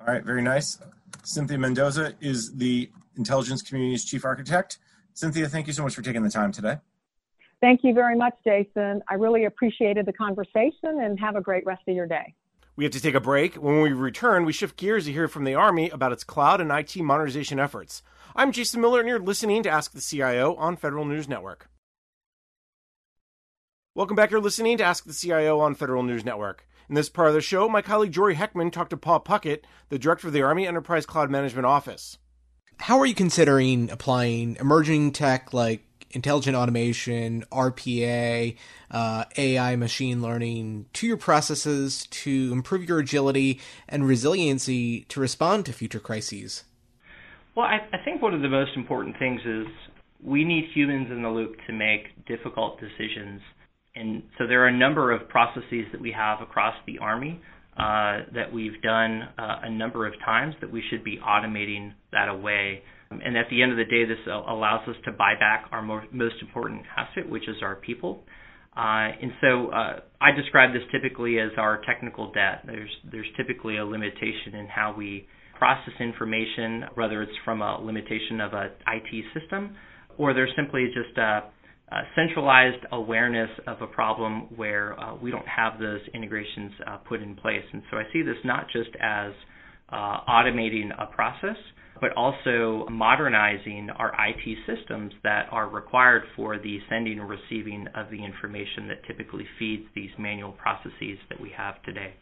All 0.00 0.06
right, 0.06 0.22
very 0.22 0.42
nice. 0.42 0.78
Cynthia 1.26 1.58
Mendoza 1.58 2.14
is 2.20 2.54
the 2.54 2.88
intelligence 3.16 3.60
community's 3.60 4.04
chief 4.04 4.24
architect. 4.24 4.78
Cynthia, 5.12 5.48
thank 5.48 5.66
you 5.66 5.72
so 5.72 5.82
much 5.82 5.92
for 5.92 6.02
taking 6.02 6.22
the 6.22 6.30
time 6.30 6.52
today. 6.52 6.78
Thank 7.60 7.80
you 7.82 7.94
very 7.94 8.16
much, 8.16 8.34
Jason. 8.44 9.02
I 9.10 9.14
really 9.14 9.44
appreciated 9.44 10.06
the 10.06 10.12
conversation 10.12 11.00
and 11.00 11.18
have 11.18 11.34
a 11.34 11.40
great 11.40 11.66
rest 11.66 11.82
of 11.88 11.96
your 11.96 12.06
day. 12.06 12.32
We 12.76 12.84
have 12.84 12.92
to 12.92 13.00
take 13.00 13.16
a 13.16 13.20
break. 13.20 13.56
When 13.56 13.80
we 13.80 13.92
return, 13.92 14.44
we 14.44 14.52
shift 14.52 14.76
gears 14.76 15.06
to 15.06 15.12
hear 15.12 15.26
from 15.26 15.42
the 15.42 15.56
Army 15.56 15.90
about 15.90 16.12
its 16.12 16.22
cloud 16.22 16.60
and 16.60 16.70
IT 16.70 16.94
modernization 16.94 17.58
efforts. 17.58 18.04
I'm 18.36 18.52
Jason 18.52 18.80
Miller, 18.80 19.00
and 19.00 19.08
you're 19.08 19.18
listening 19.18 19.64
to 19.64 19.68
Ask 19.68 19.94
the 19.94 20.00
CIO 20.00 20.54
on 20.54 20.76
Federal 20.76 21.04
News 21.04 21.28
Network. 21.28 21.68
Welcome 23.96 24.14
back. 24.14 24.30
You're 24.30 24.40
listening 24.40 24.78
to 24.78 24.84
Ask 24.84 25.04
the 25.04 25.12
CIO 25.12 25.58
on 25.58 25.74
Federal 25.74 26.04
News 26.04 26.24
Network. 26.24 26.68
In 26.88 26.94
this 26.94 27.08
part 27.08 27.28
of 27.28 27.34
the 27.34 27.40
show, 27.40 27.68
my 27.68 27.82
colleague 27.82 28.12
Jory 28.12 28.36
Heckman 28.36 28.70
talked 28.70 28.90
to 28.90 28.96
Paul 28.96 29.20
Puckett, 29.20 29.62
the 29.88 29.98
director 29.98 30.28
of 30.28 30.32
the 30.32 30.42
Army 30.42 30.66
Enterprise 30.66 31.04
Cloud 31.04 31.30
Management 31.30 31.66
Office. 31.66 32.18
How 32.78 32.98
are 33.00 33.06
you 33.06 33.14
considering 33.14 33.90
applying 33.90 34.56
emerging 34.60 35.12
tech 35.12 35.52
like 35.52 35.82
intelligent 36.12 36.56
automation, 36.56 37.44
RPA, 37.50 38.56
uh, 38.92 39.24
AI, 39.36 39.74
machine 39.74 40.22
learning 40.22 40.86
to 40.92 41.08
your 41.08 41.16
processes 41.16 42.06
to 42.06 42.50
improve 42.52 42.88
your 42.88 43.00
agility 43.00 43.60
and 43.88 44.06
resiliency 44.06 45.00
to 45.08 45.18
respond 45.18 45.66
to 45.66 45.72
future 45.72 45.98
crises? 45.98 46.64
Well, 47.56 47.66
I, 47.66 47.78
I 47.92 47.98
think 48.04 48.22
one 48.22 48.34
of 48.34 48.42
the 48.42 48.48
most 48.48 48.76
important 48.76 49.18
things 49.18 49.40
is 49.44 49.66
we 50.22 50.44
need 50.44 50.66
humans 50.72 51.08
in 51.10 51.22
the 51.22 51.30
loop 51.30 51.56
to 51.66 51.72
make 51.72 52.24
difficult 52.26 52.78
decisions 52.78 53.40
and 53.96 54.22
so 54.38 54.46
there 54.46 54.62
are 54.62 54.68
a 54.68 54.76
number 54.76 55.12
of 55.12 55.28
processes 55.28 55.86
that 55.92 56.00
we 56.00 56.12
have 56.12 56.40
across 56.40 56.74
the 56.86 56.98
Army 56.98 57.40
uh, 57.76 58.20
that 58.34 58.52
we've 58.52 58.80
done 58.82 59.22
uh, 59.38 59.60
a 59.64 59.70
number 59.70 60.06
of 60.06 60.14
times 60.24 60.54
that 60.60 60.70
we 60.70 60.82
should 60.90 61.04
be 61.04 61.18
automating 61.18 61.92
that 62.12 62.28
away. 62.28 62.82
And 63.10 63.36
at 63.36 63.46
the 63.50 63.62
end 63.62 63.70
of 63.70 63.78
the 63.78 63.84
day, 63.84 64.04
this 64.04 64.18
allows 64.26 64.86
us 64.88 64.96
to 65.04 65.12
buy 65.12 65.34
back 65.38 65.66
our 65.72 65.82
mo- 65.82 66.02
most 66.10 66.36
important 66.40 66.82
asset, 66.96 67.28
which 67.28 67.48
is 67.48 67.56
our 67.62 67.76
people. 67.76 68.24
Uh, 68.76 69.08
and 69.22 69.32
so 69.40 69.68
uh, 69.68 70.00
I 70.20 70.32
describe 70.32 70.72
this 70.72 70.82
typically 70.92 71.38
as 71.38 71.50
our 71.56 71.80
technical 71.86 72.32
debt. 72.32 72.62
There's 72.66 72.90
there's 73.10 73.26
typically 73.36 73.78
a 73.78 73.84
limitation 73.84 74.54
in 74.54 74.66
how 74.66 74.94
we 74.96 75.26
process 75.58 75.94
information, 76.00 76.84
whether 76.94 77.22
it's 77.22 77.32
from 77.44 77.62
a 77.62 77.80
limitation 77.80 78.40
of 78.40 78.52
a 78.52 78.66
IT 78.88 79.24
system, 79.38 79.76
or 80.18 80.34
there's 80.34 80.50
simply 80.56 80.86
just 80.94 81.16
a 81.16 81.44
uh, 81.92 82.00
centralized 82.16 82.84
awareness 82.92 83.50
of 83.66 83.80
a 83.80 83.86
problem 83.86 84.48
where 84.56 84.98
uh, 84.98 85.14
we 85.16 85.30
don't 85.30 85.46
have 85.46 85.78
those 85.78 86.00
integrations 86.14 86.72
uh, 86.86 86.96
put 86.98 87.22
in 87.22 87.36
place. 87.36 87.64
And 87.72 87.82
so 87.90 87.96
I 87.96 88.02
see 88.12 88.22
this 88.22 88.36
not 88.44 88.66
just 88.72 88.90
as 89.00 89.32
uh, 89.90 90.18
automating 90.28 90.90
a 90.98 91.06
process, 91.06 91.56
but 92.00 92.12
also 92.16 92.86
modernizing 92.90 93.88
our 93.96 94.12
IT 94.28 94.58
systems 94.66 95.12
that 95.22 95.46
are 95.50 95.68
required 95.68 96.24
for 96.34 96.58
the 96.58 96.78
sending 96.90 97.20
and 97.20 97.28
receiving 97.28 97.86
of 97.94 98.10
the 98.10 98.22
information 98.22 98.88
that 98.88 99.06
typically 99.06 99.46
feeds 99.58 99.84
these 99.94 100.10
manual 100.18 100.52
processes 100.52 101.18
that 101.30 101.40
we 101.40 101.50
have 101.56 101.80
today. 101.84 102.12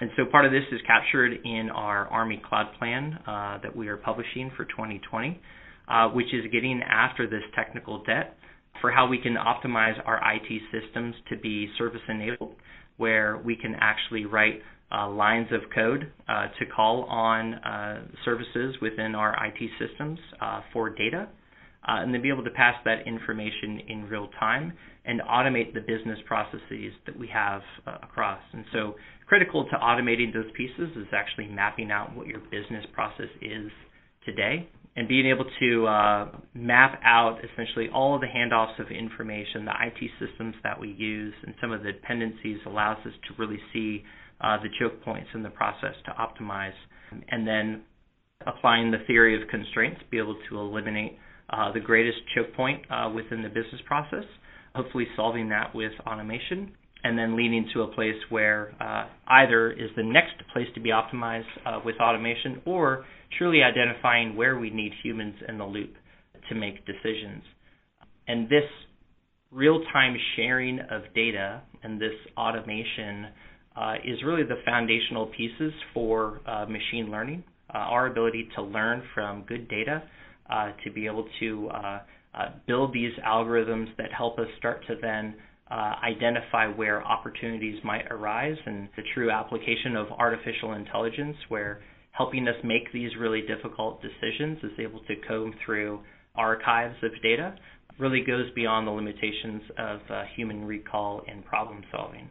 And 0.00 0.10
so 0.16 0.24
part 0.30 0.44
of 0.44 0.50
this 0.50 0.64
is 0.72 0.80
captured 0.84 1.32
in 1.44 1.70
our 1.72 2.08
Army 2.08 2.42
Cloud 2.46 2.74
Plan 2.78 3.18
uh, 3.26 3.58
that 3.62 3.74
we 3.74 3.86
are 3.88 3.96
publishing 3.96 4.50
for 4.56 4.64
2020, 4.64 5.40
uh, 5.88 6.08
which 6.08 6.34
is 6.34 6.44
getting 6.52 6.82
after 6.82 7.28
this 7.28 7.42
technical 7.54 8.02
debt 8.02 8.36
for 8.82 8.90
how 8.90 9.06
we 9.06 9.16
can 9.16 9.36
optimize 9.36 9.94
our 10.04 10.20
IT 10.34 10.60
systems 10.70 11.14
to 11.30 11.36
be 11.38 11.70
service 11.78 12.02
enabled, 12.08 12.56
where 12.98 13.38
we 13.38 13.56
can 13.56 13.74
actually 13.80 14.26
write 14.26 14.60
uh, 14.94 15.08
lines 15.08 15.46
of 15.52 15.60
code 15.74 16.12
uh, 16.28 16.48
to 16.58 16.66
call 16.66 17.04
on 17.04 17.54
uh, 17.54 18.02
services 18.26 18.74
within 18.82 19.14
our 19.14 19.34
IT 19.46 19.70
systems 19.78 20.18
uh, 20.42 20.60
for 20.72 20.90
data, 20.90 21.28
uh, 21.88 22.02
and 22.02 22.12
then 22.12 22.20
be 22.20 22.28
able 22.28 22.44
to 22.44 22.50
pass 22.50 22.74
that 22.84 23.06
information 23.06 23.80
in 23.88 24.04
real 24.08 24.28
time 24.38 24.72
and 25.04 25.20
automate 25.22 25.72
the 25.72 25.80
business 25.80 26.18
processes 26.26 26.92
that 27.06 27.16
we 27.18 27.28
have 27.28 27.62
uh, 27.86 27.96
across. 28.02 28.40
And 28.52 28.64
so, 28.72 28.96
critical 29.26 29.64
to 29.64 29.76
automating 29.76 30.32
those 30.34 30.50
pieces 30.56 30.90
is 30.96 31.06
actually 31.14 31.46
mapping 31.46 31.90
out 31.90 32.14
what 32.14 32.26
your 32.26 32.40
business 32.50 32.84
process 32.92 33.30
is 33.40 33.70
today 34.26 34.68
and 34.94 35.08
being 35.08 35.26
able 35.26 35.46
to 35.58 35.86
uh, 35.86 36.28
map 36.54 37.00
out 37.04 37.38
essentially 37.42 37.88
all 37.94 38.14
of 38.14 38.20
the 38.20 38.26
handoffs 38.26 38.78
of 38.78 38.90
information, 38.90 39.64
the 39.64 39.72
IT 39.72 40.10
systems 40.20 40.54
that 40.62 40.78
we 40.78 40.92
use, 40.92 41.32
and 41.46 41.54
some 41.60 41.72
of 41.72 41.82
the 41.82 41.92
dependencies 41.92 42.58
allows 42.66 42.98
us 43.06 43.12
to 43.28 43.34
really 43.38 43.58
see 43.72 44.02
uh, 44.42 44.58
the 44.62 44.68
choke 44.78 45.02
points 45.02 45.28
in 45.34 45.42
the 45.42 45.50
process 45.50 45.94
to 46.04 46.12
optimize. 46.12 46.74
And 47.28 47.46
then 47.46 47.82
applying 48.46 48.90
the 48.90 48.98
theory 49.06 49.40
of 49.40 49.48
constraints, 49.48 50.00
be 50.10 50.18
able 50.18 50.36
to 50.50 50.58
eliminate 50.58 51.16
uh, 51.50 51.72
the 51.72 51.80
greatest 51.80 52.18
choke 52.34 52.54
point 52.54 52.82
uh, 52.90 53.10
within 53.14 53.42
the 53.42 53.48
business 53.48 53.80
process, 53.86 54.24
hopefully 54.74 55.06
solving 55.16 55.48
that 55.50 55.74
with 55.74 55.92
automation 56.06 56.72
and 57.04 57.18
then 57.18 57.36
leading 57.36 57.68
to 57.74 57.82
a 57.82 57.88
place 57.88 58.16
where 58.28 58.74
uh, 58.80 59.08
either 59.26 59.72
is 59.72 59.90
the 59.96 60.02
next 60.02 60.34
place 60.52 60.68
to 60.74 60.80
be 60.80 60.90
optimized 60.90 61.44
uh, 61.66 61.80
with 61.84 61.96
automation 62.00 62.60
or 62.64 63.04
truly 63.38 63.62
identifying 63.62 64.36
where 64.36 64.58
we 64.58 64.70
need 64.70 64.92
humans 65.02 65.34
in 65.48 65.58
the 65.58 65.64
loop 65.64 65.94
to 66.48 66.54
make 66.54 66.84
decisions. 66.86 67.42
And 68.28 68.48
this 68.48 68.64
real 69.50 69.82
time 69.92 70.16
sharing 70.36 70.78
of 70.78 71.02
data 71.14 71.62
and 71.82 72.00
this 72.00 72.14
automation 72.36 73.26
uh, 73.76 73.94
is 74.04 74.22
really 74.24 74.42
the 74.42 74.60
foundational 74.64 75.26
pieces 75.26 75.72
for 75.94 76.40
uh, 76.46 76.66
machine 76.66 77.10
learning. 77.10 77.42
Uh, 77.74 77.78
our 77.78 78.06
ability 78.06 78.48
to 78.54 78.62
learn 78.62 79.02
from 79.14 79.44
good 79.48 79.66
data, 79.68 80.02
uh, 80.50 80.72
to 80.84 80.90
be 80.92 81.06
able 81.06 81.26
to 81.40 81.70
build 82.66 82.92
these 82.92 83.12
algorithms 83.26 83.86
that 83.96 84.12
help 84.12 84.38
us 84.38 84.46
start 84.58 84.84
to 84.86 84.94
then 85.00 85.34
uh, 85.72 85.94
identify 86.04 86.66
where 86.66 87.02
opportunities 87.02 87.78
might 87.82 88.04
arise 88.10 88.56
and 88.66 88.90
the 88.96 89.02
true 89.14 89.30
application 89.30 89.96
of 89.96 90.06
artificial 90.12 90.74
intelligence 90.74 91.36
where 91.48 91.80
helping 92.10 92.46
us 92.46 92.54
make 92.62 92.92
these 92.92 93.10
really 93.18 93.40
difficult 93.40 94.02
decisions, 94.02 94.58
is 94.62 94.78
able 94.78 95.00
to 95.00 95.14
comb 95.26 95.54
through 95.64 95.98
archives 96.34 96.96
of 97.02 97.10
data, 97.22 97.54
really 97.98 98.22
goes 98.22 98.50
beyond 98.54 98.86
the 98.86 98.90
limitations 98.90 99.62
of 99.78 100.00
uh, 100.10 100.24
human 100.36 100.66
recall 100.66 101.22
and 101.26 101.42
problem 101.46 101.82
solving. 101.90 102.28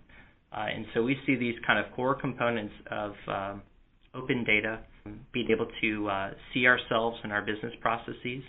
Uh, 0.56 0.66
and 0.76 0.86
so 0.94 1.02
we 1.02 1.18
see 1.26 1.36
these 1.36 1.56
kind 1.66 1.84
of 1.84 1.92
core 1.94 2.14
components 2.14 2.74
of 2.92 3.14
um, 3.28 3.62
open 4.14 4.44
data, 4.44 4.82
being 5.34 5.50
able 5.50 5.68
to 5.82 6.08
uh, 6.10 6.30
see 6.54 6.68
ourselves 6.68 7.18
and 7.24 7.32
our 7.32 7.42
business 7.42 7.74
processes, 7.82 8.44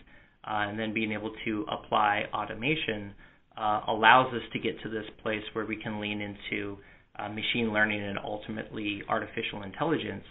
uh, 0.45 0.69
and 0.69 0.79
then 0.79 0.93
being 0.93 1.13
able 1.13 1.33
to 1.47 1.65
apply 1.71 2.25
automation 2.35 3.15
uh, 3.57 3.81
allows 3.89 4.33
us 4.35 4.43
to 4.53 4.59
get 4.59 4.81
to 4.83 4.89
this 4.89 5.05
place 5.23 5.43
where 5.53 5.67
we 5.67 5.77
can 5.77 6.01
lean 6.01 6.21
into 6.21 6.79
uh, 7.19 7.29
machine 7.29 7.73
learning 7.73 8.03
and 8.03 8.19
ultimately 8.19 9.03
artificial 9.09 9.63
intelligence 9.63 10.25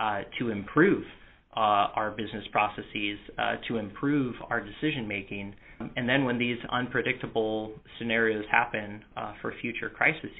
uh, 0.00 0.22
to 0.38 0.50
improve 0.50 1.04
uh, 1.56 1.94
our 1.94 2.10
business 2.10 2.44
processes, 2.50 3.18
uh, 3.38 3.54
to 3.68 3.76
improve 3.76 4.34
our 4.50 4.60
decision 4.60 5.06
making. 5.06 5.54
And 5.96 6.08
then 6.08 6.24
when 6.24 6.38
these 6.38 6.58
unpredictable 6.72 7.72
scenarios 7.98 8.44
happen 8.50 9.04
uh, 9.16 9.34
for 9.40 9.54
future 9.60 9.88
crises, 9.88 10.30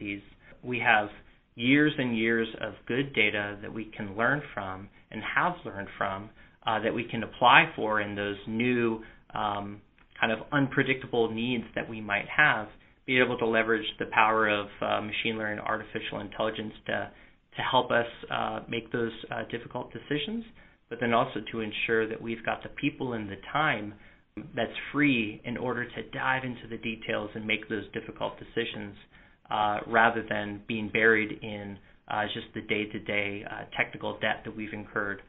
we 0.63 0.81
have 0.81 1.09
years 1.55 1.93
and 1.99 2.19
years 2.19 2.49
of 2.61 2.73
good 2.87 3.15
data 3.15 3.57
that 3.63 3.73
we 3.73 3.85
can 3.97 4.17
learn 4.17 4.43
from 4.53 4.89
and 5.13 5.23
have 5.37 5.53
learned 5.65 5.89
from 5.97 6.31
that 6.67 6.93
we 6.93 7.05
can 7.05 7.23
apply 7.23 7.71
for 7.77 8.01
in 8.01 8.17
those 8.17 8.39
new 8.49 9.01
um, 9.35 9.81
kind 10.19 10.33
of 10.33 10.41
unpredictable 10.53 11.31
needs 11.33 11.65
that 11.75 11.89
we 11.89 12.01
might 12.01 12.27
have, 12.35 12.69
be 13.07 13.19
able 13.19 13.37
to 13.39 13.47
leverage 13.47 13.87
the 13.99 14.07
power 14.07 14.49
of 14.49 14.67
uh, 14.81 15.01
machine 15.01 15.37
learning, 15.37 15.59
artificial 15.59 16.21
intelligence 16.21 16.73
to 16.87 17.11
to 17.57 17.63
help 17.63 17.91
us 17.91 18.07
uh, 18.31 18.61
make 18.69 18.91
those 18.91 19.13
uh, 19.31 19.43
difficult 19.51 19.93
decisions, 19.93 20.45
but 20.89 20.99
then 21.01 21.15
also 21.15 21.41
to 21.53 21.61
ensure 21.61 22.09
that 22.09 22.21
we've 22.21 22.45
got 22.45 22.63
the 22.63 22.69
people 22.71 23.13
and 23.13 23.29
the 23.29 23.37
time 23.53 23.95
that's 24.57 24.73
free 24.93 25.41
in 25.45 25.57
order 25.57 25.85
to 25.85 26.03
dive 26.13 26.43
into 26.45 26.67
the 26.69 26.79
details 26.79 27.31
and 27.35 27.47
make 27.47 27.69
those 27.69 27.85
difficult 27.93 28.33
decisions 28.39 28.97
uh, 29.51 29.79
rather 29.87 30.27
than 30.29 30.61
being 30.67 30.89
buried 30.89 31.39
in 31.43 31.79
uh, 32.09 32.25
just 32.35 32.47
the 32.55 32.61
day-to-day 32.63 33.45
uh, 33.49 33.65
technical 33.77 34.19
debt 34.19 34.43
that 34.45 34.55
we've 34.57 34.73
incurred 34.73 35.23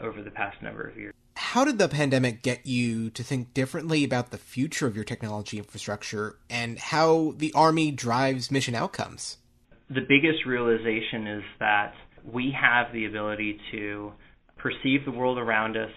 over 0.00 0.22
the 0.22 0.30
past 0.30 0.56
number 0.62 0.86
of 0.86 0.96
years. 0.96 1.12
How 1.36 1.64
did 1.64 1.78
the 1.78 1.88
pandemic 1.88 2.42
get 2.42 2.66
you 2.66 3.10
to 3.10 3.22
think 3.22 3.54
differently 3.54 4.04
about 4.04 4.30
the 4.30 4.38
future 4.38 4.86
of 4.86 4.94
your 4.94 5.04
technology 5.04 5.58
infrastructure 5.58 6.36
and 6.48 6.78
how 6.78 7.34
the 7.36 7.52
Army 7.54 7.90
drives 7.90 8.50
mission 8.50 8.74
outcomes? 8.74 9.38
The 9.88 10.06
biggest 10.08 10.46
realization 10.46 11.26
is 11.26 11.42
that 11.58 11.92
we 12.24 12.54
have 12.58 12.92
the 12.92 13.06
ability 13.06 13.58
to 13.72 14.12
perceive 14.56 15.04
the 15.04 15.10
world 15.10 15.38
around 15.38 15.76
us, 15.76 15.90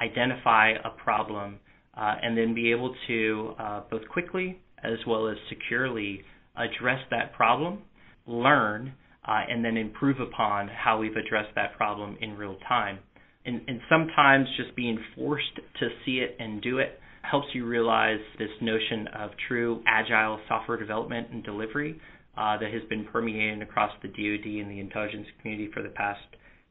identify 0.00 0.72
a 0.84 0.90
problem, 0.90 1.58
uh, 1.96 2.14
and 2.22 2.36
then 2.36 2.54
be 2.54 2.70
able 2.70 2.94
to 3.08 3.54
uh, 3.58 3.82
both 3.90 4.06
quickly 4.08 4.60
as 4.84 4.98
well 5.06 5.28
as 5.28 5.36
securely 5.48 6.22
address 6.56 7.00
that 7.10 7.32
problem, 7.32 7.78
learn, 8.26 8.92
uh, 9.26 9.40
and 9.48 9.64
then 9.64 9.76
improve 9.76 10.20
upon 10.20 10.68
how 10.68 10.98
we've 10.98 11.16
addressed 11.16 11.54
that 11.54 11.76
problem 11.76 12.16
in 12.20 12.36
real 12.36 12.56
time 12.68 12.98
and, 13.44 13.60
and 13.66 13.80
sometimes 13.88 14.46
just 14.56 14.74
being 14.76 14.98
forced 15.16 15.56
to 15.80 15.88
see 16.04 16.18
it 16.18 16.36
and 16.38 16.62
do 16.62 16.78
it 16.78 17.00
helps 17.22 17.46
you 17.54 17.64
realize 17.64 18.18
this 18.38 18.50
notion 18.60 19.08
of 19.18 19.30
true 19.48 19.82
agile 19.86 20.40
software 20.48 20.78
development 20.78 21.28
and 21.30 21.44
delivery 21.44 22.00
uh, 22.36 22.58
that 22.58 22.72
has 22.72 22.82
been 22.88 23.04
permeating 23.12 23.62
across 23.62 23.92
the 24.02 24.08
DoD 24.08 24.46
and 24.60 24.70
the 24.70 24.80
intelligence 24.80 25.26
community 25.40 25.70
for 25.72 25.82
the 25.82 25.88
past 25.90 26.20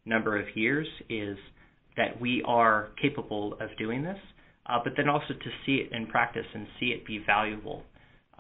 number 0.05 0.39
of 0.39 0.45
years 0.55 0.87
is 1.09 1.37
that 1.97 2.19
we 2.19 2.43
are 2.47 2.89
capable 3.01 3.53
of 3.53 3.69
doing 3.77 4.03
this, 4.03 4.17
uh, 4.67 4.79
but 4.83 4.93
then 4.97 5.07
also 5.07 5.33
to 5.33 5.49
see 5.65 5.75
it 5.75 5.91
in 5.95 6.07
practice 6.07 6.45
and 6.53 6.67
see 6.79 6.87
it 6.87 7.05
be 7.05 7.21
valuable. 7.25 7.83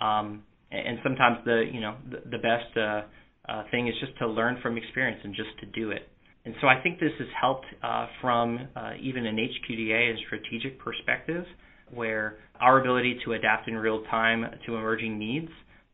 Um, 0.01 0.43
and 0.71 0.99
sometimes 1.03 1.37
the 1.45 1.65
you 1.71 1.81
know 1.81 1.97
the, 2.09 2.29
the 2.29 2.37
best 2.37 2.77
uh, 2.77 3.01
uh, 3.49 3.63
thing 3.71 3.87
is 3.87 3.93
just 3.99 4.17
to 4.19 4.27
learn 4.27 4.57
from 4.61 4.77
experience 4.77 5.19
and 5.23 5.35
just 5.35 5.49
to 5.59 5.65
do 5.67 5.91
it. 5.91 6.07
And 6.45 6.55
so 6.59 6.67
I 6.67 6.81
think 6.81 6.99
this 6.99 7.11
has 7.19 7.27
helped 7.39 7.67
uh, 7.83 8.07
from 8.19 8.67
uh, 8.75 8.93
even 8.99 9.25
an 9.25 9.37
HQDA 9.37 10.09
and 10.09 10.19
strategic 10.25 10.79
perspective, 10.79 11.45
where 11.93 12.37
our 12.59 12.79
ability 12.79 13.19
to 13.25 13.33
adapt 13.33 13.67
in 13.67 13.75
real 13.75 14.03
time 14.05 14.45
to 14.65 14.75
emerging 14.75 15.19
needs 15.19 15.49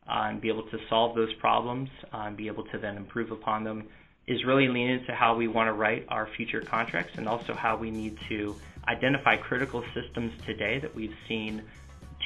uh, 0.08 0.28
and 0.28 0.40
be 0.40 0.48
able 0.48 0.62
to 0.64 0.78
solve 0.88 1.14
those 1.14 1.32
problems 1.34 1.88
uh, 2.14 2.18
and 2.26 2.36
be 2.36 2.46
able 2.46 2.64
to 2.64 2.78
then 2.78 2.96
improve 2.96 3.30
upon 3.30 3.64
them 3.64 3.84
is 4.26 4.38
really 4.46 4.68
leaning 4.68 5.00
into 5.00 5.12
how 5.14 5.34
we 5.34 5.48
want 5.48 5.68
to 5.68 5.72
write 5.72 6.06
our 6.08 6.28
future 6.36 6.62
contracts 6.70 7.12
and 7.16 7.28
also 7.28 7.54
how 7.58 7.76
we 7.76 7.90
need 7.90 8.16
to 8.28 8.54
identify 8.86 9.36
critical 9.36 9.82
systems 9.94 10.32
today 10.46 10.78
that 10.80 10.94
we've 10.94 11.14
seen 11.28 11.62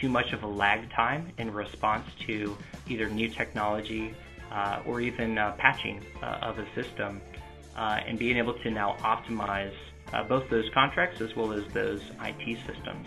too 0.00 0.08
much 0.08 0.26
of 0.32 0.42
a 0.42 0.46
lag 0.46 0.80
time 0.94 1.32
in 1.38 1.50
response 1.52 2.04
to 2.26 2.56
either 2.88 3.08
new 3.08 3.28
technology 3.38 4.12
uh, 4.52 4.82
or 4.86 5.00
even 5.00 5.38
uh, 5.38 5.54
patching 5.58 6.02
of 6.42 6.58
a 6.58 6.66
system 6.74 7.20
and 7.76 8.18
being 8.18 8.36
able 8.36 8.54
to 8.54 8.70
now 8.70 8.96
optimize 9.00 9.72
uh, 10.12 10.22
both 10.24 10.48
those 10.50 10.68
contracts 10.74 11.20
as 11.20 11.34
well 11.34 11.52
as 11.52 11.64
those 11.72 12.02
IT 12.22 12.58
systems. 12.66 13.06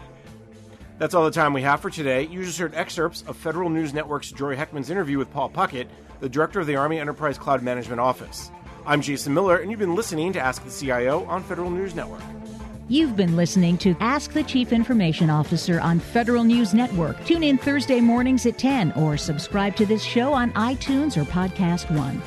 That's 0.97 1.13
all 1.13 1.26
the 1.26 1.32
time 1.32 1.53
we 1.53 1.61
have 1.61 1.82
for 1.82 1.89
today. 1.89 2.24
You 2.24 2.43
just 2.45 2.57
heard 2.57 2.74
excerpts 2.74 3.24
of 3.28 3.36
Federal 3.36 3.70
News 3.70 3.93
Network's 3.93 4.32
Jory 4.32 4.55
Heckman's 4.55 4.89
interview 4.89 5.18
with 5.18 5.32
Paul 5.32 5.49
Puckett, 5.49 5.88
the 6.22 6.30
director 6.30 6.61
of 6.61 6.68
the 6.68 6.78
Army 6.78 6.99
Enterprise 6.99 7.38
Cloud 7.38 7.61
Management 7.61 7.99
Office. 7.99 8.49
I'm 8.86 9.01
Jason 9.01 9.34
Miller, 9.34 9.57
and 9.57 9.70
you've 9.70 9.80
been 9.80 9.95
listening 9.95 10.32
to 10.34 10.39
Ask 10.39 10.63
the 10.63 10.72
CIO 10.72 11.26
on 11.26 11.43
Federal 11.43 11.70
News 11.70 11.95
Network. 11.95 12.22
You've 12.88 13.18
been 13.18 13.36
listening 13.36 13.80
to 13.80 13.95
Ask 13.99 14.32
the 14.32 14.43
Chief 14.43 14.72
Information 14.72 15.30
Officer 15.30 15.82
on 15.82 15.99
Federal 15.99 16.43
News 16.43 16.74
Network. 16.74 17.24
Tune 17.26 17.43
in 17.43 17.57
Thursday 17.57 17.99
mornings 17.99 18.45
at 18.45 18.59
10 18.59 18.91
or 18.93 19.18
subscribe 19.18 19.76
to 19.78 19.88
this 19.88 20.03
show 20.03 20.32
on 20.32 20.51
iTunes 20.53 21.18
or 21.18 21.24
Podcast 21.24 21.89
One. 21.97 22.22